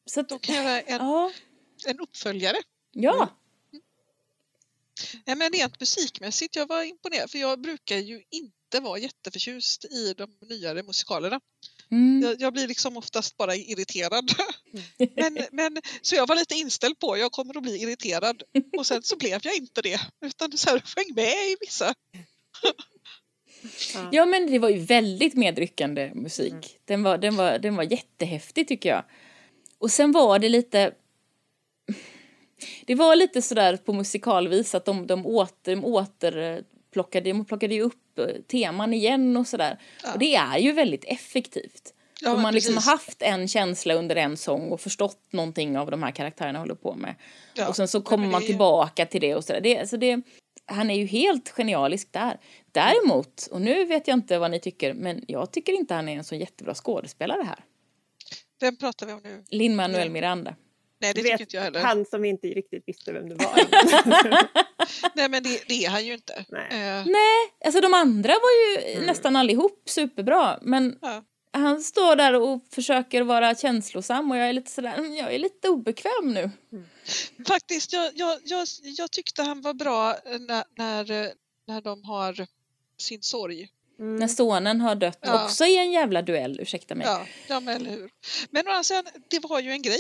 Så 0.06 0.20
att, 0.20 0.30
De 0.30 0.40
kan 0.40 0.56
göra 0.56 0.82
en, 0.82 0.98
ja, 0.98 1.32
en 1.88 2.00
uppföljare. 2.00 2.58
ja. 2.92 3.38
Nej, 5.26 5.36
men 5.36 5.52
rent 5.52 5.80
musikmässigt, 5.80 6.56
jag 6.56 6.68
var 6.68 6.84
imponerad 6.84 7.32
för 7.32 7.38
jag 7.38 7.62
brukar 7.62 7.98
ju 7.98 8.24
inte 8.30 8.80
vara 8.80 9.00
jätteförtjust 9.00 9.86
i 9.86 10.14
de 10.14 10.38
nyare 10.50 10.84
musikalerna. 10.84 11.40
Mm. 11.92 12.22
Jag, 12.22 12.42
jag 12.42 12.54
blir 12.54 12.68
liksom 12.68 12.98
oftast 12.98 13.38
bara 13.38 13.56
irriterad. 13.56 14.32
Men, 15.16 15.38
men, 15.52 15.78
så 16.02 16.16
jag 16.16 16.28
var 16.28 16.36
lite 16.36 16.56
inställd 16.56 17.00
på 17.00 17.18
jag 17.18 17.32
kommer 17.32 17.58
att 17.58 17.64
bli 17.64 17.82
irriterad 17.82 18.44
och 18.78 18.88
sen 18.88 19.04
så 19.04 19.18
blev 19.18 19.40
jag 19.44 19.56
inte 19.56 19.82
det 19.82 20.02
utan 20.26 20.58
så 20.58 20.70
här, 20.70 20.80
sjöng 20.80 21.16
med 21.16 21.50
i 21.50 21.58
vissa. 21.60 21.94
Ja 24.12 24.26
men 24.26 24.52
det 24.52 24.60
var 24.60 24.70
ju 24.70 24.80
väldigt 24.80 25.34
medryckande 25.34 26.12
musik. 26.14 26.80
Den, 26.86 27.04
var, 27.04 27.18
den, 27.18 27.36
var, 27.36 27.60
den 27.60 27.76
var 27.76 27.84
jättehäftig 27.84 28.68
tycker 28.68 28.90
jag. 28.90 29.04
Och 29.78 29.92
sen 29.92 30.12
var 30.12 30.40
det 30.40 30.50
lite 30.50 30.92
det 32.86 32.96
var 32.96 33.16
lite 33.16 33.42
sådär 33.42 33.78
på 33.78 33.94
musikalvis 33.94 34.76
att 34.76 34.86
de, 34.86 35.08
de 35.08 35.26
åter, 35.26 35.76
de 35.76 35.86
återplockade, 35.86 37.30
de 37.30 37.46
plockade 37.46 37.76
ju 37.76 37.82
upp 37.82 38.20
eh, 38.20 38.26
teman 38.48 38.94
igen 38.94 39.38
och 39.38 39.48
sådär. 39.48 39.80
Ja. 40.04 40.14
Och 40.14 40.20
det 40.20 40.36
är 40.36 40.58
ju 40.58 40.72
väldigt 40.72 41.04
effektivt. 41.08 41.94
Ja, 42.22 42.34
Om 42.34 42.42
man 42.42 42.54
liksom 42.54 42.74
precis. 42.74 42.90
har 42.90 42.98
haft 42.98 43.22
en 43.22 43.48
känsla 43.48 43.94
under 43.94 44.16
en 44.16 44.38
sång 44.38 44.72
och 44.72 44.82
förstått 44.82 45.20
någonting 45.32 45.78
av 45.78 45.92
de 45.92 46.04
här 46.04 46.12
karaktärerna 46.12 46.60
håller 46.60 46.76
på 46.76 46.96
med. 46.96 47.16
Ja, 47.54 47.68
och 47.68 47.76
sen 47.76 47.88
så 47.88 48.02
kommer 48.02 48.24
men 48.24 48.32
man 48.32 48.42
tillbaka 48.42 49.06
till 49.06 49.22
det 49.22 49.36
och 49.36 49.44
sådär. 49.44 49.62
Det, 49.62 49.80
alltså 49.80 49.98
det, 49.98 50.22
han 50.66 50.90
är 50.90 50.96
ju 50.96 51.06
helt 51.06 51.50
genialisk 51.50 52.12
där. 52.12 52.40
Däremot, 52.72 53.48
och 53.52 53.62
nu 53.62 53.86
vet 53.86 54.08
jag 54.08 54.18
inte 54.18 54.40
vad 54.40 54.52
ni 54.52 54.60
tycker, 54.60 54.94
men 54.94 55.24
jag 55.28 55.52
tycker 55.52 55.74
inte 55.74 55.94
han 55.94 56.10
är 56.10 56.18
en 56.18 56.24
så 56.24 56.36
jättebra 56.36 56.74
skådespelare 56.76 57.44
här. 57.44 57.64
Vem 58.60 58.78
pratar 58.78 59.06
vi 59.08 59.14
om 59.14 59.20
nu? 59.24 59.44
Lin-Manuel. 59.50 60.10
Miranda. 60.10 60.56
Nej, 61.02 61.14
det 61.14 61.22
vet, 61.22 61.32
tycker 61.32 61.42
inte 61.44 61.56
jag 61.58 61.64
heller. 61.64 61.80
Han 61.80 62.06
som 62.06 62.26
inte 62.26 62.48
riktigt 62.48 62.84
visste 62.88 63.12
vem 63.12 63.30
det 63.30 63.36
var. 63.36 63.54
Nej, 65.16 65.30
men 65.30 65.44
det, 65.44 65.64
det 65.68 65.86
är 65.86 65.90
han 65.90 66.06
ju 66.06 66.14
inte. 66.14 66.46
Nej. 66.50 66.68
Eh, 66.72 67.06
Nej, 67.06 67.54
alltså 67.66 67.82
de 67.82 67.94
andra 67.94 68.30
var 68.34 68.52
ju 68.52 69.06
nästan 69.06 69.36
allihop 69.36 69.84
superbra, 69.86 70.60
men 70.62 70.98
ja. 71.02 71.24
han 71.54 71.82
står 71.82 72.16
där 72.16 72.34
och 72.36 72.66
försöker 72.72 73.22
vara 73.22 73.56
känslosam 73.56 74.32
och 74.32 74.38
jag 74.38 74.50
är 74.50 74.54
lite 74.54 74.72
sådär, 74.72 74.94
"Mm, 74.98 75.14
jag 75.16 75.34
är 75.34 75.40
lite 75.40 75.70
obekväm 75.70 76.34
nu. 76.34 76.50
Faktiskt, 77.48 77.94
jag, 77.94 78.12
jag, 78.16 78.40
jag, 78.44 78.68
jag 78.84 79.12
tyckte 79.12 79.44
han 79.44 79.62
var 79.62 79.74
bra 79.74 80.16
när, 80.26 80.64
när, 80.78 81.34
när 81.68 81.82
de 81.82 82.04
har 82.04 82.48
sin 83.02 83.22
sorg. 83.22 83.68
Mm. 84.00 84.16
När 84.16 84.28
sonen 84.28 84.82
har 84.82 84.96
dött, 84.96 85.20
Ja. 85.22 85.46
också 85.46 85.66
i 85.66 85.78
en 85.78 85.92
jävla 85.92 86.22
duell, 86.22 86.60
ursäkta 86.62 86.96
mig. 86.96 87.08
Ja, 87.08 87.26
ja 87.48 87.60
men 87.60 87.76
eller 87.76 87.92
hur. 87.92 88.10
Men 88.50 88.68
å 88.68 88.70
andra 88.72 88.84
sidan, 88.84 89.06
det 89.28 89.40
var 89.40 89.60
ju 89.60 89.72
en 89.72 89.82
grej. 89.82 90.00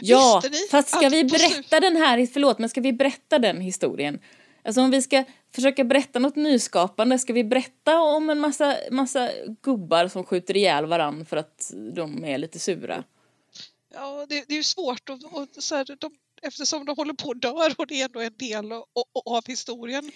Ja, 0.00 0.40
Visste 0.42 0.58
ni 0.58 0.68
fast 0.70 0.88
ska 0.88 1.08
vi 1.08 1.24
berätta 1.24 1.80
den 1.80 1.96
här, 1.96 2.26
förlåt, 2.26 2.58
men 2.58 2.68
ska 2.68 2.80
vi 2.80 2.92
berätta 2.92 3.38
den 3.38 3.60
historien? 3.60 4.20
Alltså 4.64 4.80
om 4.80 4.90
vi 4.90 5.02
ska 5.02 5.24
försöka 5.54 5.84
berätta 5.84 6.18
något 6.18 6.36
nyskapande, 6.36 7.18
ska 7.18 7.32
vi 7.32 7.44
berätta 7.44 8.00
om 8.00 8.30
en 8.30 8.38
massa, 8.40 8.76
massa 8.90 9.30
gubbar 9.62 10.08
som 10.08 10.24
skjuter 10.24 10.56
ihjäl 10.56 10.86
varann 10.86 11.26
för 11.26 11.36
att 11.36 11.70
de 11.94 12.24
är 12.24 12.38
lite 12.38 12.58
sura? 12.58 13.04
Ja, 13.94 14.26
det, 14.28 14.44
det 14.48 14.54
är 14.54 14.56
ju 14.56 14.62
svårt 14.62 15.08
och, 15.10 15.18
och 15.40 15.48
så 15.58 15.74
här, 15.74 15.96
de, 15.98 16.10
eftersom 16.42 16.84
de 16.84 16.96
håller 16.96 17.14
på 17.14 17.30
att 17.30 17.42
dör 17.42 17.74
och 17.76 17.86
det 17.86 18.00
är 18.00 18.04
ändå 18.04 18.20
en 18.20 18.36
del 18.36 18.72
av, 18.72 18.84
av 19.24 19.46
historien. 19.46 20.10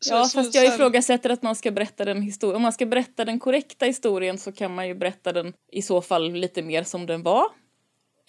Så- 0.00 0.14
ja, 0.14 0.24
så- 0.24 0.38
fast 0.38 0.54
jag 0.54 0.66
ifrågasätter 0.66 1.30
att 1.30 1.42
man 1.42 1.56
ska 1.56 1.70
berätta 1.70 2.04
den 2.04 2.22
historien. 2.22 2.56
Om 2.56 2.62
man 2.62 2.72
ska 2.72 2.86
berätta 2.86 3.24
den 3.24 3.38
korrekta 3.38 3.84
historien 3.86 4.38
så 4.38 4.52
kan 4.52 4.74
man 4.74 4.88
ju 4.88 4.94
berätta 4.94 5.32
den 5.32 5.52
i 5.72 5.82
så 5.82 6.00
fall 6.02 6.32
lite 6.32 6.62
mer 6.62 6.82
som 6.82 7.06
den 7.06 7.22
var. 7.22 7.44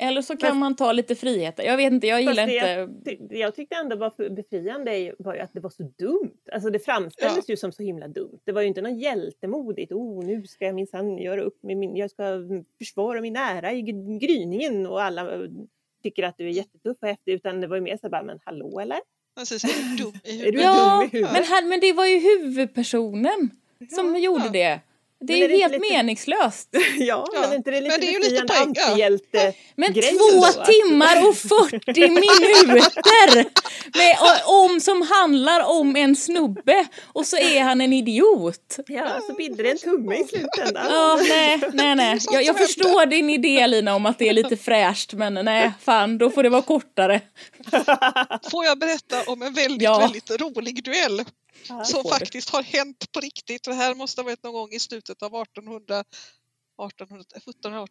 Eller 0.01 0.21
så 0.21 0.38
kan 0.38 0.49
Men- 0.49 0.58
man 0.60 0.75
ta 0.75 0.91
lite 0.91 1.15
friheter. 1.15 1.63
Jag 1.63 1.77
vet 1.77 1.93
inte, 1.93 2.08
jag 2.08 2.19
gillar 2.21 2.34
Fast 2.47 2.47
det, 2.47 2.82
inte... 2.82 3.12
jag, 3.36 3.39
jag 3.41 3.55
tyckte 3.55 3.75
ändå 3.75 3.95
var 3.95 4.29
befriande 4.29 5.13
var 5.19 5.34
ju 5.36 5.39
att 5.39 5.53
det 5.53 5.60
var 5.60 5.69
så 5.69 5.84
dumt. 5.84 6.38
Alltså 6.51 6.69
det 6.69 6.79
framställdes 6.79 7.49
ju 7.49 7.58
som 7.58 7.71
så 7.71 7.84
himla 7.84 8.08
dumt. 8.08 8.39
Det 8.43 8.51
var 8.51 8.62
ju 8.62 8.67
inte 8.67 8.82
något 8.82 9.01
hjältemodigt. 9.01 9.91
Oh, 9.91 10.25
nu 10.25 10.47
ska 10.47 10.65
jag 10.65 10.75
minsann 10.75 11.17
göra 11.17 11.41
upp 11.41 11.63
med 11.63 11.77
min... 11.77 11.96
Jag 11.96 12.12
ska 12.12 12.23
försvara 12.77 13.21
min 13.21 13.35
ära 13.35 13.71
i 13.73 13.81
gr- 13.81 14.19
gryningen 14.19 14.87
och 14.87 15.02
alla 15.02 15.33
eh, 15.33 15.41
tycker 16.04 16.23
att 16.23 16.37
du 16.37 16.46
är 16.48 16.52
jättetuff 16.52 16.98
och 17.02 17.08
häftig. 17.08 17.31
Utan 17.33 17.62
det 17.62 17.67
var 17.67 17.75
ju 17.75 17.81
mer 17.81 17.98
så 17.98 18.10
bara, 18.10 18.23
men 18.23 18.39
hallå 18.46 18.79
eller? 18.79 19.00
Precis, 19.40 19.63
är 19.63 19.69
du 19.92 19.96
dum 20.04 20.13
i 20.23 20.37
huvudet? 20.37 20.62
Ja, 20.63 21.10
men, 21.33 21.44
han, 21.44 21.69
men 21.69 21.79
det 21.79 21.94
var 21.94 22.06
ju 22.06 22.19
huvudpersonen 22.19 23.52
som 23.90 24.15
Ja, 24.15 24.19
gjorde 24.21 24.46
ja. 24.46 24.52
det. 24.52 24.79
Det 25.21 25.43
är, 25.43 25.49
är 25.49 25.57
helt 25.57 25.73
lite... 25.73 25.93
meningslöst. 25.93 26.69
ja, 26.99 27.27
ja, 27.33 27.41
men 27.41 27.53
inte 27.53 27.71
det 27.71 27.81
lite 27.81 27.91
men 27.91 28.01
det 28.01 28.07
är 28.07 28.11
ju 28.11 28.19
lite 28.19 28.53
antihjälte 28.53 29.53
Men 29.75 29.93
två 29.93 30.45
då? 30.55 30.65
timmar 30.65 31.27
och 31.27 31.37
40 31.37 32.09
minuter 32.09 33.45
med, 33.97 34.15
om, 34.45 34.79
som 34.79 35.01
handlar 35.01 35.79
om 35.79 35.95
en 35.95 36.15
snubbe 36.15 36.87
och 37.05 37.25
så 37.25 37.37
är 37.37 37.61
han 37.61 37.81
en 37.81 37.93
idiot. 37.93 38.79
Ja, 38.87 39.19
så 39.27 39.33
bidde 39.33 39.63
det 39.63 39.71
en 39.71 39.77
tumme 39.77 40.15
i 40.15 40.23
slutändan. 40.23 40.85
Ja, 40.89 41.19
nej, 41.29 41.61
nej, 41.73 41.95
nej. 41.95 42.19
Jag, 42.31 42.43
jag 42.43 42.57
förstår 42.57 43.05
din 43.05 43.29
idé 43.29 43.67
Lina 43.67 43.95
om 43.95 44.05
att 44.05 44.19
det 44.19 44.29
är 44.29 44.33
lite 44.33 44.57
fräscht 44.57 45.13
men 45.13 45.33
nej, 45.33 45.71
fan 45.81 46.17
då 46.17 46.29
får 46.29 46.43
det 46.43 46.49
vara 46.49 46.61
kortare. 46.61 47.21
Får 48.51 48.65
jag 48.65 48.79
berätta 48.79 49.31
om 49.31 49.41
en 49.41 49.53
väldigt, 49.53 49.81
ja. 49.81 49.99
väldigt 49.99 50.41
rolig 50.41 50.83
duell? 50.83 51.25
Som 51.85 52.03
faktiskt 52.03 52.49
har 52.49 52.63
hänt 52.63 53.12
på 53.12 53.19
riktigt. 53.19 53.63
Det 53.63 53.73
här 53.73 53.95
måste 53.95 54.21
ha 54.21 54.25
varit 54.25 54.43
någon 54.43 54.53
gång 54.53 54.71
i 54.71 54.79
slutet 54.79 55.23
av 55.23 55.35
1800 55.35 56.03
1800, 56.87 57.25
1700, 57.35 57.87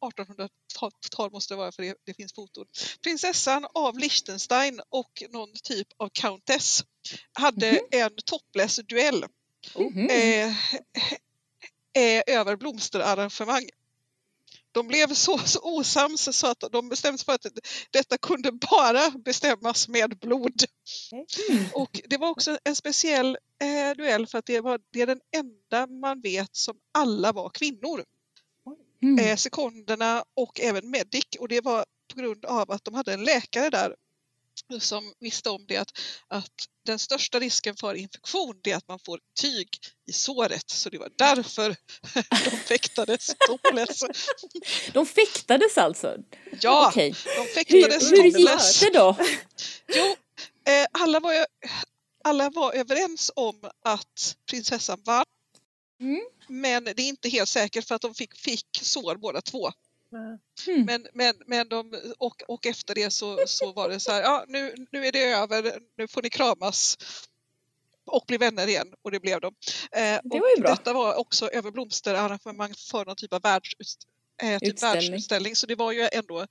1800-tal 0.00 1.30
måste 1.32 1.54
det 1.54 1.58
vara 1.58 1.72
för 1.72 1.82
det, 1.82 1.94
det, 2.06 2.14
finns 2.14 2.34
foton. 2.34 2.66
Prinsessan 3.02 3.66
av 3.74 3.98
Liechtenstein 3.98 4.80
och 4.88 5.22
någon 5.30 5.52
typ 5.62 5.88
av 5.96 6.08
countess 6.08 6.84
hade 7.32 7.68
mm 7.68 7.84
-hmm. 7.90 8.04
en 8.04 8.16
topless-duell 8.24 9.24
mm 9.74 9.92
-hmm. 9.92 10.10
eh, 10.10 10.56
eh, 11.92 12.22
över 12.26 12.56
blomsterarrangemang 12.56 13.68
de 14.72 14.88
blev 14.88 15.14
så, 15.14 15.38
så 15.38 15.60
osams 15.62 16.36
så 16.36 16.46
att 16.46 16.64
de 16.72 16.88
bestämde 16.88 17.18
sig 17.18 17.24
för 17.24 17.32
att 17.32 17.46
detta 17.90 18.18
kunde 18.18 18.52
bara 18.52 19.10
bestämmas 19.10 19.88
med 19.88 20.18
blod. 20.18 20.64
Mm. 21.12 21.66
Och 21.74 22.00
det 22.08 22.16
var 22.16 22.30
också 22.30 22.58
en 22.64 22.76
speciell 22.76 23.38
eh, 23.62 23.96
duell 23.96 24.26
för 24.26 24.38
att 24.38 24.46
det, 24.46 24.60
var, 24.60 24.80
det 24.92 25.02
är 25.02 25.06
den 25.06 25.20
enda 25.36 25.86
man 25.86 26.20
vet 26.20 26.56
som 26.56 26.76
alla 26.92 27.32
var 27.32 27.50
kvinnor. 27.50 28.04
Mm. 29.02 29.18
Eh, 29.18 29.36
sekonderna 29.36 30.24
och 30.34 30.60
även 30.60 30.90
medic 30.90 31.24
och 31.38 31.48
det 31.48 31.60
var 31.60 31.84
på 32.14 32.20
grund 32.20 32.44
av 32.44 32.70
att 32.70 32.84
de 32.84 32.94
hade 32.94 33.12
en 33.12 33.24
läkare 33.24 33.70
där 33.70 33.96
som 34.78 35.14
visste 35.18 35.50
om 35.50 35.64
det 35.68 35.76
att, 35.76 35.90
att 36.28 36.66
den 36.90 36.98
största 36.98 37.40
risken 37.40 37.76
för 37.76 37.94
infektion 37.94 38.60
är 38.64 38.76
att 38.76 38.88
man 38.88 38.98
får 38.98 39.20
tyg 39.40 39.68
i 40.06 40.12
såret 40.12 40.70
så 40.70 40.88
det 40.88 40.98
var 40.98 41.10
därför 41.16 41.76
de 42.50 42.56
fäktades 42.56 43.30
topless. 43.48 44.02
De 44.92 45.06
fäktades 45.06 45.78
alltså? 45.78 46.16
Ja, 46.60 46.88
okay. 46.88 47.14
de 47.36 47.44
fäktades 47.54 48.12
hur, 48.12 48.16
hur 48.16 48.38
gick 48.38 48.80
det 48.80 48.98
då? 48.98 49.16
Jo, 49.88 50.16
eh, 50.72 50.86
alla, 50.92 51.20
var, 51.20 51.46
alla 52.24 52.50
var 52.50 52.72
överens 52.72 53.30
om 53.36 53.70
att 53.84 54.36
prinsessan 54.50 55.02
vann. 55.04 55.24
Mm. 56.00 56.20
Men 56.48 56.84
det 56.84 57.02
är 57.02 57.08
inte 57.08 57.28
helt 57.28 57.48
säkert 57.48 57.88
för 57.88 57.94
att 57.94 58.02
de 58.02 58.14
fick, 58.14 58.36
fick 58.36 58.66
sår 58.82 59.16
båda 59.16 59.40
två. 59.40 59.72
Mm. 60.12 60.84
Men, 60.86 61.06
men, 61.12 61.34
men 61.46 61.68
de, 61.68 61.92
och, 62.18 62.42
och 62.48 62.66
efter 62.66 62.94
det 62.94 63.10
så, 63.10 63.38
så 63.46 63.72
var 63.72 63.88
det 63.88 64.00
så 64.00 64.12
här, 64.12 64.22
ja 64.22 64.44
nu, 64.48 64.74
nu 64.92 65.06
är 65.06 65.12
det 65.12 65.24
över, 65.24 65.80
nu 65.96 66.08
får 66.08 66.22
ni 66.22 66.30
kramas 66.30 66.96
och 68.06 68.24
bli 68.26 68.36
vänner 68.36 68.66
igen 68.66 68.94
och 69.02 69.10
det 69.10 69.20
blev 69.20 69.40
de. 69.40 69.54
Eh, 69.92 70.20
det 70.24 70.40
var 70.40 70.56
ju 70.56 70.62
bra. 70.62 70.70
Detta 70.70 70.92
var 70.92 71.14
också 71.14 71.48
över 71.48 71.70
blomsterarrangemang 71.70 72.74
för 72.90 73.04
någon 73.04 73.16
typ 73.16 73.32
av 73.32 73.42
världsutst 73.42 73.98
eh, 74.42 74.58
typ 74.58 74.82
världsutställning 74.82 75.56
så 75.56 75.66
det 75.66 75.74
var 75.74 75.92
ju 75.92 76.08
ändå 76.12 76.46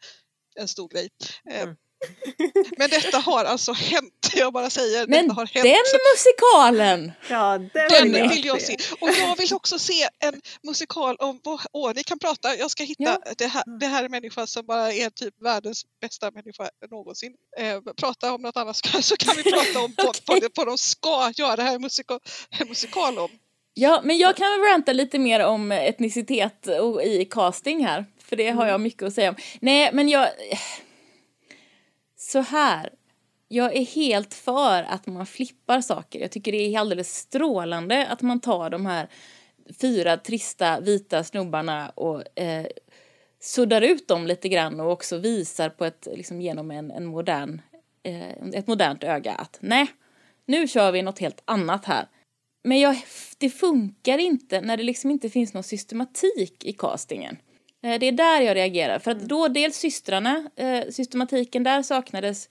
en 0.56 0.68
stor 0.68 0.90
grej. 0.90 1.10
Eh, 1.52 1.62
mm. 1.62 1.76
Men 2.78 2.90
detta 2.90 3.18
har 3.18 3.46
alltså 3.46 3.74
hänt, 3.74 4.32
jag 4.36 4.54
bara 4.54 4.70
säger. 4.70 5.08
Men 5.08 5.28
detta 5.28 5.34
har 5.34 5.46
hänt. 5.46 5.64
den 5.64 6.00
musikalen! 6.14 7.12
Ja, 7.30 7.58
den 7.90 8.30
vill 8.30 8.46
jag 8.46 8.62
se. 8.62 8.78
Och 9.00 9.10
jag 9.10 9.38
vill 9.38 9.54
också 9.54 9.80
se 9.80 10.08
en 10.20 10.42
musikal 10.64 11.16
om, 11.16 11.40
åh 11.74 11.92
ni 11.96 12.04
kan 12.04 12.20
prata, 12.20 12.56
jag 12.56 12.72
ska 12.72 12.84
hitta, 12.84 13.04
ja. 13.04 13.34
det, 13.38 13.46
här, 13.46 13.80
det 13.80 13.86
här 13.86 14.04
är 14.04 14.10
människan 14.10 14.48
som 14.48 14.66
bara 14.66 14.94
är 14.94 15.10
typ 15.10 15.42
världens 15.42 15.86
bästa 16.02 16.32
människa 16.32 16.70
någonsin. 16.92 17.34
Eh, 17.58 17.82
prata 17.98 18.34
om 18.34 18.42
något 18.42 18.58
annat 18.58 18.76
så 19.02 19.16
kan 19.16 19.36
vi 19.38 19.44
prata 19.44 19.80
om 19.80 19.94
okay. 20.08 20.50
vad 20.56 20.68
de 20.68 20.78
ska 20.78 21.32
göra 21.36 21.62
här 21.62 21.80
musikal, 21.80 22.20
en 22.60 22.68
musikal 22.68 23.20
om. 23.20 23.30
Ja, 23.74 24.02
men 24.04 24.18
jag 24.18 24.36
kan 24.36 24.52
väl 24.52 24.60
ranta 24.60 24.94
lite 24.94 25.20
mer 25.20 25.46
om 25.46 25.72
etnicitet 25.72 26.68
och 26.68 27.04
i 27.04 27.26
casting 27.26 27.86
här. 27.86 28.06
För 28.24 28.36
det 28.36 28.50
har 28.50 28.66
jag 28.66 28.76
mm. 28.76 28.84
mycket 28.84 29.04
att 29.04 29.14
säga 29.14 29.30
om. 29.30 29.36
Nej, 29.60 29.90
men 29.94 30.10
jag 30.10 30.30
så 32.20 32.40
här. 32.40 32.90
Jag 33.48 33.76
är 33.76 33.86
helt 33.86 34.34
för 34.34 34.84
att 34.84 35.08
man 35.08 35.26
flippar 35.26 35.82
saker. 35.82 36.20
Jag 36.20 36.32
tycker 36.32 36.52
det 36.52 36.58
är 36.58 36.80
alldeles 36.80 37.16
strålande 37.16 38.08
att 38.08 38.22
man 38.22 38.40
tar 38.40 38.70
de 38.70 38.86
här 38.86 39.08
fyra 39.82 40.18
trista 40.18 40.80
vita 40.80 41.24
snubbarna 41.24 41.90
och 41.90 42.40
eh, 42.40 42.66
suddar 43.40 43.82
ut 43.82 44.08
dem 44.08 44.28
lite 44.28 44.50
grann 44.50 44.80
och 44.80 44.92
också 44.92 45.18
visar 45.18 45.70
på 45.70 45.86
ett, 45.86 46.08
liksom 46.16 46.42
genom 46.42 46.72
en, 46.72 46.92
en 46.92 47.06
modern, 47.06 47.62
eh, 48.04 48.30
ett 48.54 48.68
modernt 48.68 49.04
öga 49.04 49.34
att 49.34 49.58
nej, 49.62 49.88
nu 50.46 50.68
kör 50.68 50.92
vi 50.92 51.02
något 51.02 51.20
helt 51.20 51.42
annat 51.46 51.86
här. 51.86 52.08
Men 52.64 52.80
jag, 52.80 52.96
det 53.38 53.50
funkar 53.50 54.18
inte 54.18 54.62
när 54.62 54.78
det 54.78 54.84
liksom 54.84 55.12
inte 55.12 55.30
finns 55.30 55.54
någon 55.54 55.64
systematik 55.64 56.66
i 56.66 56.74
castingen. 56.74 57.38
Eh, 57.84 58.00
det 58.00 58.06
är 58.06 58.12
där 58.12 58.42
jag 58.42 58.56
reagerar. 58.56 59.00
För 59.00 59.12
att 59.12 59.18
mm. 59.18 59.28
då 59.28 59.48
dels 59.48 59.76
systrarna, 59.76 60.50
eh, 60.56 60.90
systematiken 60.90 61.64
där 61.64 61.82
saknades. 61.82 62.50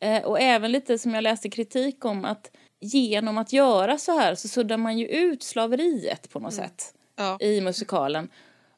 Eh, 0.00 0.24
och 0.24 0.40
även 0.40 0.72
lite 0.72 0.98
som 0.98 1.14
jag 1.14 1.22
läste 1.22 1.48
kritik 1.48 2.04
om 2.04 2.24
att 2.24 2.50
genom 2.80 3.38
att 3.38 3.52
göra 3.52 3.98
så 3.98 4.18
här 4.18 4.34
så 4.34 4.48
suddar 4.48 4.76
man 4.76 4.98
ju 4.98 5.06
ut 5.06 5.42
slaveriet 5.42 6.30
på 6.30 6.40
något 6.40 6.52
mm. 6.52 6.68
sätt 6.68 6.94
ja. 7.16 7.38
i 7.40 7.60
musikalen. 7.60 8.28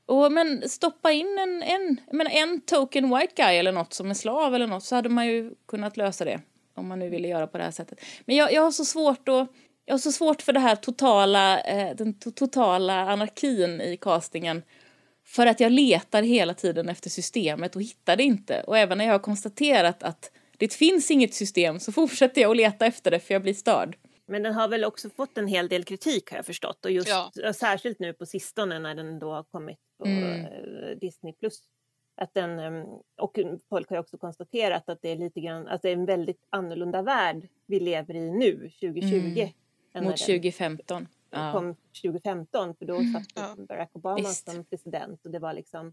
Och 0.06 0.32
men 0.32 0.68
stoppa 0.68 1.12
in 1.12 1.38
en, 1.38 1.62
en, 1.62 2.00
menar, 2.12 2.30
en 2.30 2.60
token 2.60 3.16
white 3.16 3.32
guy 3.36 3.56
eller 3.56 3.72
något 3.72 3.92
som 3.92 4.08
en 4.08 4.14
slav 4.14 4.54
eller 4.54 4.66
något 4.66 4.84
så 4.84 4.94
hade 4.96 5.08
man 5.08 5.26
ju 5.26 5.54
kunnat 5.68 5.96
lösa 5.96 6.24
det. 6.24 6.40
Om 6.74 6.88
man 6.88 6.98
nu 6.98 7.08
ville 7.08 7.28
göra 7.28 7.46
på 7.46 7.58
det 7.58 7.64
här 7.64 7.70
sättet. 7.70 8.00
Men 8.24 8.36
jag, 8.36 8.52
jag 8.52 8.62
har 8.62 8.70
så 8.70 8.84
svårt 8.84 9.28
att 9.28 9.48
jag 9.84 9.94
har 9.94 9.98
så 9.98 10.12
svårt 10.12 10.42
för 10.42 10.52
det 10.52 10.60
här 10.60 10.76
totala, 10.76 11.60
eh, 11.60 11.96
den 11.96 12.14
totala 12.14 13.10
anarkin 13.10 13.80
i 13.80 13.96
castingen 13.96 14.62
för 15.30 15.46
att 15.46 15.60
jag 15.60 15.72
letar 15.72 16.22
hela 16.22 16.54
tiden 16.54 16.88
efter 16.88 17.10
systemet 17.10 17.76
och 17.76 17.82
hittar 17.82 18.16
det 18.16 18.22
inte. 18.22 18.62
Och 18.62 18.78
även 18.78 18.98
när 18.98 19.04
jag 19.04 19.12
har 19.12 19.18
konstaterat 19.18 20.02
att 20.02 20.30
det 20.56 20.74
finns 20.74 21.10
inget 21.10 21.34
system 21.34 21.80
så 21.80 21.92
fortsätter 22.00 22.40
jag 22.40 22.50
att 22.50 22.56
leta 22.56 22.86
efter 22.86 23.10
det 23.10 23.20
för 23.20 23.34
jag 23.34 23.42
blir 23.42 23.54
störd. 23.54 23.96
Men 24.26 24.42
den 24.42 24.54
har 24.54 24.68
väl 24.68 24.84
också 24.84 25.10
fått 25.10 25.38
en 25.38 25.46
hel 25.46 25.68
del 25.68 25.84
kritik 25.84 26.30
har 26.30 26.38
jag 26.38 26.46
förstått 26.46 26.84
och 26.84 26.90
just 26.90 27.08
ja. 27.08 27.52
särskilt 27.52 27.98
nu 27.98 28.12
på 28.12 28.26
sistone 28.26 28.78
när 28.78 28.94
den 28.94 29.18
då 29.18 29.32
har 29.32 29.42
kommit 29.42 29.78
på 29.98 30.04
mm. 30.04 30.44
Eh, 30.44 30.98
Disney+. 31.00 31.34
Att 32.16 32.34
den, 32.34 32.58
ehm, 32.58 32.84
och 33.20 33.38
folk 33.68 33.90
har 33.90 33.96
också 33.96 34.18
konstaterat 34.18 34.88
att 34.88 35.02
det 35.02 35.08
är 35.08 35.16
lite 35.16 35.40
grann, 35.40 35.66
att 35.66 35.82
det 35.82 35.88
är 35.88 35.92
en 35.92 36.06
väldigt 36.06 36.46
annorlunda 36.50 37.02
värld 37.02 37.48
vi 37.66 37.80
lever 37.80 38.14
i 38.14 38.30
nu, 38.30 38.70
2020. 38.80 39.50
Mm. 39.94 40.04
Mot 40.04 40.16
2015 40.16 41.06
ja. 41.30 41.52
kom 41.52 41.74
2015 42.02 42.74
för 42.74 42.86
då 42.86 42.94
mm. 42.94 43.12
satt 43.12 43.26
ja. 43.34 43.54
Barack 43.58 43.90
Obama 43.92 44.16
Visst. 44.16 44.50
som 44.50 44.64
president 44.64 45.24
och 45.24 45.30
det 45.30 45.38
var 45.38 45.52
liksom 45.52 45.92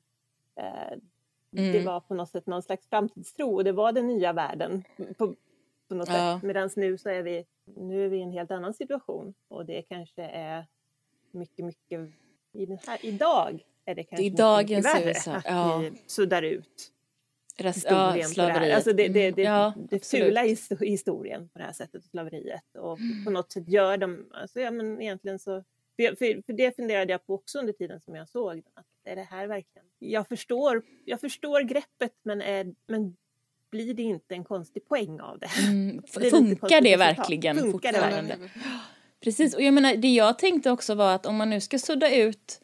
eh, 0.55 0.97
mm. 1.57 1.71
det 1.71 1.85
var 1.85 1.99
på 1.99 2.13
något 2.13 2.29
sätt 2.29 2.47
någon 2.47 2.63
slags 2.63 2.87
framtidstro 2.87 3.55
och 3.55 3.63
det 3.63 3.71
var 3.71 3.91
den 3.91 4.07
nya 4.07 4.33
världen 4.33 4.83
på, 5.17 5.35
på 5.87 5.95
något 5.95 6.09
ja. 6.09 6.35
sätt. 6.35 6.43
Medan 6.43 6.69
nu 6.75 6.97
så 6.97 7.09
är 7.09 7.21
vi, 7.21 7.45
nu 7.65 8.05
är 8.05 8.09
vi 8.09 8.17
i 8.17 8.21
en 8.21 8.31
helt 8.31 8.51
annan 8.51 8.73
situation 8.73 9.33
och 9.47 9.65
det 9.65 9.81
kanske 9.81 10.23
är 10.23 10.65
mycket, 11.31 11.65
mycket 11.65 12.11
i 12.53 12.65
den 12.65 12.79
här, 12.87 13.05
idag 13.05 13.63
är 13.85 13.95
det 13.95 14.03
kanske 14.03 14.25
I 14.25 14.29
dagens 14.29 14.85
mycket 14.85 15.01
värre 15.01 15.09
USA. 15.09 15.31
att 15.31 15.81
vi 15.81 16.01
suddar 16.07 16.41
ut 16.41 16.93
Res 17.57 17.85
ja, 17.89 18.23
slaveriet. 18.23 18.75
Alltså 18.75 18.93
det, 18.93 19.07
det, 19.07 19.31
det, 19.31 19.41
ja, 19.41 19.73
det 19.89 20.05
fula 20.05 20.45
i 20.45 20.57
historien 20.79 21.49
på 21.49 21.59
det 21.59 21.65
här 21.65 21.73
sättet, 21.73 22.05
slaveriet. 22.05 22.75
Och 22.79 22.99
på 23.25 23.31
något 23.31 23.51
sätt 23.51 23.67
gör 23.67 23.97
de, 23.97 24.29
alltså 24.31 24.59
ja 24.59 24.71
men 24.71 25.01
egentligen 25.01 25.39
så, 25.39 25.63
för, 25.95 26.15
för, 26.15 26.41
för 26.45 26.53
det 26.53 26.75
funderade 26.75 27.11
jag 27.11 27.25
på 27.25 27.33
också 27.33 27.59
under 27.59 27.73
tiden 27.73 28.01
som 28.01 28.15
jag 28.15 28.29
såg 28.29 28.55
den. 28.55 28.63
Att 28.73 28.85
är 29.05 29.15
det 29.15 29.23
här 29.23 29.47
verkligen, 29.47 29.87
jag 29.99 30.27
förstår, 30.27 30.83
jag 31.05 31.21
förstår 31.21 31.61
greppet 31.61 32.13
men, 32.23 32.41
är, 32.41 32.73
men 32.87 33.15
blir 33.71 33.93
det 33.93 34.03
inte 34.03 34.35
en 34.35 34.43
konstig 34.43 34.85
poäng 34.87 35.19
av 35.19 35.39
det? 35.39 35.49
Mm, 35.67 36.01
det 36.19 36.29
funkar 36.29 36.81
det 36.81 36.97
verkligen 36.97 37.57
funkar 37.57 37.93
det 37.93 37.99
verkligen? 37.99 38.49
Precis, 39.23 39.55
och 39.55 39.61
jag 39.61 39.73
menar 39.73 39.95
det 39.95 40.07
jag 40.07 40.39
tänkte 40.39 40.71
också 40.71 40.95
var 40.95 41.15
att 41.15 41.25
om 41.25 41.35
man 41.35 41.49
nu 41.49 41.61
ska 41.61 41.79
sudda 41.79 42.15
ut 42.15 42.61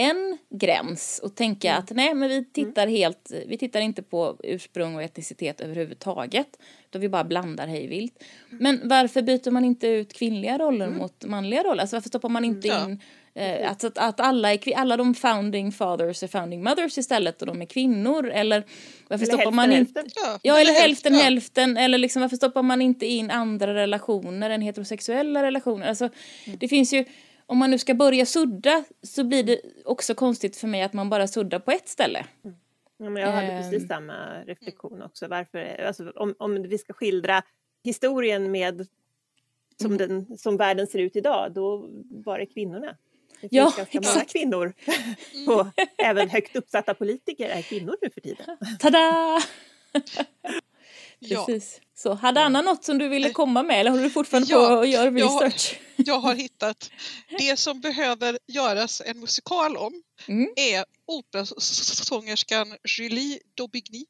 en 0.00 0.38
gräns 0.50 1.20
och 1.24 1.34
tänka 1.34 1.70
mm. 1.70 1.78
att 1.78 1.90
nej 1.90 2.14
men 2.14 2.28
vi 2.28 2.44
tittar 2.44 2.82
mm. 2.82 2.94
helt, 2.94 3.32
vi 3.46 3.58
tittar 3.58 3.80
inte 3.80 4.02
på 4.02 4.36
ursprung 4.42 4.94
och 4.94 5.02
etnicitet 5.02 5.60
överhuvudtaget. 5.60 6.48
Utan 6.88 7.00
vi 7.00 7.08
bara 7.08 7.24
blandar 7.24 7.66
hejvilt. 7.66 8.22
Mm. 8.50 8.62
Men 8.62 8.88
varför 8.88 9.22
byter 9.22 9.50
man 9.50 9.64
inte 9.64 9.86
ut 9.86 10.12
kvinnliga 10.12 10.58
roller 10.58 10.86
mm. 10.86 10.98
mot 10.98 11.24
manliga 11.24 11.62
roller? 11.62 11.80
Alltså 11.80 11.96
varför 11.96 12.08
stoppar 12.08 12.28
man 12.28 12.44
inte 12.44 12.68
ja. 12.68 12.84
in 12.84 13.00
eh, 13.34 13.70
att, 13.70 13.84
att, 13.84 13.98
att 13.98 14.20
alla, 14.20 14.52
är, 14.52 14.76
alla 14.76 14.96
de 14.96 15.14
founding 15.14 15.72
fathers 15.72 16.22
är 16.22 16.28
founding 16.28 16.62
mothers 16.62 16.98
istället 16.98 17.42
och 17.42 17.46
de 17.46 17.62
är 17.62 17.66
kvinnor? 17.66 18.30
Eller 18.30 18.64
varför 19.08 19.24
eller 19.24 19.34
stoppar 19.34 19.50
man 19.50 19.72
inte... 19.72 20.00
Hälften. 20.00 20.38
Ja, 20.42 20.60
eller 20.60 20.72
hälften 20.72 21.14
hälften, 21.14 21.14
hälften. 21.14 21.76
Eller 21.76 21.98
liksom 21.98 22.22
varför 22.22 22.36
stoppar 22.36 22.62
man 22.62 22.82
inte 22.82 23.06
in 23.06 23.30
andra 23.30 23.74
relationer 23.74 24.50
än 24.50 24.62
heterosexuella 24.62 25.42
relationer? 25.42 25.88
Alltså 25.88 26.04
mm. 26.04 26.58
det 26.60 26.68
finns 26.68 26.92
ju 26.92 27.04
om 27.50 27.58
man 27.58 27.70
nu 27.70 27.78
ska 27.78 27.94
börja 27.94 28.26
sudda 28.26 28.84
så 29.02 29.24
blir 29.24 29.42
det 29.42 29.60
också 29.84 30.14
konstigt 30.14 30.56
för 30.56 30.68
mig 30.68 30.82
att 30.82 30.92
man 30.92 31.10
bara 31.10 31.26
suddar 31.28 31.58
på 31.58 31.70
ett 31.70 31.88
ställe. 31.88 32.26
Ja, 32.98 33.10
men 33.10 33.16
jag 33.22 33.32
hade 33.32 33.46
Ehm. 33.46 33.62
precis 33.62 33.88
samma 33.88 34.42
reflektion 34.44 35.02
också. 35.02 35.28
Varför, 35.28 35.84
alltså, 35.86 36.10
om, 36.10 36.34
om 36.38 36.62
vi 36.62 36.78
ska 36.78 36.92
skildra 36.92 37.42
historien 37.84 38.50
med 38.50 38.86
som, 39.82 39.96
den, 39.96 40.38
som 40.38 40.56
världen 40.56 40.86
ser 40.86 40.98
ut 40.98 41.16
idag, 41.16 41.52
då 41.52 41.88
var 42.10 42.38
det 42.38 42.46
kvinnorna. 42.46 42.86
Det 42.86 43.38
finns 43.40 43.52
Ja, 43.52 43.72
ganska 43.76 43.98
många 44.00 44.08
exakt. 44.08 44.32
kvinnor. 44.32 44.72
Och 45.48 45.66
även 45.98 46.28
högt 46.30 46.56
uppsatta 46.56 46.94
politiker 46.94 47.48
är 47.48 47.62
kvinnor 47.62 47.96
nu 48.02 48.10
för 48.10 48.20
tiden. 48.20 48.56
Tada! 48.78 49.38
Ja, 51.22 51.46
Precis. 51.46 51.80
Så, 51.94 52.14
hade 52.14 52.40
Anna 52.44 52.62
något 52.62 52.84
som 52.84 52.98
du 52.98 53.08
ville 53.08 53.30
komma 53.30 53.62
med 53.62 53.80
eller 53.80 53.90
håller 53.90 54.02
du 54.04 54.10
fortfarande 54.10 54.48
ja, 54.52 54.68
på 54.68 54.74
och 54.74 54.86
gör 54.86 55.10
jag 55.18 55.26
har- 55.28 55.40
research? 55.44 55.80
jag 55.96 56.18
har 56.20 56.34
hittat 56.34 56.90
det 57.38 57.56
som 57.58 57.80
behöver 57.80 58.38
göras 58.48 59.02
en 59.06 59.20
musikal 59.20 59.76
om 59.76 60.02
Mm. 60.28 60.52
är 60.56 60.84
operasångerskan 61.06 62.76
Julie 62.98 63.38
Daubigny 63.56 64.04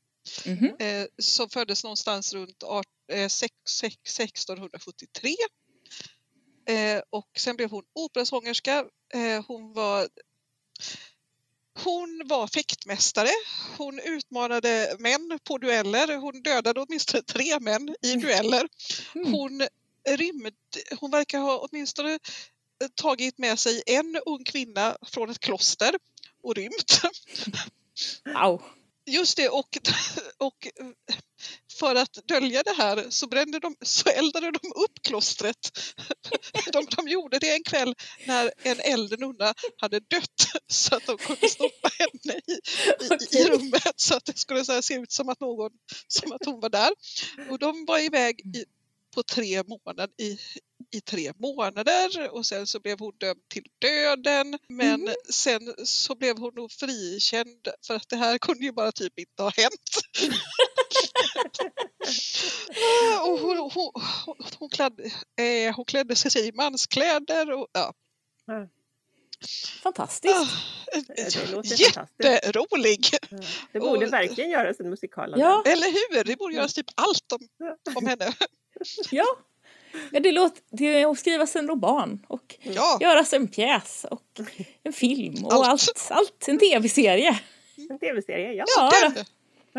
Mhm. 0.47 0.65
eh, 0.79 1.07
som 1.23 1.51
föddes 1.51 1.85
någonstans 1.85 2.33
runt 2.35 2.63
art- 2.63 2.87
eh, 3.13 3.29
sex- 3.29 3.55
sex- 3.69 3.97
1673. 4.21 5.35
Eh, 6.69 7.03
och 7.11 7.29
sen 7.39 7.57
blev 7.57 7.71
hon 7.71 7.85
operasångerska. 7.95 8.85
Eh, 9.15 9.45
hon 9.49 9.73
var 9.73 10.09
hon 11.85 12.23
var 12.25 12.47
fäktmästare. 12.47 13.31
Hon 13.79 13.99
utmanade 13.99 14.97
män 14.99 15.39
på 15.45 15.59
dueller. 15.59 16.17
Hon 16.17 16.43
dödade 16.43 16.81
åtminstone 16.81 17.23
tre 17.23 17.61
män 17.61 17.95
i 18.03 18.15
dueller. 18.15 18.69
Mm. 19.15 19.33
Hon 19.33 19.67
rymde. 20.09 20.51
Hon 21.01 21.11
verkar 21.11 21.39
ha 21.39 21.59
åtminstone 21.59 22.13
eh, 22.13 22.89
tagit 22.95 23.39
med 23.39 23.59
sig 23.59 23.83
en 23.87 24.21
ung 24.27 24.45
kvinna 24.45 24.97
från 25.03 25.31
ett 25.31 25.39
kloster 25.39 25.95
och 26.43 26.55
rymt. 26.55 27.01
Wow. 28.25 28.63
Just 29.07 29.37
det, 29.37 29.49
och, 29.49 29.79
och 30.39 30.69
för 31.79 31.95
att 31.95 32.19
dölja 32.29 32.63
det 32.63 32.73
här 32.73 33.07
så, 33.11 33.27
brände 33.27 33.59
de, 33.59 33.77
så 33.83 34.09
eldade 34.09 34.51
de 34.51 34.69
upp 34.69 35.03
klostret. 35.03 35.57
De, 36.73 36.87
de 36.97 37.09
gjorde 37.09 37.39
det 37.39 37.51
en 37.51 37.63
kväll 37.63 37.95
när 38.27 38.53
en 38.63 38.81
äldre 38.81 39.17
nunna 39.17 39.55
hade 39.77 40.01
dött 40.01 40.47
så 40.67 40.97
att 40.97 41.07
de 41.07 41.17
kunde 41.19 41.49
stoppa 41.49 41.91
henne 41.99 42.41
i, 42.47 42.53
i, 43.05 43.39
i 43.39 43.45
rummet 43.49 43.95
så 43.97 44.17
att 44.17 44.25
det 44.25 44.39
skulle 44.39 44.65
så 44.65 44.83
se 44.83 44.95
ut 44.95 45.13
som 45.13 45.29
att, 45.29 45.41
någon, 45.41 45.71
som 46.09 46.33
att 46.33 46.47
hon 46.47 46.61
var 46.61 46.69
där. 46.69 46.91
Och 47.51 47.59
de 47.59 47.85
var 47.85 47.99
iväg 47.99 48.41
i, 48.41 48.65
på 49.15 49.23
tre 49.23 49.63
månader 49.63 50.09
i, 50.19 50.39
i 50.93 51.01
tre 51.01 51.33
månader 51.39 52.31
och 52.31 52.47
sen 52.47 52.67
så 52.67 52.81
blev 52.81 52.99
hon 52.99 53.13
dömd 53.19 53.41
till 53.49 53.65
döden 53.79 54.59
men 54.69 55.01
Mhm. 55.01 55.15
sen 55.33 55.75
så 55.85 56.15
blev 56.15 56.39
hon 56.39 56.55
nog 56.55 56.73
frikänd 56.73 57.69
för 57.87 57.95
att 57.95 58.09
det 58.09 58.17
här 58.17 58.39
kunde 58.39 58.65
ju 58.65 58.73
bara 58.73 58.93
typ 58.93 59.19
inte 59.19 59.43
ha 59.43 59.51
hänt. 59.57 59.91
Och 63.27 63.39
hon, 63.39 63.57
hon, 63.59 63.91
hon, 64.27 64.37
hon, 64.59 64.69
klädde, 64.69 65.03
eh, 65.41 65.75
hon 65.77 65.85
klädde 65.85 66.15
sig 66.17 66.49
i 66.49 66.53
manskläder 66.53 67.51
och 67.53 67.67
ja. 67.73 67.95
Fantastiskt. 69.83 70.35
Ah, 70.35 70.47
det 70.93 71.25
låter 71.25 71.47
fantastiskt. 71.51 71.97
jätterolig! 72.25 73.07
Ja. 73.31 73.39
Det 73.73 73.81
borde 73.81 74.07
Och- 74.07 74.13
verkligen 74.13 74.51
göras 74.51 74.81
en 74.81 74.91
musikal 74.91 75.35
Ja. 75.37 75.63
Eller 75.67 75.87
hur? 75.87 76.25
Det 76.25 76.37
borde 76.37 76.55
göras 76.55 76.75
typ 76.75 76.87
allt 76.95 77.33
om, 77.33 77.49
om 77.95 78.07
henne. 78.07 78.33
Ja. 79.11 79.25
Ja 80.13 80.21
det 80.21 80.33
låter 80.33 80.63
det 80.71 80.85
är 81.01 81.11
att 81.11 81.19
skrivas 81.19 81.57
en 81.57 81.69
roman 81.69 82.25
och 82.29 82.57
Ja, 82.63 82.99
göras 83.01 83.33
en 83.33 83.49
pjäs 83.49 84.07
och 84.11 84.23
en 84.83 84.93
film 84.93 85.45
och 85.45 85.53
Allt. 85.53 85.69
allt. 85.69 86.07
allt, 86.11 86.49
En 86.49 86.59
tv-serie. 86.59 87.41
En 87.91 87.99
tv-serie, 87.99 88.53
ja. 88.53 88.65
Ja, 88.77 88.93
den, 89.15 89.25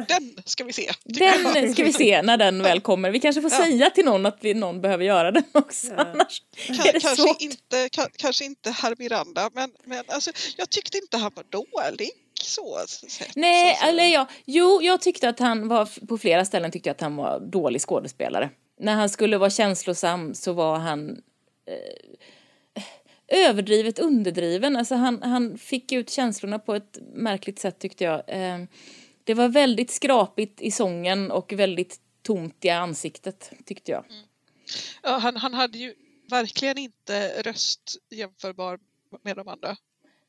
den 0.07 0.43
ska 0.45 0.63
vi 0.63 0.73
se. 0.73 0.91
Den 1.03 1.73
ska 1.73 1.83
vi 1.83 1.93
se 1.93 2.21
när 2.21 2.37
den 2.37 2.63
väl 2.63 2.81
kommer. 2.81 3.11
Vi 3.11 3.19
kanske 3.19 3.41
får 3.41 3.51
Ja. 3.51 3.57
säga 3.57 3.89
till 3.89 4.05
någon 4.05 4.25
att 4.25 4.37
vi, 4.41 4.53
någon 4.53 4.81
behöver 4.81 5.05
göra 5.05 5.31
den 5.31 5.43
också. 5.51 5.87
Ja. 5.87 6.05
Annars 6.13 6.41
är 6.69 6.93
det 6.93 6.99
kanske, 6.99 7.21
svårt. 7.23 7.41
inte, 7.41 7.89
ka, 7.89 8.07
kanske 8.15 8.45
inte 8.45 8.71
herr 8.71 8.95
Miranda, 8.99 9.49
men, 9.53 9.71
men 9.85 10.03
alltså, 10.07 10.31
jag 10.57 10.69
tyckte 10.69 10.97
inte 10.97 11.17
han 11.17 11.31
var 11.35 11.43
dålig. 11.43 12.09
Så, 12.43 12.77
sett. 12.87 13.35
Nej, 13.35 13.75
så, 13.75 13.81
så. 13.81 13.87
eller 13.89 14.03
ja. 14.07 14.27
Jo, 14.45 14.79
jag 14.81 15.01
tyckte 15.01 15.29
att 15.29 15.39
han 15.39 15.67
var, 15.67 16.07
på 16.07 16.17
flera 16.17 16.45
ställen 16.45 16.71
tyckte 16.71 16.89
jag 16.89 16.93
att 16.95 17.01
han 17.01 17.15
var 17.15 17.39
dålig 17.39 17.81
skådespelare. 17.81 18.49
När 18.81 18.95
han 18.95 19.09
skulle 19.09 19.37
vara 19.37 19.49
känslosam 19.49 20.33
så 20.33 20.53
var 20.53 20.77
han 20.77 21.21
eh, 21.65 23.47
överdrivet 23.49 23.99
underdriven. 23.99 24.75
Alltså 24.75 24.95
han, 24.95 25.23
han 25.23 25.57
fick 25.57 25.91
ut 25.91 26.09
känslorna 26.09 26.59
på 26.59 26.75
ett 26.75 26.97
märkligt 27.13 27.59
sätt 27.59 27.79
tyckte 27.79 28.03
jag. 28.03 28.23
Eh, 28.27 28.57
det 29.23 29.33
var 29.33 29.47
väldigt 29.47 29.91
skrapigt 29.91 30.61
i 30.61 30.71
sången 30.71 31.31
och 31.31 31.53
väldigt 31.53 31.99
tomt 32.23 32.65
i 32.65 32.69
ansiktet 32.69 33.51
tyckte 33.65 33.91
jag. 33.91 34.05
Ja, 35.03 35.17
han, 35.17 35.37
han 35.37 35.53
hade 35.53 35.77
ju 35.77 35.93
verkligen 36.29 36.77
inte 36.77 37.41
röst 37.41 37.97
jämförbar 38.09 38.79
med 39.23 39.35
de 39.35 39.47
andra. 39.47 39.75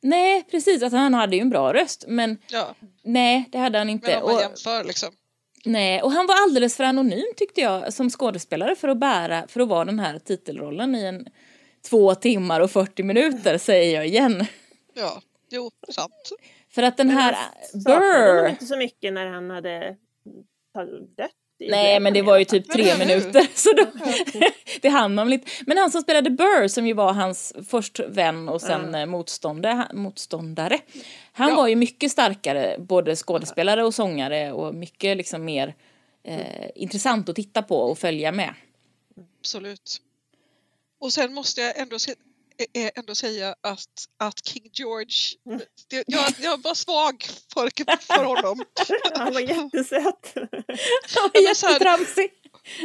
Nej, 0.01 0.43
precis. 0.51 0.83
Alltså, 0.83 0.97
han 0.97 1.15
hade 1.15 1.37
ju 1.37 1.43
en 1.43 1.51
bra 1.51 1.75
röst, 1.75 2.05
men 2.09 2.39
Ja, 2.49 2.75
nej, 3.03 3.49
det 3.53 3.59
hade 3.59 3.79
han 3.79 3.89
inte. 3.89 4.11
men 4.11 4.23
om 4.23 4.33
man 4.33 4.41
jämför 4.41 4.85
liksom. 4.85 5.15
Nej, 5.65 6.03
och 6.03 6.13
han 6.13 6.27
var 6.27 6.43
alldeles 6.43 6.77
för 6.77 6.85
anonym 6.85 7.33
tyckte 7.37 7.61
jag 7.61 7.93
som 7.93 8.11
skådespelare 8.11 8.77
för 8.77 8.89
att 8.89 8.99
bära, 8.99 9.47
för 9.49 9.61
att 9.61 9.69
vara 9.69 9.85
den 9.85 9.99
här 9.99 10.19
titelrollen 10.19 10.95
i 10.95 11.05
en 11.05 11.27
två 11.91 12.15
timmar 12.15 12.61
och 12.61 12.71
40 12.71 13.03
minuter 13.03 13.59
säger 13.59 13.95
jag 13.95 14.07
igen. 14.07 14.47
Ja, 14.95 15.23
jo, 15.51 15.71
sant. 15.89 16.33
För 16.69 16.83
att 16.83 16.97
den 16.97 17.07
Men 17.07 17.17
här 17.17 17.37
Burr, 17.85 18.49
inte 18.49 18.67
så 18.67 18.77
mycket 18.77 19.13
när 19.13 19.27
han 19.27 19.51
hade 19.51 19.97
dött. 21.17 21.31
Nej 21.71 22.01
men 22.01 22.13
det 22.15 22.23
var 22.23 22.39
ju 22.39 22.45
typ 22.45 22.71
tre 22.71 22.99
minuter 22.99 23.47
så 23.55 23.73
då, 23.73 23.87
det 24.83 24.89
hann 24.89 25.15
man 25.15 25.27
väl 25.27 25.33
inte. 25.33 25.47
Men 25.67 25.79
han 25.79 25.91
som 25.91 26.03
spelade 26.03 26.31
Burr 26.31 26.69
som 26.69 26.87
ju 26.87 26.93
var 26.95 27.13
hans 27.13 27.53
först 27.69 28.01
vän 28.09 28.49
och 28.49 28.61
sen 28.61 28.95
eh, 28.95 29.07
motståndare, 29.07 29.89
motståndare. 29.95 30.79
Han 31.33 31.49
Ja. 31.51 31.57
var 31.57 31.69
ju 31.69 31.77
mycket 31.77 32.13
starkare, 32.13 32.77
både 32.79 33.17
skådespelare 33.17 33.85
och 33.85 33.95
sångare 33.95 34.53
och 34.53 34.75
mycket 34.75 35.17
liksom 35.17 35.45
mer 35.45 35.75
eh, 36.25 36.67
intressant 36.75 37.29
att 37.29 37.37
titta 37.37 37.63
på 37.63 37.77
och 37.77 37.99
följa 37.99 38.33
med. 38.33 38.55
Absolut. 39.41 39.97
Och 41.01 41.13
sen 41.13 41.35
måste 41.35 41.61
jag 41.61 41.79
ändå, 41.79 41.97
ändå 42.95 43.15
säga 43.15 43.55
att, 43.61 44.07
att 44.19 44.47
King 44.47 44.71
George, 44.73 45.17
det, 45.91 46.05
jag, 46.07 46.33
jag 46.41 46.63
var 46.63 46.75
svag 46.75 47.25
för, 47.55 47.71
för 48.03 48.25
honom. 48.25 48.65
Han 49.15 49.35
var 49.35 49.41
jättesöt. 49.41 50.35
Han 51.15 51.31
var 51.35 51.41
jättetramsig. 51.41 52.31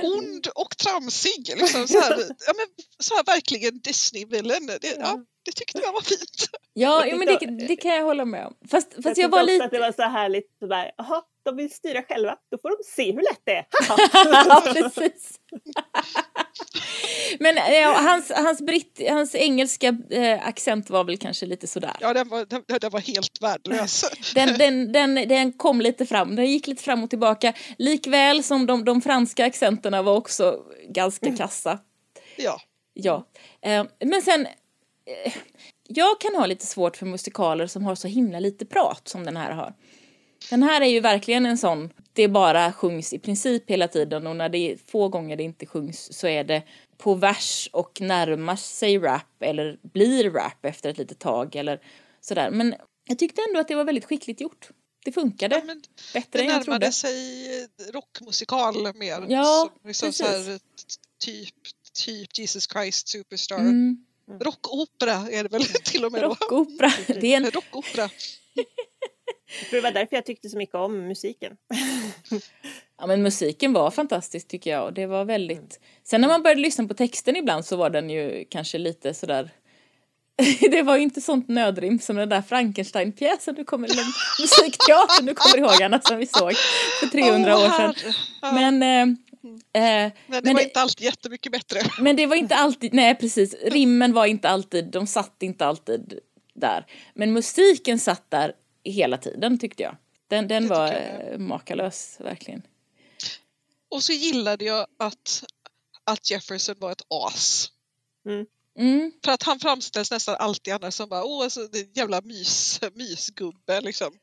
Ond 0.03 0.47
och 0.55 0.77
tramsig. 0.77 1.53
Liksom, 1.57 1.87
så, 1.87 1.99
här, 1.99 2.17
ja, 2.19 2.53
men, 2.55 2.67
så 2.99 3.15
här 3.15 3.23
verkligen 3.23 3.79
Disney-villain. 3.79 4.67
Det, 4.67 4.97
ja, 4.99 5.23
det 5.45 5.51
tyckte 5.51 5.79
jag 5.83 5.93
var 5.93 6.01
fint. 6.01 6.49
Ja, 6.73 7.05
Jag 7.05 7.11
jo, 7.11 7.17
men 7.17 7.27
det, 7.27 7.67
det 7.67 7.75
kan 7.75 7.95
jag 7.95 8.03
hålla 8.03 8.25
med 8.25 8.45
om. 8.45 8.53
Fast, 8.71 8.93
fast 8.93 9.05
jag, 9.05 9.15
tyckte 9.15 9.27
var 9.27 9.43
lite... 9.43 9.65
att 9.65 9.71
det 9.71 9.79
var 9.79 9.91
så 9.91 10.01
härligt 10.01 10.57
sådär, 10.59 10.91
jaha, 10.97 11.21
de 11.43 11.55
vill 11.55 11.71
styra 11.73 12.03
själva, 12.03 12.37
då 12.51 12.57
får 12.57 12.69
de 12.69 12.77
se 12.83 13.11
hur 13.11 13.21
lätt 13.21 13.41
det 13.43 13.51
är. 13.51 13.65
ja, 14.49 14.61
precis. 14.73 15.39
Men 17.39 17.55
ja, 17.55 17.99
hans, 18.01 18.31
hans, 18.35 18.61
britt, 18.61 19.01
hans 19.09 19.35
engelska 19.35 19.97
eh, 20.09 20.47
accent 20.47 20.89
var 20.89 21.03
väl 21.03 21.17
kanske 21.17 21.45
lite 21.45 21.67
sådär. 21.67 21.95
Ja, 22.01 22.13
den 22.13 22.29
var, 22.29 22.45
den, 22.45 22.63
den 22.81 22.91
var 22.91 22.99
helt 22.99 23.41
värdelös. 23.41 24.05
Den, 24.35 24.57
den, 24.57 24.91
den, 24.91 25.15
den 25.15 25.51
kom 25.53 25.81
lite 25.81 26.05
fram, 26.05 26.35
den 26.35 26.45
gick 26.45 26.67
lite 26.67 26.83
fram 26.83 27.03
och 27.03 27.09
tillbaka. 27.09 27.53
Likväl 27.77 28.43
som 28.43 28.65
de, 28.65 28.85
de 28.85 29.01
franska 29.01 29.45
accenterna 29.45 30.01
var 30.01 30.15
också 30.15 30.63
ganska 30.89 31.35
kassa. 31.35 31.79
Ja, 32.35 32.59
Ja. 32.99 33.27
Eh, 33.61 33.85
men 33.99 34.21
sen, 34.21 34.45
eh, 34.45 35.33
jag 35.87 36.21
kan 36.21 36.35
ha 36.35 36.45
lite 36.45 36.65
svårt 36.65 36.97
för 36.97 37.05
musikaler 37.05 37.67
som 37.67 37.85
har 37.85 37.95
så 37.95 38.07
himla 38.07 38.39
lite 38.39 38.65
prat 38.65 39.07
som 39.07 39.25
den 39.25 39.37
här 39.37 39.51
har. 39.51 39.73
Den 40.49 40.63
här 40.63 40.81
är 40.81 40.85
ju 40.85 40.99
verkligen 40.99 41.45
en 41.45 41.57
sån, 41.57 41.89
det 42.13 42.27
bara 42.27 42.73
sjungs 42.73 43.13
i 43.13 43.19
princip 43.19 43.69
hela 43.69 43.87
tiden 43.87 44.27
och 44.27 44.35
när 44.35 44.49
det 44.49 44.57
är 44.57 44.77
få 44.91 45.07
gånger 45.09 45.35
det 45.35 45.43
inte 45.43 45.65
sjungs 45.65 46.13
så 46.13 46.27
är 46.27 46.43
det 46.43 46.63
på 46.97 47.13
vers 47.13 47.69
och 47.73 48.01
närmar 48.01 48.55
sig 48.55 48.97
rap 48.99 49.41
eller 49.41 49.79
blir 49.81 50.31
rap 50.31 50.65
efter 50.65 50.89
ett 50.89 50.97
litet 50.97 51.19
tag 51.19 51.55
eller 51.55 51.81
sådär. 52.21 52.51
Men 52.51 52.75
jag 53.07 53.19
tyckte 53.19 53.41
ändå 53.47 53.59
att 53.59 53.67
det 53.67 53.75
var 53.75 53.83
väldigt 53.83 54.05
skickligt 54.05 54.41
gjort. 54.41 54.69
Det 55.05 55.11
funkade 55.11 55.55
ja 55.55 55.63
men 55.63 55.81
bättre 56.13 56.29
det 56.31 56.39
än 56.41 56.47
jag 56.47 56.63
trodde. 56.63 56.79
närmade 56.79 56.91
sig 56.91 57.67
rockmusikal 57.93 58.95
mer. 58.95 59.25
Ja, 59.29 59.69
Som, 59.81 59.87
liksom 59.87 60.07
precis. 60.07 60.27
här, 60.27 60.59
typ, 61.19 61.55
typ 62.05 62.37
Jesus 62.37 62.67
Christ 62.71 63.07
Superstar. 63.07 63.59
Mm, 63.59 64.05
Rockopera 64.41 65.13
är 65.31 65.43
det 65.43 65.49
väl 65.49 65.63
till 65.83 66.05
och 66.05 66.11
med 66.11 66.21
rockopera. 66.21 66.91
Det 67.07 67.33
är 67.33 67.37
en 67.37 67.51
Rockopera. 67.51 68.09
Det 69.71 69.81
var 69.81 69.91
därför 69.91 70.15
jag 70.15 70.25
tyckte 70.25 70.49
så 70.49 70.57
mycket 70.57 70.75
om 70.75 71.07
musiken. 71.07 71.57
Ja 72.99 73.07
men 73.07 73.23
musiken 73.23 73.73
var 73.73 73.91
fantastisk 73.91 74.47
tycker 74.47 74.69
jag 74.71 74.83
och 74.85 74.93
det 74.93 75.05
var 75.05 75.25
väldigt 75.25 75.79
Sen 76.03 76.21
när 76.21 76.27
man 76.27 76.43
började 76.43 76.61
lyssna 76.61 76.87
på 76.87 76.93
texten 76.93 77.35
ibland 77.35 77.65
så 77.65 77.75
var 77.75 77.89
den 77.89 78.09
ju 78.09 78.45
kanske 78.49 78.77
lite 78.77 79.13
sådär 79.13 79.49
det 80.71 80.81
var 80.81 80.95
ju 80.97 81.03
inte 81.03 81.21
sånt 81.21 81.47
nödrim 81.47 81.99
som 81.99 82.15
den 82.15 82.29
där 82.29 82.41
Frankenstein-pjäsen 82.41 83.55
du 83.55 83.63
kommer 83.63 83.87
eller 83.91 84.03
musikteatern 84.41 85.25
du 85.25 85.33
kommer 85.33 85.57
ihåg 85.57 85.83
Anna 85.83 86.01
som 86.01 86.17
vi 86.17 86.25
såg 86.25 86.53
för 86.99 87.07
300 87.07 87.55
Åh, 87.55 87.63
år 87.65 87.69
sedan. 87.93 88.13
Men, 88.55 88.83
eh, 88.83 89.01
eh, 89.03 89.11
men 89.73 90.11
det 90.27 90.41
men 90.43 90.53
var 90.53 90.59
det- 90.61 90.63
inte 90.63 90.81
alltid 90.81 91.05
jättemycket 91.05 91.51
bättre. 91.51 91.79
men 91.99 92.15
det 92.15 92.25
var 92.25 92.35
inte 92.35 92.55
alltid, 92.55 92.93
nej 92.93 93.15
precis, 93.15 93.55
rimmen 93.63 94.13
var 94.13 94.25
inte 94.25 94.49
alltid, 94.49 94.85
de 94.91 95.07
satt 95.07 95.43
inte 95.43 95.65
alltid 95.65 96.19
där. 96.53 96.85
Men 97.15 97.33
musiken 97.33 97.99
satt 97.99 98.31
där 98.31 98.53
hela 98.83 99.17
tiden 99.17 99.57
tyckte 99.57 99.83
jag. 99.83 99.97
Den, 100.27 100.47
den 100.47 100.67
var 100.67 100.87
jag 100.87 101.33
eh, 101.33 101.37
makalös 101.37 102.17
verkligen. 102.19 102.61
Och 103.89 104.03
så 104.03 104.13
gillade 104.13 104.65
jag 104.65 104.87
att, 104.97 105.43
att 106.03 106.31
Jefferson 106.31 106.75
var 106.79 106.91
ett 106.91 107.05
as. 107.09 107.71
Mm. 108.77 109.11
För 109.25 109.31
att 109.31 109.43
han 109.43 109.59
framställs 109.59 110.11
nästan 110.11 110.35
alltid 110.35 110.73
annars 110.73 110.93
som 110.93 111.09
bara, 111.09 111.23
åh, 111.23 111.47
så 111.47 111.67
det 111.67 111.79
är 111.79 111.83
en 111.83 111.93
jävla 111.93 112.21
mys, 112.21 112.81
mysgubbe 112.93 113.81
liksom. 113.81 114.13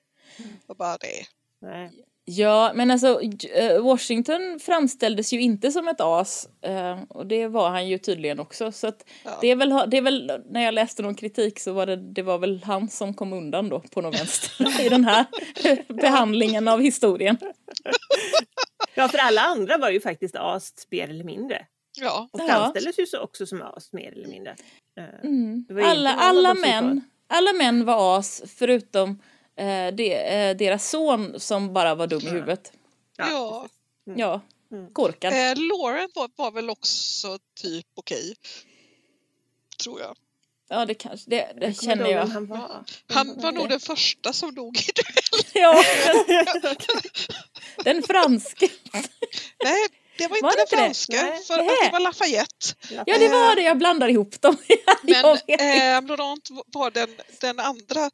Och 0.66 0.76
bara 0.76 0.96
det. 0.96 1.26
Nej. 1.58 2.04
Ja, 2.26 2.72
men 2.74 2.90
alltså 2.90 3.20
eh, 3.54 3.82
Washington 3.82 4.58
framställdes 4.62 5.32
ju 5.32 5.40
inte 5.40 5.70
som 5.70 5.88
ett 5.88 6.00
as 6.00 6.48
eh, 6.62 7.02
och 7.08 7.26
det 7.26 7.46
var 7.48 7.70
han 7.70 7.88
ju 7.88 7.98
tydligen 7.98 8.40
också 8.40 8.72
så 8.72 8.86
att 8.86 9.04
Ja. 9.24 9.30
det, 9.40 9.48
är 9.50 9.56
väl, 9.56 9.70
det 9.90 9.96
är 9.96 10.02
väl 10.02 10.32
när 10.50 10.64
jag 10.64 10.74
läste 10.74 11.02
någon 11.02 11.14
kritik 11.14 11.60
så 11.60 11.72
var 11.72 11.86
det, 11.86 11.96
det 11.96 12.22
var 12.22 12.38
väl 12.38 12.62
han 12.64 12.88
som 12.88 13.14
kom 13.14 13.32
undan 13.32 13.68
då 13.68 13.80
på 13.80 14.00
något 14.00 14.14
vänster 14.20 14.80
i 14.86 14.88
den 14.88 15.04
här 15.04 15.24
behandlingen 16.02 16.68
av 16.68 16.80
historien. 16.80 17.36
Ja, 18.96 19.08
för 19.08 19.18
alla 19.18 19.40
andra 19.40 19.78
var 19.78 19.90
ju 19.90 20.00
faktiskt 20.00 20.36
as 20.36 20.72
mer 20.90 21.08
eller 21.10 21.24
mindre. 21.24 21.66
Ja, 22.00 22.28
Och 22.32 22.40
framställdes 22.48 22.98
ju 22.98 23.06
så 23.06 23.20
också 23.20 23.46
som 23.46 23.62
as 23.62 23.92
mer 23.92 24.12
eller 24.12 24.28
mindre. 24.28 24.56
Eh, 24.98 25.24
Mm. 25.24 25.66
Alla, 25.84 26.14
alla, 26.14 26.54
män, 26.54 27.00
alla 27.26 27.52
män 27.52 27.84
var 27.84 28.18
as 28.18 28.42
förutom 28.58 29.18
eh, 29.56 29.94
det, 29.94 30.14
eh, 30.34 30.56
deras 30.56 30.90
son 30.90 31.40
som 31.40 31.72
bara 31.72 31.94
var 31.94 32.06
dum 32.06 32.20
i 32.22 32.30
huvudet. 32.30 32.72
ja. 33.16 33.60
precis. 34.04 34.20
Ja, 34.20 34.40
Mm. 34.72 34.92
korkad. 34.92 35.32
Eh, 35.32 35.56
Lauren 35.56 36.08
var, 36.14 36.30
var 36.36 36.50
väl 36.50 36.70
också 36.70 37.38
typ 37.62 37.86
okej. 37.94 38.34
Tror 39.82 40.00
jag. 40.00 40.16
Ja, 40.68 40.86
det 40.86 40.94
kanske, 40.94 41.30
det, 41.30 41.52
det 41.60 41.66
Jag 41.66 41.76
känner 41.82 42.10
jag. 42.10 42.26
Han 42.26 42.46
var. 42.46 42.84
Han 43.12 43.40
var 43.40 43.52
nog 43.52 43.68
den 43.68 43.80
första 43.80 44.32
som 44.32 44.54
dog 44.54 44.76
i 44.76 44.80
duell. 44.94 45.44
Ja, 45.54 45.84
den 47.84 48.02
franske. 48.02 48.68
Nej, 49.64 49.86
det 50.18 50.28
var 50.28 50.36
inte 50.36 50.44
Var 50.46 50.50
det 50.50 50.56
den 50.56 50.62
inte 50.62 50.76
det? 50.76 50.82
franska. 50.82 51.22
Nej. 51.22 51.42
För 51.44 51.56
det 51.84 51.90
var 51.92 52.00
Lafayette. 52.00 52.66
Ja, 52.90 53.04
det 53.18 53.28
var 53.28 53.56
det. 53.56 53.62
Jag 53.62 53.78
blandar 53.78 54.08
ihop 54.08 54.40
dem. 54.40 54.56
Men 55.02 55.24
eh, 55.24 56.06
Laurent 56.08 56.48
var 56.66 56.90
den, 56.90 57.08
den 57.40 57.60
andra, 57.60 58.10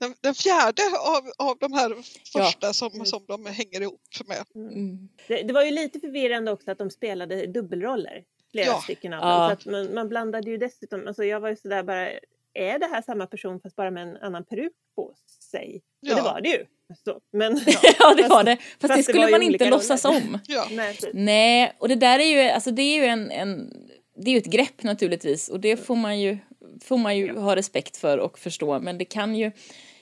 den, 0.00 0.14
den 0.20 0.34
fjärde 0.34 0.82
av, 1.00 1.48
av 1.48 1.58
de 1.58 1.72
här 1.72 1.94
första 2.32 2.72
som, 2.72 2.90
som 3.04 3.24
de 3.28 3.46
hänger 3.46 3.80
ihop 3.80 4.00
med. 4.26 4.44
Mm. 4.72 5.08
Det, 5.28 5.42
det 5.42 5.52
var 5.52 5.64
ju 5.64 5.70
lite 5.70 6.00
förvirrande 6.00 6.52
också 6.52 6.70
att 6.70 6.78
de 6.78 6.90
spelade 6.90 7.46
dubbelroller. 7.46 8.22
Flera 8.52 8.66
Ja. 8.66 8.80
stycken 8.84 9.12
av 9.12 9.20
Ja. 9.22 9.38
dem. 9.38 9.48
Så 9.48 9.52
att 9.52 9.66
man, 9.72 9.94
man 9.94 10.08
blandade 10.08 10.50
ju 10.50 10.56
dessutom, 10.56 11.06
alltså 11.08 11.24
jag 11.24 11.40
var 11.40 11.48
ju 11.48 11.56
sådär 11.56 11.82
bara, 11.82 12.08
är 12.54 12.78
det 12.78 12.86
här 12.86 13.02
samma 13.02 13.26
person 13.26 13.60
fast 13.60 13.76
bara 13.76 13.90
med 13.90 14.02
en 14.08 14.16
annan 14.16 14.44
peruk 14.44 14.72
på 14.96 15.14
sig? 15.50 15.80
Och 16.02 16.08
Ja. 16.08 16.14
det 16.16 16.22
var 16.22 16.40
det 16.40 16.48
ju. 16.48 16.64
Så, 17.04 17.20
men, 17.32 17.60
Ja, 17.98 18.14
det 18.14 18.28
var 18.28 18.44
det. 18.44 18.56
Fast, 18.56 18.80
fast 18.80 18.88
det 18.92 18.96
det 18.96 19.02
skulle 19.02 19.24
ju 19.26 19.30
man 19.30 19.42
inte 19.42 19.70
låtsas 19.70 20.04
roller. 20.04 20.16
om. 20.18 20.38
Ja. 20.48 20.66
nej, 21.12 21.72
och 21.78 21.88
det 21.88 21.94
där 21.94 22.18
är 22.18 22.24
ju, 22.24 22.50
alltså 22.50 22.70
det 22.70 22.82
är 22.82 22.96
ju 22.96 23.04
en, 23.04 23.30
en 23.30 23.72
det 24.16 24.30
är 24.30 24.32
ju 24.32 24.38
ett 24.38 24.44
grepp 24.52 24.82
naturligtvis 24.82 25.48
och 25.48 25.60
det 25.60 25.76
får 25.76 25.96
man 25.96 26.20
ju, 26.20 26.38
får 26.84 26.96
man 26.98 27.16
ju 27.16 27.38
ha 27.38 27.56
respekt 27.56 27.96
för 27.96 28.18
och 28.18 28.38
förstå 28.38 28.80
men 28.80 28.98
det 28.98 29.04
kan 29.04 29.34
ju 29.36 29.52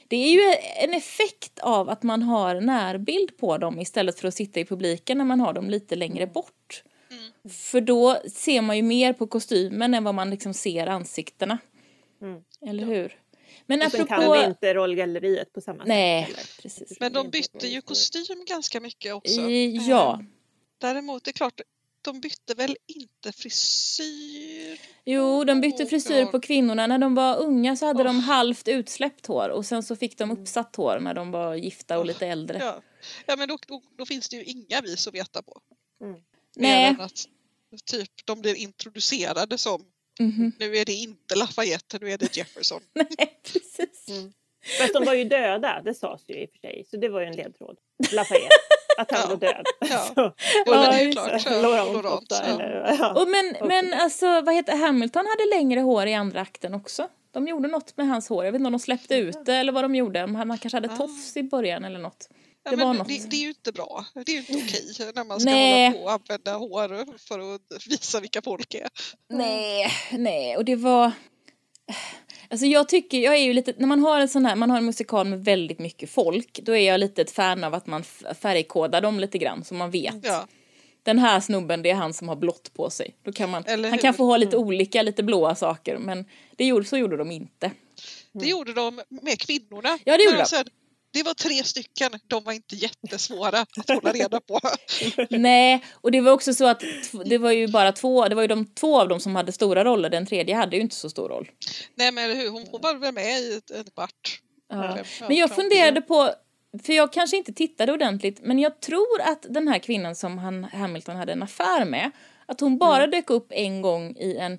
det 0.09 0.17
är 0.17 0.33
ju 0.33 0.55
en 0.77 0.95
effekt 0.95 1.59
av 1.59 1.89
att 1.89 2.03
man 2.03 2.23
har 2.23 2.61
närbild 2.61 3.37
på 3.37 3.59
dem 3.59 3.81
istället 3.81 4.21
för 4.21 4.29
att 4.29 4.35
sitta 4.35 4.61
i 4.61 4.65
publiken 4.65 5.19
när 5.19 5.25
man 5.25 5.41
har 5.41 5.53
dem 5.53 5.71
lite 5.71 5.97
längre 5.97 6.27
bort. 6.27 6.83
För 7.49 7.81
då 7.81 8.19
ser 8.33 8.61
man 8.63 8.77
ju 8.77 8.83
mer 8.83 9.13
på 9.13 9.27
kostymen 9.27 9.95
än 9.95 10.05
vad 10.05 10.15
man 10.15 10.31
liksom 10.31 10.55
ser 10.55 10.87
ansiktena. 10.87 11.59
Mm. 12.23 12.43
Eller 12.67 12.85
hur? 12.85 13.19
Men 13.67 13.83
Och 13.83 13.91
sen 13.91 14.07
kan 14.07 14.19
apropå... 14.19 14.41
vi 14.41 14.45
inte 14.47 14.75
rollgalleriet 14.75 15.53
på 15.53 15.61
samma 15.61 15.85
Nej, 15.85 16.27
sätt. 16.35 16.63
precis. 16.63 17.01
Men 17.01 17.13
de 17.13 17.31
bytte 17.31 17.67
ju 17.67 17.83
kostym 17.83 18.45
ganska 18.47 18.81
mycket 18.81 19.15
också. 19.15 19.41
I, 19.41 19.77
Eh, 19.77 19.89
ja. 19.89 20.23
Däremot, 20.81 21.25
det 21.25 21.31
är 21.31 21.33
klart, 21.33 21.61
de 22.13 22.21
bytte 22.21 22.55
väl 22.55 22.77
inte 22.87 23.33
frisyr? 23.33 24.81
Jo, 25.05 25.45
de 25.45 25.61
bytte 25.61 25.87
frisyr 25.87 26.25
på 26.25 26.41
kvinnorna. 26.41 26.87
När 26.87 26.99
de 26.99 27.15
var 27.15 27.37
unga 27.37 27.77
så 27.77 27.87
hade 27.87 28.03
de 28.05 28.17
Oh. 28.17 28.23
halvt 28.23 28.69
utsläppt 28.69 29.27
hår 29.27 29.49
och 29.49 29.67
sen 29.67 29.83
så 29.83 29.97
fick 29.97 30.19
de 30.19 30.31
uppsatt 30.31 30.77
hår 30.77 31.01
när 31.01 31.15
de 31.15 31.31
var 31.31 31.55
gifta 31.55 31.99
och 31.99 32.07
lite 32.07 32.27
äldre. 32.27 32.59
Ja, 32.59 32.83
ja 33.27 33.37
men 33.37 33.49
då, 33.49 33.59
då, 33.67 33.83
då 33.99 34.07
finns 34.07 34.29
det 34.29 34.37
ju 34.37 34.45
inga 34.45 34.81
vis 34.81 35.07
att 35.09 35.15
veta 35.15 35.43
på. 35.43 35.61
Mm. 36.05 36.21
Nej. 36.57 36.97
att 36.99 37.25
typ, 37.91 38.11
de 38.27 38.41
blir 38.41 38.55
introducerade 38.55 39.59
som 39.59 39.85
Mhm. 40.21 40.53
nu 40.59 40.77
är 40.77 40.85
det 40.85 40.93
inte 40.93 41.35
Lafayette, 41.35 41.99
nu 42.01 42.11
är 42.13 42.19
det 42.19 42.37
Jefferson. 42.37 42.83
Nej, 42.95 43.41
precis. 43.43 44.09
Mm. 44.09 44.33
Fast 44.79 44.93
de 44.95 45.05
var 45.05 45.15
ju 45.15 45.25
döda, 45.25 45.83
det 45.85 45.95
sades 45.95 46.23
ju 46.29 46.35
i 46.43 46.47
och 46.47 46.51
för 46.51 46.59
sig. 46.59 46.85
Så 46.91 46.97
det 46.97 47.09
var 47.09 47.21
ju 47.21 47.27
en 47.27 47.37
ledtråd. 47.37 47.79
Lafayette, 48.13 48.55
att 48.99 49.11
han 49.11 49.21
Ja. 49.23 49.29
var 49.29 49.37
död. 49.37 49.67
Ja. 49.81 49.99
Så, 50.15 50.25
Och 50.27 50.33
det 50.67 51.03
är 51.03 51.13
klart, 51.13 51.41
så, 51.43 51.49
ja, 51.49 51.61
Laurent 51.63 51.93
Laurent, 51.93 52.27
ja. 52.31 52.37
eller, 52.43 52.97
ja. 52.99 53.23
Och 53.23 53.29
men, 53.29 53.69
men 53.69 53.93
alltså, 54.01 54.41
vad 54.41 54.55
heter 54.55 54.77
Hamilton 54.77 55.27
hade 55.27 55.57
längre 55.59 55.81
hår 55.81 56.07
i 56.07 56.15
andra 56.15 56.41
akten 56.41 56.75
också. 56.75 57.09
De 57.33 57.49
gjorde 57.49 57.69
något 57.69 57.97
med 57.97 58.09
hans 58.09 58.29
hår. 58.29 58.45
Jag 58.45 58.53
vet 58.53 58.59
inte 58.59 58.67
om 58.67 58.73
de 58.73 58.79
släppte 58.79 59.15
ut 59.15 59.45
det 59.45 59.55
eller 59.55 59.73
vad 59.73 59.85
de 59.85 59.95
gjorde. 59.95 60.25
Om 60.25 60.35
Han 60.35 60.59
kanske 60.59 60.77
hade 60.77 60.97
tofs 60.97 61.37
i 61.37 61.43
början 61.43 61.85
eller 61.85 61.99
något. 61.99 62.29
Ja, 62.65 62.71
Det 62.71 62.77
men 62.77 62.87
var 62.99 63.05
det, 63.05 63.31
det 63.31 63.37
är 63.37 63.41
ju 63.41 63.49
inte 63.49 63.73
bra. 63.73 64.05
Det 64.15 64.33
är 64.33 64.35
ju 64.35 64.39
inte 64.39 64.53
okej 64.53 65.13
när 65.15 65.25
man 65.25 65.41
ska 65.41 65.51
Nej. 65.51 65.87
hålla 65.87 65.99
på 65.99 66.05
och 66.05 66.13
använda 66.13 66.53
hår 66.55 67.19
för 67.29 67.55
att 67.55 67.87
visa 67.89 68.21
vilka 68.21 68.43
folk 68.43 68.75
är. 68.75 68.89
Nej, 69.33 69.93
nej, 70.13 70.57
och 70.57 70.65
det 70.65 70.77
var... 70.77 71.13
Alltså 72.51 72.67
jag 72.67 72.89
tycker, 72.89 73.19
jag 73.19 73.35
är 73.35 73.43
ju 73.43 73.53
lite, 73.53 73.75
när 73.77 73.87
man 73.87 74.01
har 74.01 74.21
en 74.21 74.29
sån 74.29 74.45
här, 74.45 74.57
man 74.57 74.71
har 74.71 74.79
en 74.79 74.85
musikal 74.85 75.27
med 75.27 75.45
väldigt 75.45 75.79
mycket 75.79 76.11
folk, 76.11 76.61
då 76.63 76.77
är 76.77 76.87
jag 76.89 77.01
lite 77.01 77.23
ett 77.23 77.31
fan 77.31 77.65
av 77.65 77.75
att 77.75 77.87
man 77.87 78.03
färgkodar 78.41 79.01
dem 79.01 79.21
lite 79.21 79.39
grann 79.39 79.65
så 79.65 79.75
man 79.75 79.91
vet. 79.91 80.17
Ja. 80.23 80.47
Den 81.03 81.19
här 81.19 81.41
snubben, 81.41 81.83
det 81.83 81.91
är 81.91 81.95
han 81.95 82.15
som 82.15 82.29
har 82.29 82.37
blått 82.37 82.75
på 82.75 82.91
sig. 82.91 83.15
Då 83.23 83.33
kan 83.33 83.51
man, 83.51 83.65
han 83.69 83.99
kan 83.99 84.15
få 84.15 84.25
ha 84.25 84.37
lite 84.37 84.57
olika, 84.57 85.03
lite 85.03 85.23
blåa 85.23 85.55
saker, 85.55 85.99
men 85.99 86.25
det 86.57 86.65
gjorde, 86.65 86.85
så 86.85 86.97
gjorde 86.97 87.17
de 87.17 87.31
inte. 87.31 87.71
Det 88.33 88.47
gjorde 88.47 88.73
de 88.73 89.01
med 89.09 89.39
kvinnorna. 89.41 89.99
Ja, 90.05 90.17
det 90.17 90.25
gjorde 90.25 90.37
de. 90.51 90.65
Det 91.19 91.23
var 91.25 91.35
tre 91.35 91.65
stycken, 91.65 92.11
de 92.27 92.45
var 92.45 92.53
inte 92.53 92.75
jättesvåra 92.77 93.59
att 93.61 93.89
hålla 93.89 94.13
reda 94.13 94.41
på. 94.41 94.61
Nej, 95.31 95.85
och 95.95 96.11
det 96.13 96.21
var 96.21 96.33
också 96.33 96.55
så 96.55 96.67
att 96.67 96.83
det 97.25 97.39
var 97.39 97.53
ju 97.53 97.69
bara 97.69 97.93
två, 97.93 98.29
det 98.29 98.35
var 98.35 98.43
ju 98.43 98.49
de 98.49 98.67
två 98.67 99.01
av 99.01 99.09
dem 99.09 99.21
som 99.21 99.37
hade 99.37 99.53
stora 99.53 99.85
roller, 99.85 100.11
den 100.11 100.27
tredje 100.27 100.55
hade 100.55 100.77
ju 100.77 100.83
inte 100.83 100.97
så 100.97 101.11
stor 101.11 101.29
roll. 101.29 101.51
Nej 101.95 102.13
men 102.13 102.37
hur, 102.37 102.49
hon 102.51 102.67
hon 102.71 102.81
var 102.81 102.95
väl 102.95 103.15
med 103.15 103.41
i 103.41 103.55
ett- 103.57 103.71
en 103.71 103.85
kvart. 103.85 104.41
Ja. 104.71 104.99
Men 105.29 105.37
jag 105.37 105.55
funderade 105.55 106.01
på, 106.01 106.31
för 106.85 106.93
jag 106.93 107.13
kanske 107.13 107.37
inte 107.37 107.53
tittade 107.53 107.93
ordentligt, 107.93 108.41
men 108.43 108.59
jag 108.59 108.81
tror 108.81 109.21
att 109.21 109.47
den 109.49 109.69
här 109.69 109.79
kvinnan 109.79 110.15
som 110.17 110.39
han, 110.39 110.65
Hamilton 110.65 111.17
hade 111.17 111.33
en 111.33 111.43
affär 111.43 111.85
med, 111.85 112.11
att 112.47 112.61
hon 112.61 112.79
bara 112.79 112.99
Mm. 113.05 113.11
dök 113.11 113.31
upp 113.31 113.47
en 113.51 113.83
gång 113.83 114.17
i 114.17 114.37
en 114.37 114.59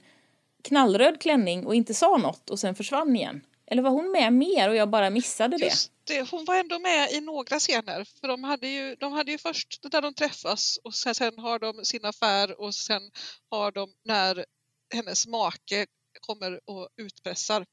knallröd 0.64 1.22
klänning 1.22 1.66
och 1.66 1.76
inte 1.76 1.94
sa 1.94 2.18
något 2.18 2.50
och 2.50 2.60
sen 2.60 2.76
försvann 2.76 3.16
igen. 3.16 3.42
Eller 3.72 3.82
var 3.82 3.90
hon 3.90 4.12
med 4.12 4.34
mer 4.34 4.70
och 4.70 4.76
jag 4.76 4.90
bara 4.90 5.10
missade 5.10 5.58
det? 5.58 5.66
Just 5.66 5.92
det, 6.04 6.32
hon 6.32 6.46
var 6.46 6.56
ändå 6.56 6.80
med 6.80 7.12
i 7.12 7.22
några 7.22 7.60
scener. 7.60 8.06
För 8.22 8.28
de 8.28 8.44
hade 8.44 8.68
ju, 8.68 8.96
de 8.96 9.14
hade 9.14 9.32
ju 9.32 9.38
först 9.38 9.80
där 9.92 10.02
de 10.02 10.14
träffas 10.14 10.80
och 10.84 10.94
sen, 10.94 11.16
sen 11.16 11.40
har 11.40 11.60
de 11.60 11.86
sin 11.86 12.06
affär 12.06 12.62
och 12.62 12.76
sen 12.76 13.02
har 13.50 13.72
de 13.72 13.90
när 14.06 14.46
hennes 14.94 15.28
make 15.28 15.86
kommer 16.20 16.60
och 16.66 16.90
utpressar. 16.98 17.66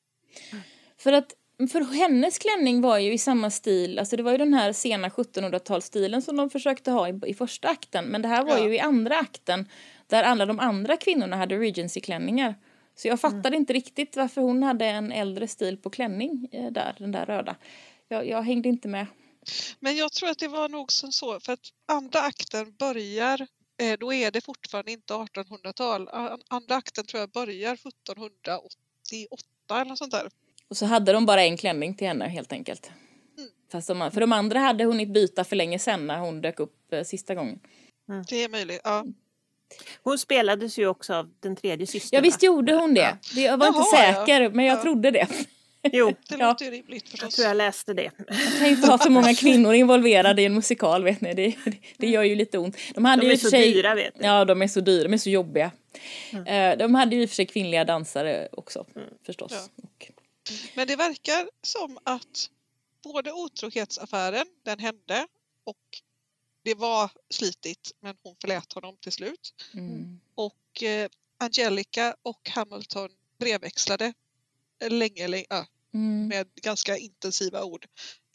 För 0.99 1.13
att 1.13 1.33
för 1.73 1.95
hennes 1.95 2.39
klänning 2.39 2.81
var 2.81 2.99
ju 2.99 3.13
i 3.13 3.19
samma 3.19 3.51
stil, 3.51 3.99
alltså 3.99 4.17
det 4.17 4.23
var 4.23 4.33
ju 4.33 4.39
den 4.39 4.55
här 4.55 4.73
sena 4.73 5.09
1700-talsstilen 5.09 6.21
som 6.21 6.37
de 6.37 6.51
försökte 6.51 6.91
ha 6.91 7.09
i, 7.09 7.21
i 7.27 7.35
första 7.35 7.69
akten, 7.69 8.05
men 8.05 8.23
det 8.23 8.29
här 8.29 8.45
var 8.45 8.59
Ja. 8.59 8.65
ju 8.65 8.75
i 8.75 8.81
andra 8.81 9.19
akten 9.19 9.69
där 10.07 10.23
alla 10.23 10.47
de 10.47 10.61
andra 10.61 10.97
kvinnorna 10.97 11.37
hade 11.37 11.57
Regency-klänningar. 11.59 12.55
Så 12.97 13.09
jag 13.09 13.21
fattade 13.21 13.57
inte 13.57 13.73
riktigt 13.73 14.17
varför 14.17 14.41
hon 14.41 14.63
hade 14.63 14.87
en 14.87 15.13
äldre 15.13 15.49
stil 15.49 15.77
på 15.77 15.91
klänning 15.91 16.49
eh, 16.53 16.73
där, 16.73 16.97
den 16.99 17.13
där 17.13 17.27
röda. 17.27 17.57
Jag, 18.09 18.29
jag 18.29 18.43
hängde 18.43 18.69
inte 18.69 18.89
med. 18.89 19.07
Men 19.81 19.97
jag 19.97 20.13
tror 20.13 20.29
att 20.29 20.39
det 20.39 20.49
var 20.49 20.69
nog 20.69 20.93
som 20.93 21.13
så 21.13 21.41
för 21.41 21.53
att 21.53 21.61
andra 21.89 22.21
akten 22.21 22.75
börjar 22.79 23.47
eh, 23.83 23.99
då 23.99 24.13
är 24.13 24.31
det 24.31 24.41
fortfarande 24.41 24.93
inte 24.93 25.15
1800-tal. 25.15 26.09
An- 26.09 26.41
Andra 26.49 26.75
akten 26.75 27.05
tror 27.07 27.21
jag 27.21 27.31
börjar 27.31 27.73
1788 27.75 29.45
eller 29.71 29.85
något 29.85 29.99
sånt 29.99 30.13
där. 30.13 30.29
Och 30.69 30.77
så 30.77 30.87
hade 30.87 31.13
de 31.13 31.27
bara 31.27 31.45
en 31.45 31.57
klänning 31.57 31.95
till 31.95 32.07
henne 32.07 32.29
helt 32.29 32.53
enkelt. 32.53 32.91
Mm. 33.39 33.51
Fast 33.73 33.89
de, 33.89 34.11
för 34.13 34.21
de 34.21 34.33
andra 34.33 34.59
hade 34.59 34.85
hunnit 34.85 35.09
byta 35.09 35.45
för 35.45 35.57
länge 35.57 35.79
sedan 35.79 36.07
när 36.07 36.19
hon 36.19 36.41
dök 36.41 36.61
upp 36.61 36.93
eh, 36.93 37.03
sista 37.03 37.35
gången. 37.35 37.61
Det 38.29 38.45
är 38.45 38.49
möjligt. 38.49 38.81
Ja. 38.85 39.05
Hon 40.03 40.19
spelades 40.19 40.79
ju 40.79 40.87
också 40.87 41.15
av 41.15 41.31
den 41.41 41.57
tredje 41.57 41.87
systern. 41.87 42.17
Ja 42.19 42.21
visst 42.23 42.43
gjorde 42.43 42.75
hon 42.75 42.95
det. 42.95 43.17
Det- 43.35 43.41
Jag 43.41 43.59
var 43.59 43.67
inte 43.67 43.79
Jaha, 43.93 44.05
ja. 44.07 44.27
säker 44.27 44.51
men 44.51 44.65
jag 44.65 44.79
Ja. 44.79 44.83
trodde 44.83 45.11
det. 45.11 45.27
Jo, 45.93 46.07
Det 46.29 46.37
Ja. 46.39 46.49
låter 46.49 46.65
ju 46.65 46.71
rimligt 46.71 47.03
jag 47.05 47.11
förstås. 47.11 47.35
tror 47.37 47.49
jag 47.49 47.57
läste 47.57 47.95
det. 47.95 48.11
Man 48.19 48.37
kan 48.59 48.67
ju 48.69 48.75
inte 48.75 48.91
ha 48.91 48.99
för 48.99 49.11
många 49.11 49.35
kvinnor 49.41 49.75
involverade 49.75 50.43
i 50.43 50.45
en 50.45 50.55
musikal 50.55 51.05
vet 51.05 51.21
ni. 51.21 51.35
Det, 51.35 51.55
det 51.97 52.07
gör 52.09 52.23
ju 52.23 52.35
lite 52.35 52.59
ont. 52.59 52.77
De, 52.95 53.05
hade 53.05 53.23
De 53.23 53.27
ju 53.27 53.33
är 53.33 53.37
för 53.37 53.45
så 53.45 53.51
sig, 53.51 53.73
dyra 53.73 53.95
vet 53.95 54.19
ni. 54.21 54.27
Ja 54.27 54.45
de 54.45 54.63
är 54.63 54.69
så 54.69 54.81
dyra, 54.81 55.03
de 55.09 55.13
är 55.15 55.19
så 55.19 55.31
jobbiga. 55.31 55.71
Eh, 56.47 56.77
De 56.79 56.95
hade 56.95 57.17
ju 57.17 57.23
i 57.23 57.25
och 57.27 57.31
för 57.31 57.35
sig 57.37 57.47
kvinnliga 57.47 57.85
dansare 57.85 58.49
också 58.53 58.87
förstås. 59.27 59.53
Ja. 59.53 59.83
Och, 59.85 60.11
Men 60.75 60.87
det 60.87 60.97
verkar 60.97 61.47
som 61.63 61.99
att 62.05 62.51
både 63.05 63.33
otrohetsaffären, 63.33 64.47
den 64.65 64.79
hände 64.79 65.27
och 65.65 65.77
det 66.67 66.75
var 66.75 67.11
slitigt 67.31 67.93
men 68.01 68.17
hon 68.23 68.37
förlät 68.41 68.73
honom 68.73 68.97
till 69.01 69.13
slut. 69.13 69.55
mm. 69.75 70.21
Och 70.35 70.83
eh, 70.83 71.09
Angelica 71.39 72.17
och 72.23 72.51
Hamilton 72.51 73.11
brevväxlade 73.39 74.13
länge, 74.89 75.29
länge 75.29 75.47
ja, 75.49 75.67
Mm. 75.95 76.29
med 76.29 76.47
ganska 76.63 76.97
intensiva 76.97 77.65
ord 77.65 77.87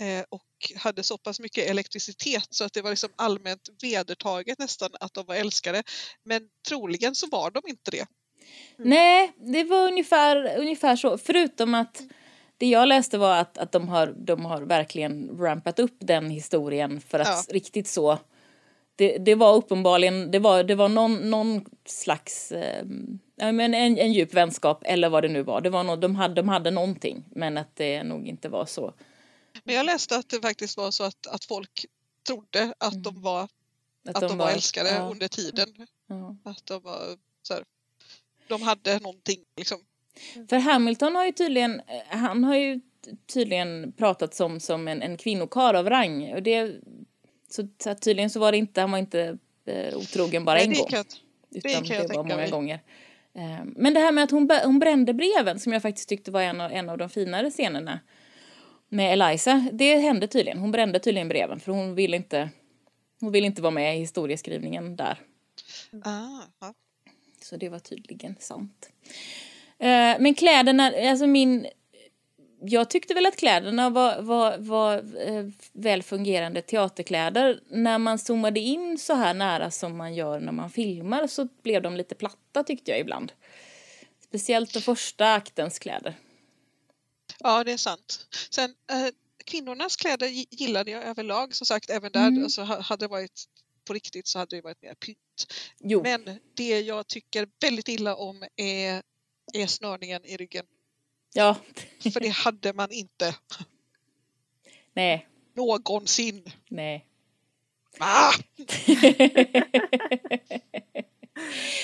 eh, 0.02 0.26
och 0.30 0.72
hade 0.76 1.04
så 1.04 1.18
pass 1.18 1.40
mycket 1.40 1.70
elektricitet 1.70 2.48
så 2.50 2.64
att 2.64 2.74
det 2.74 2.82
var 2.82 2.90
liksom 2.90 3.10
allmänt 3.16 3.70
vedertaget 3.82 4.60
nästan 4.60 4.90
att 5.00 5.14
de 5.14 5.26
var 5.26 5.36
älskade. 5.36 5.84
Men 6.24 6.50
troligen 6.68 7.16
så 7.16 7.28
var 7.28 7.52
de 7.52 7.62
inte 7.68 7.92
det. 7.92 8.06
Nej, 8.78 9.34
det 9.38 9.64
var 9.64 9.88
ungefär, 9.88 10.58
ungefär 10.60 10.96
så. 10.96 11.18
Förutom 11.18 11.74
att 11.76 12.02
det 12.62 12.68
jag 12.70 12.88
läste 12.88 13.18
var 13.18 13.38
att, 13.38 13.58
att 13.58 13.72
de, 13.72 13.88
har, 13.88 14.14
de 14.18 14.46
har 14.46 14.62
verkligen 14.62 15.38
rampat 15.38 15.80
upp 15.80 15.96
den 16.00 16.30
historien 16.30 17.02
för 17.02 17.20
att 17.20 17.28
Ja. 17.48 17.54
riktigt 17.54 17.88
så 17.88 18.20
det, 18.96 19.18
det 19.18 19.36
var 19.36 19.56
uppenbarligen, 19.56 20.32
det 20.32 20.40
var, 20.40 20.64
det 20.64 20.76
var 20.76 20.90
någon, 20.90 21.30
någon 21.30 21.66
slags, 21.86 22.52
eh, 22.52 22.86
men 23.36 23.74
en, 23.74 23.98
en 23.98 24.14
djup 24.14 24.34
vänskap 24.34 24.82
eller 24.86 25.10
vad 25.10 25.24
det 25.24 25.28
nu 25.28 25.44
var. 25.44 25.62
Det 25.62 25.70
var 25.70 25.84
no, 25.84 25.96
de, 25.96 26.16
hade, 26.16 26.34
de 26.34 26.50
hade 26.50 26.72
någonting 26.72 27.24
men 27.30 27.58
att 27.58 27.76
det 27.76 28.04
nog 28.04 28.28
inte 28.28 28.50
var 28.50 28.66
så. 28.66 28.94
Men 29.64 29.76
jag 29.76 29.86
läste 29.86 30.16
att 30.18 30.30
det 30.30 30.42
faktiskt 30.42 30.78
var 30.78 30.92
så 30.92 31.04
att, 31.04 31.28
att 31.28 31.46
folk 31.46 31.86
trodde 32.28 32.74
att 32.78 33.04
de 33.04 33.22
var, 33.22 33.48
att 34.08 34.22
de 34.22 34.38
var 34.38 34.50
älskade 34.52 34.90
ja, 34.90 35.10
under 35.12 35.28
tiden. 35.28 35.88
ja. 36.08 36.36
Att 36.44 36.66
de 36.66 36.82
var 36.82 37.18
så 37.42 37.54
här, 37.54 37.64
de 38.48 38.62
hade 38.62 39.00
någonting 39.00 39.40
liksom. 39.58 39.80
För 40.50 40.58
Hamilton 40.58 41.16
har 41.16 41.26
ju 41.26 41.32
tydligen, 41.32 41.80
eh, 41.80 42.18
han 42.18 42.44
har 42.44 42.56
ju 42.56 42.80
tydligen 43.34 43.92
pratat 43.98 44.34
som, 44.36 44.60
som 44.60 44.88
en, 44.88 45.02
en 45.02 45.18
kvinnokar 45.18 45.74
av 45.74 45.90
rang. 45.90 46.34
Och 46.34 46.44
det, 46.44 46.76
så, 47.50 47.68
så 47.84 47.96
tydligen 47.96 48.30
så 48.30 48.40
var 48.40 48.52
det 48.52 48.58
inte, 48.58 48.82
han 48.82 48.92
var 48.92 48.98
inte 49.00 49.38
eh, 49.66 49.98
otrogen 49.98 50.46
bara 50.46 50.56
Nej, 50.56 50.64
en 50.66 50.70
det 50.74 50.78
gång. 50.80 50.88
jag, 50.92 51.06
Utan 51.52 51.84
det, 51.84 51.94
jag 51.96 52.08
var 52.08 52.16
många 52.16 52.36
mig. 52.36 52.52
gånger. 52.52 52.80
Eh, 53.34 53.66
Men 53.66 53.94
det 53.94 54.00
här 54.00 54.12
med 54.12 54.24
att 54.24 54.32
hon, 54.32 54.50
hon 54.64 54.80
brände 54.80 55.14
breven 55.14 55.60
som 55.60 55.74
jag 55.74 55.82
faktiskt 55.82 56.10
tyckte 56.10 56.32
var 56.32 56.42
en 56.42 56.62
av, 56.62 56.72
en 56.72 56.90
av 56.90 56.98
de 56.98 57.10
finare 57.10 57.50
scenerna 57.52 58.00
med 58.90 59.14
Eliza. 59.14 59.66
Det 59.74 59.98
hände 59.98 60.28
tydligen. 60.28 60.60
Hon 60.60 60.72
brände 60.72 61.00
tydligen 61.00 61.28
breven 61.30 61.60
för 61.60 61.72
hon 61.72 61.96
ville 61.96 62.18
inte, 62.18 62.50
hon 63.20 63.32
ville 63.32 63.48
inte 63.48 63.62
vara 63.62 63.72
med 63.72 63.96
i 63.98 64.00
historieskrivningen 64.00 64.96
där. 64.96 65.20
ah, 66.04 66.42
ja. 66.62 66.74
Så 67.42 67.58
det 67.58 67.70
var 67.70 67.80
tydligen 67.80 68.36
sant. 68.40 68.90
Eh, 69.82 70.20
Men 70.20 70.34
kläderna, 70.36 70.94
alltså 71.10 71.28
min... 71.28 71.68
Jag 72.64 72.90
tyckte 72.90 73.14
väl 73.14 73.26
att 73.26 73.36
kläderna 73.38 73.90
var, 73.90 74.22
var, 74.22 74.58
var 74.58 74.98
eh, 75.28 75.46
väl 75.74 76.04
fungerande 76.04 76.62
teaterkläder. 76.62 77.62
När 77.70 77.98
man 77.98 78.20
zoomade 78.20 78.60
in 78.60 78.98
så 78.98 79.14
här 79.14 79.34
nära 79.34 79.72
som 79.72 79.98
man 79.98 80.16
gör 80.16 80.40
när 80.40 80.52
man 80.52 80.70
filmar 80.70 81.28
så 81.28 81.48
blev 81.64 81.82
de 81.82 81.96
lite 81.96 82.16
platta 82.16 82.64
tyckte 82.64 82.92
jag 82.92 83.00
ibland. 83.00 83.32
Speciellt 84.24 84.74
den 84.74 84.82
första 84.82 85.34
aktens 85.34 85.80
kläder. 85.80 86.16
ja, 87.40 87.64
det 87.64 87.72
är 87.72 87.78
sant. 87.78 88.28
Sen 88.50 88.76
eh, 88.92 89.08
kvinnornas 89.46 89.96
kläder 89.96 90.28
gi- 90.28 90.48
gillade 90.52 90.92
jag 90.92 91.04
överlag. 91.04 91.56
Som 91.56 91.66
sagt, 91.68 91.90
även 91.90 92.12
där 92.12 92.28
Mm. 92.28 92.44
alltså, 92.44 92.62
ha- 92.62 92.82
hade 92.82 93.04
det 93.06 93.10
varit 93.10 93.44
på 93.86 93.94
riktigt 93.94 94.28
så 94.28 94.40
hade 94.40 94.56
det 94.56 94.62
varit 94.62 94.82
mer 94.82 94.94
pynt. 94.94 95.18
Jo, 95.80 96.02
Men 96.04 96.40
det 96.54 96.80
jag 96.82 97.08
tycker 97.08 97.48
väldigt 97.62 97.88
illa 97.88 98.16
om 98.16 98.44
är, 98.56 99.02
är 99.54 99.68
snörningen 99.68 100.26
i 100.26 100.38
ryggen. 100.38 100.66
ja, 101.34 101.58
För 102.14 102.20
det 102.20 102.30
hade 102.30 102.74
man 102.74 102.92
inte 102.92 103.36
nej, 104.94 105.28
någonsin. 105.54 106.44
nej. 106.70 107.06
Ah! 108.00 108.32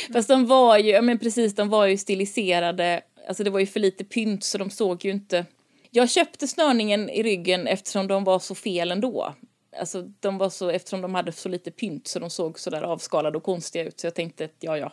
Fast 0.14 0.30
de 0.30 0.46
var 0.46 0.78
ju, 0.78 0.90
ja 0.90 1.02
men 1.02 1.20
precis, 1.20 1.56
de 1.56 1.70
var 1.70 1.86
ju 1.86 1.98
stiliserade. 1.98 3.02
Alltså 3.28 3.44
det 3.44 3.50
var 3.50 3.60
ju 3.60 3.66
för 3.66 3.80
lite 3.80 4.04
pynt 4.04 4.44
så 4.44 4.58
de 4.58 4.70
såg 4.70 5.06
ju 5.06 5.12
inte. 5.12 5.46
Jag 5.92 6.10
köpte 6.10 6.48
snörningen 6.48 7.10
i 7.10 7.24
ryggen 7.24 7.68
eftersom 7.68 8.08
de 8.08 8.24
var 8.24 8.40
så 8.40 8.56
fel 8.56 8.92
ändå. 8.92 9.36
Alltså 9.80 10.02
de 10.02 10.38
var 10.38 10.50
så, 10.50 10.70
eftersom 10.70 11.02
de 11.02 11.16
hade 11.16 11.32
så 11.32 11.50
lite 11.50 11.72
pynt 11.72 12.08
så 12.08 12.20
de 12.20 12.30
såg 12.30 12.60
så 12.60 12.70
där 12.70 12.82
avskalade 12.82 13.38
och 13.38 13.44
konstiga 13.44 13.84
ut. 13.84 14.00
Så 14.00 14.08
jag 14.08 14.16
tänkte 14.16 14.46
att 14.46 14.56
ja, 14.60 14.78
ja. 14.78 14.92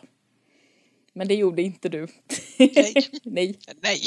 Men 1.15 1.27
det 1.27 1.35
gjorde 1.35 1.61
inte 1.61 1.89
du. 1.89 2.07
Nej. 2.59 2.93
Nej, 3.23 3.59
Nej, 3.81 3.99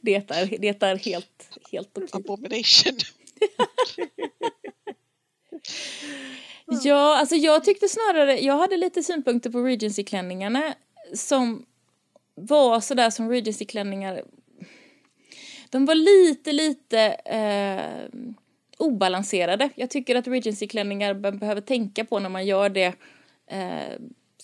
det 0.00 0.14
är, 0.14 0.58
det 0.58 0.82
är 0.82 0.96
helt, 0.96 1.48
helt 1.72 1.98
okej. 1.98 2.08
abomination. 2.12 2.98
Ja, 6.84 7.18
alltså 7.18 7.34
jag 7.36 7.64
tyckte 7.64 7.88
snarare, 7.88 8.40
jag 8.40 8.58
hade 8.58 8.76
lite 8.76 9.02
synpunkter 9.02 9.50
på 9.50 9.58
Regency-klänningarna 9.62 10.74
som 11.14 11.66
var 12.34 12.80
sådär 12.80 13.10
som 13.10 13.30
Regency-klänningar. 13.30 14.22
De 15.70 15.86
var 15.86 15.94
lite, 15.94 16.52
lite 16.52 17.00
eh, 17.08 18.08
obalanserade. 18.78 19.68
Jag 19.74 19.90
tycker 19.90 20.16
att 20.16 20.26
Regency-klänningar 20.26 21.14
be- 21.14 21.32
behöver 21.32 21.60
tänka 21.60 22.04
på 22.04 22.18
när 22.18 22.28
man 22.28 22.46
gör 22.46 22.68
det 22.68 22.94
eh, 23.50 23.98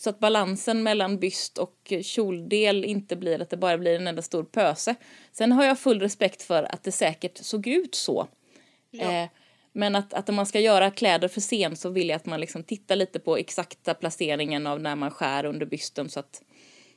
så 0.04 0.10
att 0.10 0.18
balansen 0.18 0.82
mellan 0.82 1.18
byst 1.18 1.58
och 1.58 1.92
kjoldel 2.02 2.84
inte 2.84 3.16
blir 3.16 3.42
att 3.42 3.50
det 3.50 3.56
bara 3.56 3.78
blir 3.78 3.96
en 3.96 4.06
enda 4.06 4.22
stor 4.22 4.44
pöse. 4.44 4.94
Sen 5.32 5.52
har 5.52 5.64
jag 5.64 5.78
full 5.78 6.00
respekt 6.00 6.42
för 6.42 6.62
att 6.62 6.82
det 6.82 6.92
säkert 6.92 7.38
såg 7.38 7.66
ut 7.66 7.94
så. 7.94 8.28
Ja. 8.90 9.12
Eh, 9.12 9.28
men 9.72 9.96
att, 9.96 10.14
att 10.14 10.28
om 10.28 10.34
man 10.34 10.46
ska 10.46 10.60
göra 10.60 10.90
kläder 10.90 11.28
för 11.28 11.40
scen 11.40 11.76
så 11.76 11.88
vill 11.88 12.08
jag 12.08 12.16
att 12.16 12.26
man 12.26 12.40
liksom 12.40 12.64
tittar 12.64 12.96
lite 12.96 13.18
på 13.18 13.36
exakta 13.36 13.94
placeringen 13.94 14.66
av 14.66 14.80
när 14.80 14.96
man 14.96 15.10
skär 15.10 15.44
under 15.44 15.66
bysten 15.66 16.08
så 16.10 16.20
att 16.20 16.42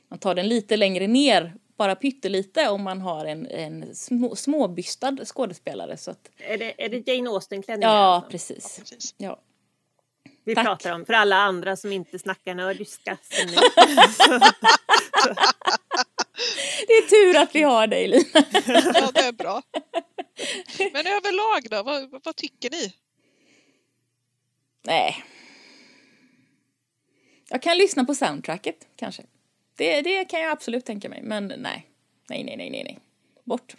man 0.08 0.18
tar 0.18 0.34
den 0.34 0.48
lite 0.48 0.76
längre 0.76 1.06
ner, 1.06 1.54
bara 1.76 1.94
pyttelite 1.94 2.68
om 2.68 2.82
man 2.82 3.00
har 3.00 3.24
en, 3.24 3.46
en 3.46 3.94
små, 3.94 4.36
småbystad 4.36 5.16
skådespelare. 5.24 5.96
Så 5.96 6.10
att, 6.10 6.30
Är 6.38 6.58
det, 6.58 6.84
är 6.84 6.88
det 6.88 7.12
Jane 7.12 7.30
Austen-klänningar? 7.30 7.88
ja, 7.88 8.14
alltså? 8.14 8.30
precis. 8.30 8.78
Precis. 8.78 9.14
Ja. 9.18 9.40
Vi 10.48 10.54
tack. 10.54 10.64
pratar 10.64 10.92
om 10.92 11.06
för 11.06 11.12
alla 11.12 11.36
andra 11.36 11.76
som 11.76 11.92
inte 11.92 12.18
snackar 12.18 12.54
nördiska. 12.54 13.18
som 13.22 13.46
ni. 13.46 13.56
Det 16.86 16.92
är 16.92 17.08
tur 17.08 17.36
att 17.42 17.54
vi 17.54 17.62
har 17.62 17.86
dig 17.86 18.08
Lina. 18.08 18.24
Ja, 18.94 19.10
det 19.14 19.20
är 19.20 19.32
bra. 19.32 19.62
Men 20.92 21.06
överlag 21.06 21.70
då, 21.70 21.82
vad, 21.82 22.24
vad 22.24 22.36
tycker 22.36 22.70
ni? 22.70 22.94
Nej. 24.84 25.24
Jag 27.48 27.62
kan 27.62 27.78
lyssna 27.78 28.04
på 28.04 28.14
soundtracket 28.14 28.88
kanske. 28.96 29.22
Det, 29.74 30.02
det 30.02 30.24
kan 30.24 30.40
jag 30.40 30.50
absolut 30.52 30.84
tänka 30.84 31.08
mig, 31.08 31.22
men 31.22 31.46
nej. 31.46 31.86
Nej, 32.28 32.44
nej, 32.44 32.56
nej, 32.56 32.70
nej, 32.70 32.84
nej. 32.84 32.98
Bort. 33.44 33.76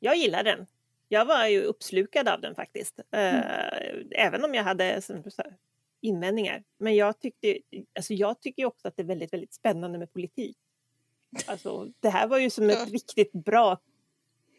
Jag 0.00 0.16
gillar 0.16 0.42
den. 0.44 0.66
Jag 1.08 1.24
var 1.24 1.46
ju 1.46 1.62
uppslukad 1.62 2.28
av 2.28 2.40
den 2.40 2.54
faktiskt. 2.54 3.00
Eh, 3.10 3.34
Mm. 3.34 4.08
Även 4.10 4.44
om 4.44 4.54
jag 4.54 4.64
hade 4.64 5.02
invändningar. 6.00 6.64
Men 6.78 6.96
jag 6.96 7.20
tyckte, 7.20 7.58
alltså 7.98 8.14
jag 8.14 8.40
tycker 8.40 8.64
också 8.64 8.88
att 8.88 8.96
det 8.96 9.02
är 9.02 9.06
väldigt, 9.06 9.32
väldigt 9.32 9.54
spännande 9.54 9.98
med 9.98 10.12
politik. 10.12 10.56
Alltså, 11.46 11.88
det 12.00 12.08
här 12.08 12.26
var 12.26 12.38
ju 12.38 12.50
som 12.50 12.70
ett 12.70 12.92
riktigt 12.92 13.32
bra, 13.32 13.80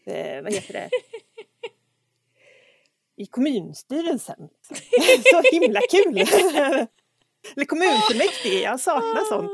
eh, 0.06 0.44
vad 0.44 0.54
heter 0.54 0.74
det? 0.74 0.90
I 3.16 3.26
kommunstyrelsen. 3.26 4.40
Så 5.32 5.42
himla 5.52 5.82
kul! 5.92 6.28
Eller 7.56 7.66
kommunfullmäktige, 7.66 8.62
jag 8.62 8.80
saknar 8.80 9.26
sånt. 9.30 9.52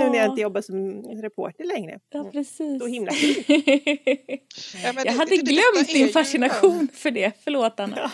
Nu 0.00 0.10
när 0.10 0.18
jag 0.18 0.30
inte 0.30 0.40
jobbar 0.42 0.60
som 0.62 1.02
reporter 1.22 1.64
längre. 1.64 2.00
Ja, 2.10 2.30
precis. 2.32 2.78
Så 2.80 2.86
himla 2.86 3.12
kul. 3.12 3.44
Ja, 3.46 4.92
men 4.92 4.96
jag 4.96 5.04
det- 5.06 5.10
hade 5.10 5.36
glömt 5.36 5.86
din 5.88 6.06
ju- 6.06 6.12
fascination 6.12 6.88
för 6.94 7.10
det. 7.10 7.32
Förlåt, 7.44 7.80
Anna. 7.80 8.10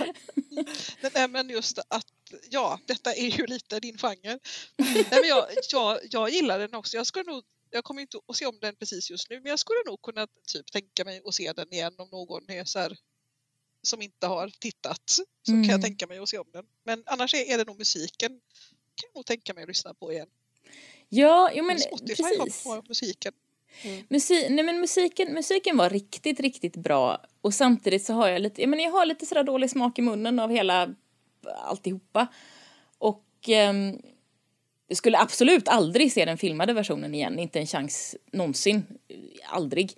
Nej, 1.01 1.11
Nej, 1.15 1.29
men 1.29 1.51
just 1.51 1.79
att 1.79 2.07
ja, 2.51 2.81
detta 2.87 3.13
är 3.15 3.27
ju 3.39 3.47
lite 3.47 3.81
din 3.81 3.99
genre. 3.99 4.39
Nej, 4.79 5.07
men 5.11 5.29
jag, 5.29 5.47
jag, 5.73 5.99
jag 6.11 6.31
gillar 6.31 6.59
den 6.59 6.75
också. 6.75 6.97
Jag, 6.97 7.07
skulle 7.07 7.25
nog, 7.33 7.43
jag 7.71 7.85
kommer 7.85 8.03
inte 8.03 8.19
att 8.29 8.37
se 8.37 8.47
om 8.47 8.59
den 8.61 8.77
precis 8.77 9.11
just 9.11 9.31
nu, 9.31 9.41
men 9.41 9.51
jag 9.51 9.59
skulle 9.59 9.79
nog 9.87 10.03
kunna 10.03 10.27
typ 10.53 10.73
tänka 10.73 11.05
mig 11.05 11.23
att 11.25 11.35
se 11.35 11.53
den 11.53 11.73
igen 11.73 11.95
om 11.99 12.09
någon 12.13 12.51
är 12.51 12.65
så 12.65 12.79
här, 12.79 12.97
som 13.83 14.03
inte 14.03 14.27
har 14.27 14.49
tittat. 14.61 15.03
Så 15.11 15.25
kan 15.47 15.55
Mm. 15.55 15.71
jag 15.71 15.83
tänka 15.83 16.07
mig 16.07 16.19
att 16.19 16.29
se 16.29 16.39
om 16.39 16.51
den. 16.53 16.65
Men 16.85 17.03
annars 17.07 17.35
är, 17.35 17.53
är 17.55 17.59
det 17.59 17.65
nog 17.65 17.79
musiken 17.79 18.41
kan 19.01 19.11
jag 19.13 19.19
nog 19.19 19.27
tänka 19.27 19.55
mig 19.55 19.63
att 19.63 19.69
lyssna 19.69 19.95
på 19.95 20.13
igen. 20.13 20.27
Ja, 21.09 21.51
jo, 21.55 21.65
men 21.65 21.79
Spotify 21.79 22.23
precis. 22.23 22.65
har 22.65 22.77
på 22.77 22.89
musiken. 22.89 23.33
Musi 24.09 24.49
nej, 24.51 24.65
men 24.65 24.81
musiken, 24.81 25.35
musiken 25.35 25.77
var 25.77 25.91
riktigt, 25.91 26.41
riktigt 26.41 26.77
bra. 26.77 27.25
Och 27.41 27.55
samtidigt 27.55 28.05
så 28.05 28.13
har 28.13 28.29
jag 28.29 28.43
lite, 28.43 28.61
jag, 28.61 28.69
menar, 28.69 28.85
jag 28.85 28.91
har 28.91 29.07
lite 29.07 29.27
sådär 29.27 29.45
dålig 29.45 29.71
smak 29.71 29.99
i 29.99 30.03
munnen 30.03 30.39
av 30.39 30.51
hela 30.51 30.95
alltihopa. 31.65 32.27
Och 32.99 33.25
jag 34.87 34.97
skulle 34.97 35.19
absolut 35.19 35.69
aldrig 35.69 36.13
se 36.13 36.25
den 36.25 36.39
filmade 36.39 36.73
versionen 36.73 37.15
igen, 37.15 37.39
inte 37.39 37.59
en 37.59 37.67
chans 37.67 38.17
någonsin. 38.33 38.87
Aldrig. 39.47 39.97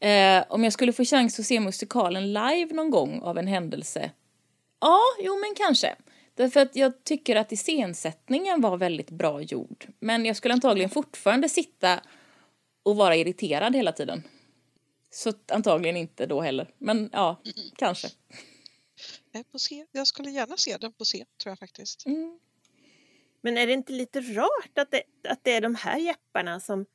Eh, 0.00 0.44
om 0.48 0.64
jag 0.64 0.72
skulle 0.72 0.92
få 0.92 1.04
chans 1.04 1.38
att 1.38 1.46
se 1.46 1.60
musikalen 1.60 2.32
live 2.32 2.74
någon 2.74 2.90
gång 2.90 3.20
av 3.22 3.38
en 3.38 3.46
händelse. 3.46 4.10
Ja, 4.80 5.00
jo 5.20 5.38
men 5.40 5.54
kanske. 5.56 5.96
Därför 6.38 6.60
att 6.60 6.76
jag 6.76 7.04
tycker 7.04 7.36
att 7.36 7.52
iscensättningen 7.52 8.60
var 8.60 8.76
väldigt 8.76 9.10
bra 9.10 9.42
gjord. 9.42 9.86
Men 10.00 10.24
jag 10.24 10.36
skulle 10.36 10.54
antagligen 10.54 10.90
fortfarande 10.90 11.48
sitta 11.48 12.00
och 12.82 12.96
vara 12.96 13.16
irriterad 13.16 13.76
hela 13.76 13.92
tiden. 13.92 14.22
Så 15.10 15.32
antagligen 15.52 15.96
inte 15.96 16.26
då 16.26 16.40
heller. 16.40 16.70
Men 16.78 17.10
ja, 17.12 17.40
kanske. 17.76 18.08
På 19.52 19.58
scen. 19.58 19.86
Jag 19.92 20.06
skulle 20.06 20.30
gärna 20.30 20.56
se 20.56 20.76
den 20.76 20.92
på 20.92 21.04
scen 21.04 21.26
tror 21.42 21.50
jag 21.50 21.58
faktiskt. 21.58 22.06
Mm. 22.06 22.38
Men 23.40 23.58
är 23.58 23.66
det 23.66 23.72
inte 23.72 23.92
lite 23.92 24.20
rart 24.20 24.78
att 24.78 24.90
det, 24.90 25.02
att 25.28 25.40
det 25.42 25.52
är 25.52 25.60
de 25.60 25.74
här 25.74 25.98
jepparna 25.98 26.60
som 26.60 26.86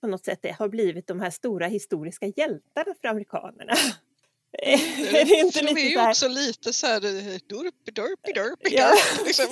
på 0.00 0.06
något 0.06 0.24
sätt 0.24 0.46
har 0.58 0.68
blivit 0.68 1.06
de 1.06 1.20
här 1.20 1.30
stora 1.30 1.66
historiska 1.66 2.26
hjältarna 2.26 2.94
för 3.00 3.08
amerikanerna? 3.08 3.72
är 4.58 5.24
det 5.24 5.34
inte 5.34 5.62
lite 5.62 5.80
är 5.80 5.84
ju 5.84 5.94
så 5.94 6.00
här, 6.00 6.10
också 6.10 6.28
lite 6.28 6.72
så 6.72 6.86
här 6.86 7.04
eh, 7.04 7.38
durpi 7.48 7.90
durpi 7.92 8.32
durpi 8.34 8.76
Ja, 8.76 8.94
liksom. 9.26 9.46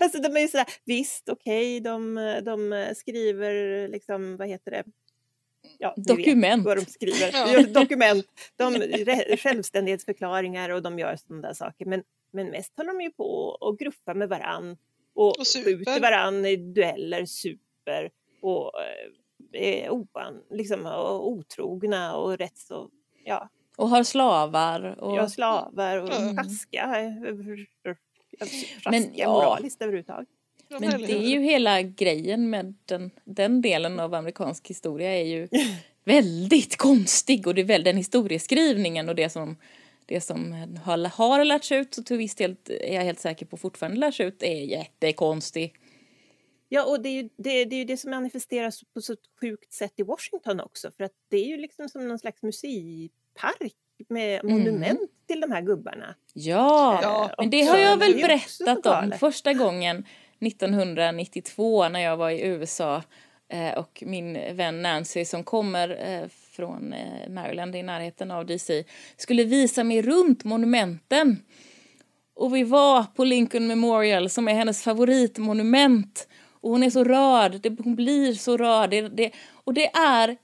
Alltså 0.00 0.18
de 0.18 0.36
är 0.36 0.40
ju 0.40 0.48
sådär, 0.48 0.66
visst 0.84 1.28
okej, 1.28 1.80
de, 1.80 2.14
de 2.44 2.92
skriver 2.96 3.88
liksom, 3.88 4.36
vad 4.36 4.48
heter 4.48 4.70
det? 4.70 4.84
Ja, 5.78 5.94
Dokument. 5.96 6.64
vad 6.64 6.76
de 6.76 6.84
skriver. 6.84 7.30
Ja. 7.32 7.52
Ja. 7.52 7.62
Dokument, 7.80 8.26
de, 8.56 8.74
självständighetsförklaringar 9.36 10.70
och 10.70 10.82
de 10.82 10.98
gör 10.98 11.16
sådana 11.16 11.48
där 11.48 11.54
saker. 11.54 11.86
Men, 11.86 12.02
men 12.32 12.50
mest 12.50 12.72
håller 12.76 12.92
de 12.92 13.00
ju 13.00 13.10
på 13.10 13.44
och 13.60 13.78
gruffar 13.78 14.14
med 14.14 14.28
varann 14.28 14.76
och, 15.14 15.38
Och 15.38 15.46
skjuter 15.64 16.00
varann 16.00 16.46
i 16.46 16.56
dueller, 16.56 17.26
super 17.26 18.10
och 18.40 18.72
eh, 19.52 19.82
är 19.82 19.90
oan, 19.90 20.42
liksom, 20.50 20.86
och 20.86 21.28
otrogna 21.28 22.16
och 22.16 22.38
rätt 22.38 22.58
så, 22.58 22.90
ja, 23.24 23.48
Och 23.78 23.88
har 23.88 24.04
slavar. 24.04 24.96
Och... 25.00 25.16
ja 25.16 25.28
slavar 25.28 25.96
och 25.96 26.14
Mm. 26.14 26.36
taskiga. 26.36 26.86
Men, 28.90 29.10
ja. 29.14 29.28
moraliskt 29.28 29.82
överhuvudtaget. 29.82 30.28
Men 30.68 31.00
det 31.00 31.12
är 31.12 31.28
ju 31.28 31.40
hela 31.40 31.82
grejen 31.82 32.50
med 32.50 32.74
den, 32.84 33.10
den 33.24 33.62
delen 33.62 34.00
av 34.00 34.14
amerikansk 34.14 34.68
historia 34.68 35.16
är 35.16 35.24
ju 35.24 35.48
väldigt 36.04 36.76
konstig 36.76 37.46
och 37.46 37.54
det 37.54 37.60
är 37.60 37.64
väl 37.64 37.82
den 37.82 37.96
historieskrivningen 37.96 39.08
och 39.08 39.14
det 39.14 39.28
som 39.28 39.56
det 40.06 40.20
som 40.20 40.52
har, 40.84 41.08
har 41.08 41.44
lärts 41.44 41.72
ut 41.72 41.98
och 41.98 42.06
till 42.06 42.16
viss 42.16 42.34
del 42.34 42.56
är 42.68 42.94
jag 42.94 43.02
helt 43.02 43.20
säker 43.20 43.46
på 43.46 43.56
fortfarande 43.56 44.00
lärs 44.00 44.20
ut 44.20 44.42
är 44.42 44.64
jättekonstig. 44.64 45.74
Ja, 46.68 46.84
och 46.84 47.02
det 47.02 47.08
är, 47.08 47.12
ju, 47.12 47.22
det, 47.22 47.64
det 47.64 47.74
är 47.76 47.78
ju 47.78 47.84
det 47.84 47.96
som 47.96 48.10
manifesteras 48.10 48.80
på 48.94 49.00
så 49.00 49.16
sjukt 49.40 49.72
sätt 49.72 49.92
i 49.96 50.02
Washington 50.02 50.60
också. 50.60 50.90
För 50.96 51.04
att 51.04 51.12
det 51.28 51.36
är 51.36 51.46
ju 51.46 51.56
liksom 51.56 51.88
som 51.88 52.08
någon 52.08 52.18
slags 52.18 52.42
museipark 53.42 53.72
med 54.08 54.40
Mm. 54.44 54.58
monument 54.58 55.00
till 55.26 55.40
de 55.40 55.52
här 55.52 55.62
gubbarna. 55.62 56.14
Ja, 56.34 56.98
Ja, 57.02 57.30
men 57.38 57.50
det 57.50 57.62
har 57.62 57.78
jag 57.78 57.96
väl 57.96 58.14
berättat 58.14 58.86
om 58.86 59.12
första 59.20 59.52
gången 59.52 60.04
1992 60.40 61.88
när 61.88 62.00
jag 62.00 62.16
var 62.16 62.30
i 62.30 62.40
USA 62.40 63.02
eh, 63.48 63.78
och 63.78 64.02
min 64.06 64.56
vän 64.56 64.82
Nancy 64.82 65.24
som 65.24 65.44
kommer 65.44 65.88
eh, 66.08 66.28
från 66.28 66.92
eh, 66.92 67.28
Maryland 67.30 67.76
i 67.76 67.82
närheten 67.82 68.30
av 68.30 68.46
DC 68.46 68.84
skulle 69.16 69.44
visa 69.44 69.84
mig 69.84 70.02
runt 70.02 70.44
monumenten. 70.44 71.42
Och 72.34 72.56
vi 72.56 72.64
var 72.64 73.04
på 73.04 73.24
Lincoln 73.24 73.66
Memorial 73.66 74.30
som 74.30 74.48
är 74.48 74.54
hennes 74.54 74.82
favoritmonument. 74.82 76.28
Och 76.60 76.70
hon 76.70 76.82
är 76.82 76.90
så 76.90 77.04
rörd, 77.04 77.60
det, 77.60 77.76
hon 77.84 77.96
blir 77.96 78.32
så 78.34 78.56
rörd. 78.56 78.90
Det, 78.90 79.08
det, 79.08 79.30
och 79.64 79.74
det 79.74 79.86
är, 79.96 80.36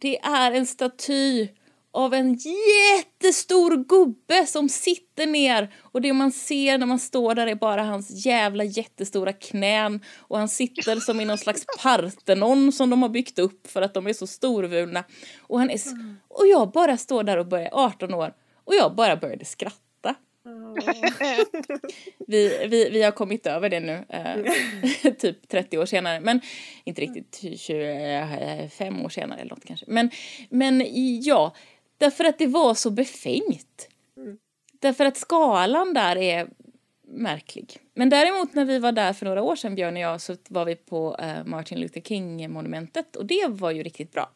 det 0.00 0.18
är 0.18 0.52
en 0.52 0.66
staty 0.66 1.48
av 1.92 2.14
en 2.14 2.34
jättestor 2.34 3.84
gubbe 3.84 4.46
som 4.46 4.68
sitter 4.68 5.26
ner 5.26 5.74
och 5.80 6.00
det 6.00 6.12
man 6.12 6.32
ser 6.32 6.78
när 6.78 6.86
man 6.86 6.98
står 6.98 7.34
där 7.34 7.46
är 7.46 7.54
bara 7.54 7.82
hans 7.82 8.26
jävla 8.26 8.64
jättestora 8.64 9.32
knän 9.32 10.00
och 10.18 10.38
han 10.38 10.48
sitter 10.48 10.96
som 10.96 11.20
i 11.20 11.24
någon 11.24 11.38
slags 11.38 11.64
partenon 11.82 12.72
som 12.72 12.90
de 12.90 13.02
har 13.02 13.08
byggt 13.08 13.38
upp 13.38 13.66
för 13.66 13.82
att 13.82 13.94
de 13.94 14.06
är 14.06 14.12
så 14.12 14.26
storvulna 14.26 15.04
och 15.40 15.58
han 15.58 15.70
är 15.70 15.80
och 16.28 16.46
jag 16.46 16.70
bara 16.70 16.96
står 16.96 17.22
där 17.22 17.36
och 17.36 17.46
börjar 17.46 17.70
18 17.72 18.14
år 18.14 18.34
och 18.64 18.74
jag 18.74 18.94
bara 18.94 19.16
började 19.16 19.44
skratta. 19.44 19.82
Vi, 22.26 22.66
vi, 22.68 22.90
vi 22.90 23.02
har 23.02 23.10
kommit 23.10 23.46
över 23.46 23.68
det 23.68 23.80
nu, 23.80 24.04
eh, 24.08 25.12
typ 25.18 25.48
30 25.48 25.78
år 25.78 25.86
senare. 25.86 26.20
Men 26.20 26.40
inte 26.84 27.00
riktigt 27.00 27.60
25 27.60 29.04
år 29.04 29.08
senare 29.08 29.40
eller 29.40 29.50
något 29.50 29.64
kanske. 29.64 29.86
Men, 29.88 30.10
men 30.50 30.86
ja, 31.22 31.54
därför 32.02 32.24
att 32.24 32.38
det 32.38 32.46
var 32.46 32.74
så 32.74 32.90
befängt. 32.90 33.88
Därför 34.80 35.04
att 35.04 35.16
skalan 35.16 35.94
där 35.94 36.16
är 36.16 36.48
märklig. 37.06 37.78
Men 37.94 38.08
däremot 38.10 38.54
när 38.54 38.64
vi 38.64 38.78
var 38.78 38.92
där 38.92 39.12
för 39.12 39.26
några 39.26 39.42
år 39.42 39.56
sedan, 39.56 39.74
Björn 39.74 39.94
och 39.94 40.02
jag, 40.02 40.20
så 40.20 40.36
var 40.48 40.64
vi 40.64 40.76
på 40.76 41.16
eh, 41.18 41.44
Martin 41.44 41.80
Luther 41.80 42.00
King-monumentet 42.00 43.16
och 43.16 43.26
det 43.26 43.46
var 43.48 43.70
ju 43.70 43.82
riktigt 43.82 44.12
bra. 44.12 44.30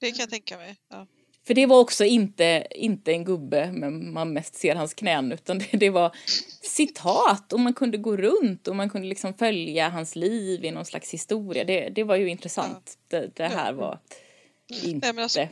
Det 0.00 0.10
kan 0.10 0.20
jag 0.20 0.30
tänka 0.30 0.56
mig. 0.56 0.76
Ja. 0.90 1.06
För 1.46 1.54
det 1.54 1.66
var 1.66 1.80
också 1.80 2.04
inte, 2.04 2.66
inte 2.70 3.12
en 3.12 3.24
gubbe, 3.24 3.72
men 3.72 4.12
man 4.12 4.32
mest 4.32 4.54
ser 4.54 4.74
hans 4.74 4.94
knän, 4.94 5.32
utan 5.32 5.58
det, 5.58 5.68
det 5.72 5.90
var 5.90 6.16
citat 6.62 7.52
och 7.52 7.60
man 7.60 7.74
kunde 7.74 7.98
gå 7.98 8.16
runt 8.16 8.68
och 8.68 8.76
man 8.76 8.90
kunde 8.90 9.08
liksom 9.08 9.34
följa 9.34 9.88
hans 9.88 10.16
liv 10.16 10.64
i 10.64 10.70
någon 10.70 10.84
slags 10.84 11.14
historia. 11.14 11.64
Det, 11.64 11.88
det 11.88 12.04
var 12.04 12.16
ju 12.16 12.28
intressant. 12.28 12.98
Det, 13.08 13.30
det 13.36 13.48
här 13.48 13.72
var 13.72 13.98
inte... 14.82 15.06
Nej, 15.06 15.14
men 15.14 15.22
alltså, 15.22 15.48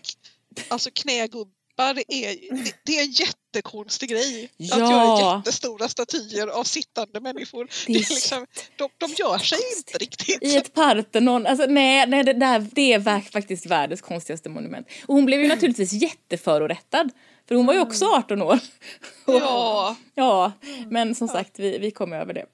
alltså 0.68 0.90
knägubbar 0.94 1.52
det 1.76 2.14
är, 2.14 2.36
det, 2.84 2.98
är 2.98 3.02
en 3.02 3.10
jättekonstig 3.10 4.08
grej. 4.08 4.44
Att 4.44 4.50
Ja. 4.56 4.90
göra 4.90 5.36
jättestora 5.36 5.88
statyer 5.88 6.46
av 6.46 6.64
sittande 6.64 7.20
människor. 7.20 7.68
Det 7.86 7.92
är 7.92 7.98
liksom, 7.98 8.46
de, 8.76 8.88
de 8.98 9.10
gör 9.18 9.38
sig 9.38 9.58
inte 9.76 9.98
riktigt. 9.98 10.42
I 10.42 10.56
ett 10.56 10.74
Parthenon, 10.74 11.46
alltså 11.46 11.66
nej, 11.66 12.06
nej 12.06 12.24
det, 12.24 12.32
där, 12.32 12.66
det 12.72 12.92
är 12.92 13.20
faktiskt 13.20 13.66
världens 13.66 14.00
konstigaste 14.00 14.48
monument. 14.48 14.86
Och 15.06 15.14
hon 15.14 15.26
blev 15.26 15.40
ju 15.40 15.48
naturligtvis 15.54 15.92
jätteförorättad. 15.92 17.10
För 17.48 17.54
hon 17.54 17.66
var 17.66 17.74
ju 17.74 17.80
också 17.80 18.04
18 18.04 18.42
år. 18.42 18.58
Ja, 19.26 19.96
Ja, 20.14 20.52
men 20.88 21.14
som 21.14 21.28
sagt, 21.28 21.58
vi, 21.58 21.78
vi 21.78 21.90
kom 21.90 22.12
över 22.12 22.34
det. 22.34 22.46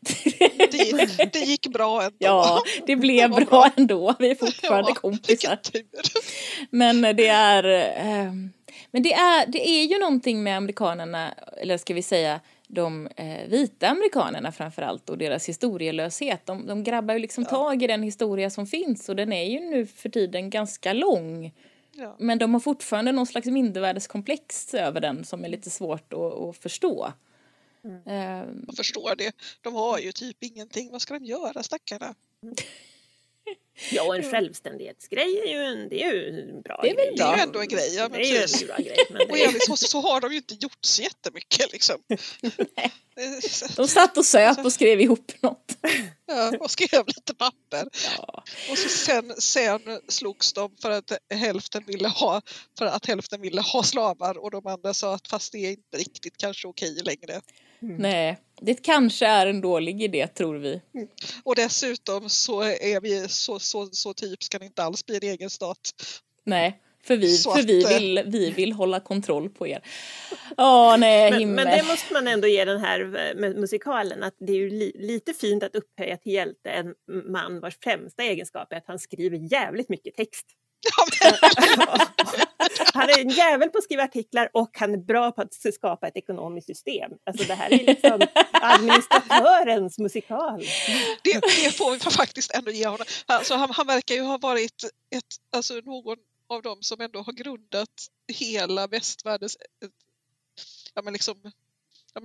det, 0.71 1.33
det 1.33 1.39
gick 1.39 1.67
bra 1.67 2.03
ändå. 2.03 2.17
Ja, 2.19 2.63
det 2.87 2.97
blev 2.97 3.31
vad 3.31 3.47
bra 3.47 3.71
ändå. 3.77 4.15
Vi 4.19 4.31
är 4.31 4.35
fortfarande 4.35 4.91
Ja, 4.91 4.95
kompisar. 4.95 5.59
Men 6.71 7.01
det 7.01 7.29
är... 7.29 7.65
ehm, 7.97 8.53
men 8.91 9.03
det 9.03 9.13
är, 9.13 9.47
det 9.47 9.69
är 9.69 9.85
ju 9.85 9.99
någonting 9.99 10.43
med 10.43 10.57
amerikanerna, 10.57 11.35
eller 11.63 11.79
ska 11.79 11.95
vi 11.95 12.03
säga 12.03 12.41
de 12.69 13.09
eh, 13.17 13.49
vita 13.49 13.89
amerikanerna 13.89 14.53
framför 14.53 14.83
allt 14.83 15.11
och 15.11 15.19
deras 15.19 15.49
historielöshet. 15.49 16.47
De, 16.47 16.67
de 16.67 16.85
grabbar 16.85 17.15
ju 17.15 17.21
liksom 17.21 17.45
tag 17.45 17.83
i 17.83 17.87
den 17.87 18.03
historia 18.03 18.51
som 18.51 18.67
finns 18.67 19.09
och 19.09 19.17
den 19.17 19.33
är 19.33 19.45
ju 19.45 19.61
nu 19.61 19.87
för 19.87 20.09
tiden 20.09 20.51
ganska 20.51 20.93
lång. 20.93 21.53
Ja. 21.99 22.17
Men 22.19 22.39
de 22.39 22.53
har 22.53 22.61
fortfarande 22.61 23.13
någon 23.13 23.27
slags 23.27 23.47
mindervärdeskomplex 23.47 24.75
över 24.75 25.01
den 25.01 25.25
som 25.25 25.45
är 25.45 25.49
lite 25.49 25.71
svårt 25.71 26.13
att, 26.13 26.19
att 26.19 26.57
förstå. 26.57 27.13
Ehm, 28.07 28.65
Jag 28.67 28.77
förstår 28.77 29.15
det. 29.19 29.33
De 29.63 29.75
har 29.75 29.99
ju 29.99 30.13
typ 30.13 30.37
ingenting. 30.43 30.91
Vad 30.93 31.03
ska 31.03 31.15
de 31.15 31.25
göra 31.25 31.63
stackarna? 31.63 32.15
Ja, 33.91 34.03
och 34.03 34.17
en 34.17 34.31
självständighetsgrej 34.31 35.41
är 35.45 35.47
ju 35.47 35.65
en, 35.65 35.89
det 35.89 36.03
är 36.03 36.13
ju 36.13 36.41
en 36.41 36.63
bra 36.63 36.81
Det 36.83 36.91
är 36.91 36.97
väl 36.97 37.07
grej. 37.07 37.17
Det 37.17 37.23
är 37.23 37.37
ju 37.37 37.43
ändå 37.43 37.61
en 37.61 37.69
grej. 37.69 37.95
Ja, 37.95 38.03
Det 38.03 38.11
men 38.11 38.21
är 38.21 38.25
ju 38.25 38.37
en 38.37 38.67
bra 38.67 38.77
grej. 38.77 38.97
Men 39.11 39.21
Och 39.23 39.37
det 39.37 39.45
är, 39.45 39.49
enligt 39.49 39.65
så, 39.65 39.77
så 39.77 40.01
har 40.01 40.21
de 40.21 40.31
ju 40.31 40.37
inte 40.37 40.55
gjort 40.55 40.79
så 40.81 41.03
jättemycket 41.03 41.73
liksom. 41.73 41.97
de 43.77 43.89
satt 43.89 44.19
och 44.19 44.25
söp 44.25 44.65
och 44.65 44.73
skrev 44.73 45.01
ihop 45.01 45.33
något. 45.43 45.77
Ja, 46.31 46.53
och 46.61 46.71
skrev 46.71 47.07
lite 47.07 47.35
papper. 47.35 47.89
Ja. 48.17 48.45
Och 48.71 48.79
så 48.79 48.89
sen, 48.89 49.35
sen 49.39 49.81
slogs 50.09 50.53
de 50.53 50.77
för 50.83 50.91
att 50.91 51.13
hälften 51.35 51.85
ville 51.87 52.09
ha 52.09 52.43
för 52.79 52.87
att 52.87 53.07
hälften 53.07 53.41
ville 53.41 53.61
ha 53.61 53.83
slavar 53.83 54.39
och 54.39 54.51
de 54.51 54.67
andra 54.67 54.95
sa 54.95 55.15
att 55.15 55.29
fast 55.29 55.53
det 55.53 55.59
är 55.59 55.71
inte 55.71 55.97
riktigt 55.97 56.37
kanske 56.37 56.69
okej 56.69 56.95
längre. 57.05 57.41
Nej, 57.81 58.39
det 58.61 58.75
kanske 58.75 59.27
är 59.27 59.47
en 59.47 59.61
dålig 59.61 60.03
idé 60.03 60.27
tror 60.27 60.57
vi. 60.57 60.81
Och 61.45 61.55
dessutom 61.55 62.29
så 62.29 62.63
är 62.63 63.01
vi 63.01 63.29
så, 63.29 63.59
så, 63.59 63.87
så 63.87 64.15
typ 64.15 64.39
det 64.51 64.65
inte 64.65 64.83
alls 64.83 65.07
bli 65.07 65.17
en 65.17 65.23
egen 65.23 65.51
stat. 65.51 65.79
Nej, 66.45 66.81
För 67.05 67.17
vi, 67.17 67.37
Så 67.37 67.55
för 67.55 67.63
vi, 67.63 67.85
att, 67.85 67.91
eh, 67.91 67.99
vill, 67.99 68.23
vi 68.27 68.51
vill 68.51 68.73
hålla 68.73 69.01
kontroll 69.01 69.51
på 69.51 69.67
er. 69.67 69.83
Åh 70.57 70.97
nej, 70.99 71.31
Men, 71.31 71.41
himmel. 71.41 71.65
men 71.65 71.79
det 71.79 71.85
måste 71.85 72.13
man 72.13 72.29
ändå 72.29 72.49
ge 72.49 72.65
den 72.65 72.81
här 72.81 73.01
eh, 73.01 73.55
musikalen 73.55 74.23
att 74.23 74.35
det 74.39 74.53
är 74.53 74.57
ju 74.57 74.71
li, 74.71 74.93
lite 74.95 75.35
fint 75.35 75.63
att 75.63 75.75
upphöja 75.75 76.17
till 76.17 76.33
hjälte 76.33 76.71
en 76.71 76.95
man 77.33 77.61
vars 77.61 77.79
främsta 77.83 78.23
egenskap 78.23 78.73
är 78.73 78.77
att 78.77 78.87
han 78.87 78.99
skriver 78.99 79.53
jävligt 79.53 79.89
mycket 79.89 80.15
text. 80.17 80.47
han 82.95 83.09
är 83.09 83.21
en 83.21 83.29
jävel 83.29 83.69
på 83.69 83.79
att 83.79 83.85
skriva 83.85 84.03
artiklar 84.03 84.49
och 84.53 84.71
han 84.79 84.95
är 84.95 84.99
bra 84.99 85.33
på 85.33 85.43
att 85.43 85.75
skapa 85.75 86.09
ett 86.09 86.17
ekonomiskt 86.17 86.67
system. 86.67 87.13
Alltså 87.27 87.45
det 87.45 87.55
här 87.55 87.73
är 87.73 87.85
liksom 87.85 88.21
administratörens 88.53 89.99
musikal. 89.99 90.61
Det, 91.23 91.33
det 91.33 91.77
får 91.77 91.93
vi 91.93 91.99
faktiskt 91.99 92.55
ändå 92.55 92.71
ge 92.71 92.87
honom. 92.87 93.07
Alltså, 93.27 93.55
han, 93.55 93.71
han 93.71 93.87
verkar 93.87 94.15
ju 94.15 94.23
ha 94.23 94.39
varit 94.39 94.85
ett, 95.17 95.25
alltså, 95.53 95.75
någon 95.75 96.17
av 96.49 96.63
dem 96.63 96.79
som 96.81 97.01
ändå 97.01 97.23
har 97.23 97.33
grundat 97.33 98.09
hela 98.33 98.87
västvärldens 98.87 99.57
ja, 100.95 101.03
men 101.03 101.13
liksom, 101.13 101.37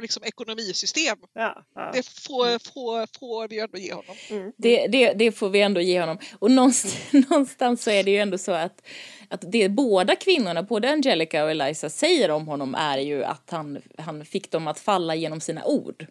liksom 0.01 0.23
ekonomisystem. 0.23 1.17
Ja, 1.33 1.65
ja. 1.75 1.91
Det 1.93 2.07
får, 2.07 2.71
får, 2.73 3.19
får 3.19 3.47
vi 3.47 3.59
ändå 3.59 3.77
ge 3.77 3.93
honom. 3.93 4.15
Mm. 4.29 4.51
Det, 4.57 4.87
det, 4.87 5.13
det 5.13 5.31
får 5.31 5.49
vi 5.49 5.61
ändå 5.61 5.81
ge 5.81 5.99
honom. 5.99 6.17
Och 6.39 6.51
någonstans, 6.51 7.11
någonstans 7.29 7.83
så 7.83 7.89
är 7.89 8.03
det 8.03 8.11
ju 8.11 8.17
ändå 8.17 8.37
så 8.37 8.51
att, 8.51 8.81
att 9.29 9.51
det 9.51 9.69
båda 9.69 10.15
kvinnorna, 10.15 10.63
både 10.63 10.89
Angelica 10.89 11.43
och 11.43 11.51
Eliza, 11.51 11.89
säger 11.89 12.31
om 12.31 12.47
honom 12.47 12.75
är 12.75 12.97
ju 12.97 13.23
att 13.23 13.49
han, 13.49 13.81
han 13.97 14.25
fick 14.25 14.51
dem 14.51 14.67
att 14.67 14.79
falla 14.79 15.15
genom 15.15 15.41
sina 15.41 15.65
ord. 15.65 16.07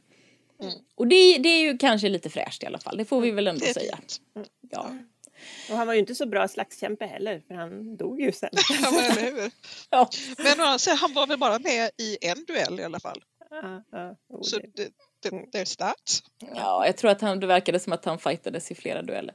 Mm. 0.62 0.74
Och 0.94 1.06
det, 1.06 1.38
det 1.38 1.48
är 1.48 1.60
ju 1.60 1.78
kanske 1.78 2.08
lite 2.08 2.30
fräscht 2.30 2.62
i 2.62 2.66
alla 2.66 2.78
fall, 2.78 2.96
det 2.96 3.04
får 3.04 3.20
vi 3.20 3.30
väl 3.30 3.46
ändå 3.46 3.66
säga. 3.66 3.96
fint. 3.96 4.20
Ja. 4.70 4.90
Och 5.70 5.76
han 5.76 5.86
var 5.86 5.94
ju 5.94 6.00
inte 6.00 6.14
så 6.14 6.26
bra 6.26 6.48
slagskämpe 6.48 7.06
heller 7.06 7.42
för 7.48 7.54
han 7.54 7.96
dog 7.96 8.20
ju 8.20 8.32
sen. 8.32 8.50
Ja, 8.82 8.90
men, 8.90 9.04
eller 9.04 9.42
hur? 9.42 9.50
Ja. 9.90 10.08
men 10.38 10.58
han 10.98 11.14
var 11.14 11.26
väl 11.26 11.38
bara 11.38 11.58
med 11.58 11.90
i 11.98 12.18
en 12.20 12.44
duell 12.44 12.80
i 12.80 12.84
alla 12.84 13.00
fall. 13.00 13.22
Ja, 13.62 13.82
ja, 13.92 14.16
Så 14.42 14.58
det- 14.58 14.70
det, 14.76 14.90
det, 15.22 15.30
there's 15.30 15.78
that. 15.78 16.22
ja, 16.54 16.86
jag 16.86 16.96
tror 16.96 17.10
att 17.10 17.20
han, 17.20 17.40
det 17.40 17.46
verkade 17.46 17.80
som 17.80 17.92
att 17.92 18.04
han 18.04 18.18
fightades 18.18 18.70
i 18.70 18.74
flera 18.74 19.02
dueller. 19.02 19.34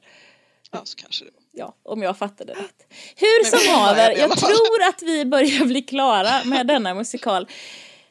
Ja, 0.71 0.81
så 0.85 0.95
kanske 0.97 1.25
det 1.25 1.31
var. 1.33 1.43
Ja, 1.51 1.75
om 1.83 2.01
jag 2.01 2.17
fattade 2.17 2.53
rätt. 2.53 2.93
Hur 3.15 3.43
Men 3.43 3.51
som 3.61 3.73
haver, 3.73 4.17
jag 4.17 4.39
fall. 4.39 4.49
tror 4.51 4.83
att 4.89 5.01
vi 5.01 5.25
börjar 5.25 5.65
bli 5.65 5.81
klara 5.81 6.43
med 6.43 6.67
denna 6.67 6.93
musikal. 6.93 7.47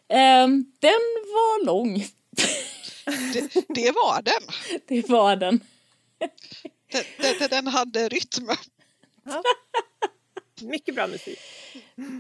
Ehm, 0.09 0.65
den 0.79 0.91
var 1.25 1.65
lång. 1.67 2.05
Det, 3.33 3.55
det 3.69 3.91
var 3.91 4.23
den. 4.23 4.43
Det 4.89 5.09
var 5.09 5.37
den. 5.37 5.61
Den, 6.93 7.05
den, 7.39 7.49
den 7.51 7.67
hade 7.67 8.09
rytm. 8.09 8.49
Mycket 10.61 10.95
bra 10.95 11.07
musik. 11.07 11.39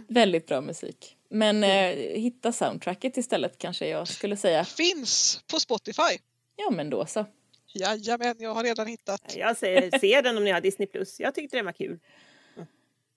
Väldigt 0.08 0.46
bra 0.46 0.60
musik. 0.60 1.15
Men 1.30 1.64
eh, 1.64 1.96
hitta 2.20 2.52
soundtracket 2.52 3.16
istället 3.16 3.58
kanske 3.58 3.88
jag 3.88 4.08
skulle 4.08 4.36
säga. 4.36 4.64
Finns 4.64 5.40
på 5.50 5.60
Spotify. 5.60 6.18
Ja 6.56 6.70
men 6.70 6.90
då 6.90 7.06
så. 7.06 7.26
Jajamän, 7.74 8.36
jag 8.38 8.54
har 8.54 8.62
redan 8.62 8.86
hittat. 8.86 9.36
Jag 9.36 9.56
säger 9.56 9.98
se 9.98 10.20
den 10.20 10.36
om 10.36 10.44
ni 10.44 10.50
har 10.50 10.60
Disney+. 10.60 10.86
Plus. 10.86 11.20
Jag 11.20 11.34
tyckte 11.34 11.56
den 11.56 11.64
var 11.64 11.72
kul. 11.72 11.98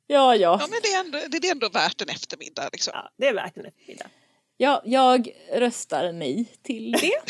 Ja, 0.07 0.35
ja. 0.35 0.57
Ja, 0.61 0.67
men 0.69 0.79
det 0.83 0.87
är 0.87 0.99
ändå, 0.99 1.39
det 1.39 1.47
är 1.47 1.51
ändå 1.51 1.69
värt 1.69 2.01
en 2.01 2.09
eftermiddag. 2.09 2.69
Liksom. 2.71 2.91
Ja, 2.95 3.09
det 3.17 3.27
är 3.27 3.33
värt 3.33 3.57
en 3.57 3.65
eftermiddag. 3.65 4.09
ja 4.57 4.81
jag 4.85 5.29
röstar 5.53 6.11
nej 6.11 6.45
till 6.63 6.91
det. 6.91 7.21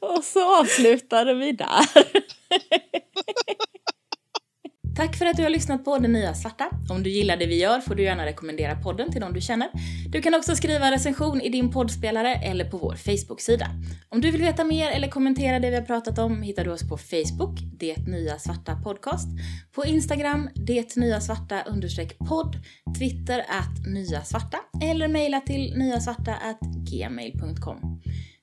Och 0.06 0.24
så 0.24 0.60
avslutar 0.60 1.34
vi 1.34 1.52
där. 1.52 1.86
Tack 4.96 5.16
för 5.16 5.26
att 5.26 5.36
du 5.36 5.42
har 5.42 5.50
lyssnat 5.50 5.84
på 5.84 5.98
Det 5.98 6.08
Nya 6.08 6.34
Svarta. 6.34 6.70
Om 6.88 7.02
du 7.02 7.10
gillar 7.10 7.36
det 7.36 7.46
vi 7.46 7.60
gör 7.60 7.80
får 7.80 7.94
du 7.94 8.02
gärna 8.02 8.26
rekommendera 8.26 8.76
podden 8.76 9.12
till 9.12 9.20
de 9.20 9.32
du 9.32 9.40
känner. 9.40 9.68
Du 10.08 10.22
kan 10.22 10.34
också 10.34 10.56
skriva 10.56 10.86
en 10.86 10.92
recension 10.92 11.40
i 11.40 11.48
din 11.48 11.70
poddspelare 11.70 12.34
eller 12.34 12.64
på 12.64 12.76
vår 12.76 12.94
Facebook-sida. 12.94 13.66
Om 14.08 14.20
du 14.20 14.30
vill 14.30 14.40
veta 14.40 14.64
mer 14.64 14.90
eller 14.90 15.08
kommentera 15.08 15.58
det 15.58 15.70
vi 15.70 15.76
har 15.76 15.82
pratat 15.82 16.18
om 16.18 16.42
hittar 16.42 16.64
du 16.64 16.70
oss 16.70 16.88
på 16.88 16.98
Facebook, 16.98 17.58
Det 17.78 17.96
Nya 18.06 18.38
Svarta 18.38 18.76
Podcast, 18.76 19.28
på 19.74 19.84
Instagram, 19.84 20.48
Det 20.54 20.96
Nya 20.96 21.20
Svarta 21.20 21.64
podd, 22.28 22.56
Twitter 22.98 23.38
att 23.38 23.86
Nya 23.86 24.24
Svarta 24.24 24.58
eller 24.82 25.08
mejla 25.08 25.40
till 25.40 25.74
nyasvarta 25.76 26.36
gmail.com. 26.90 28.00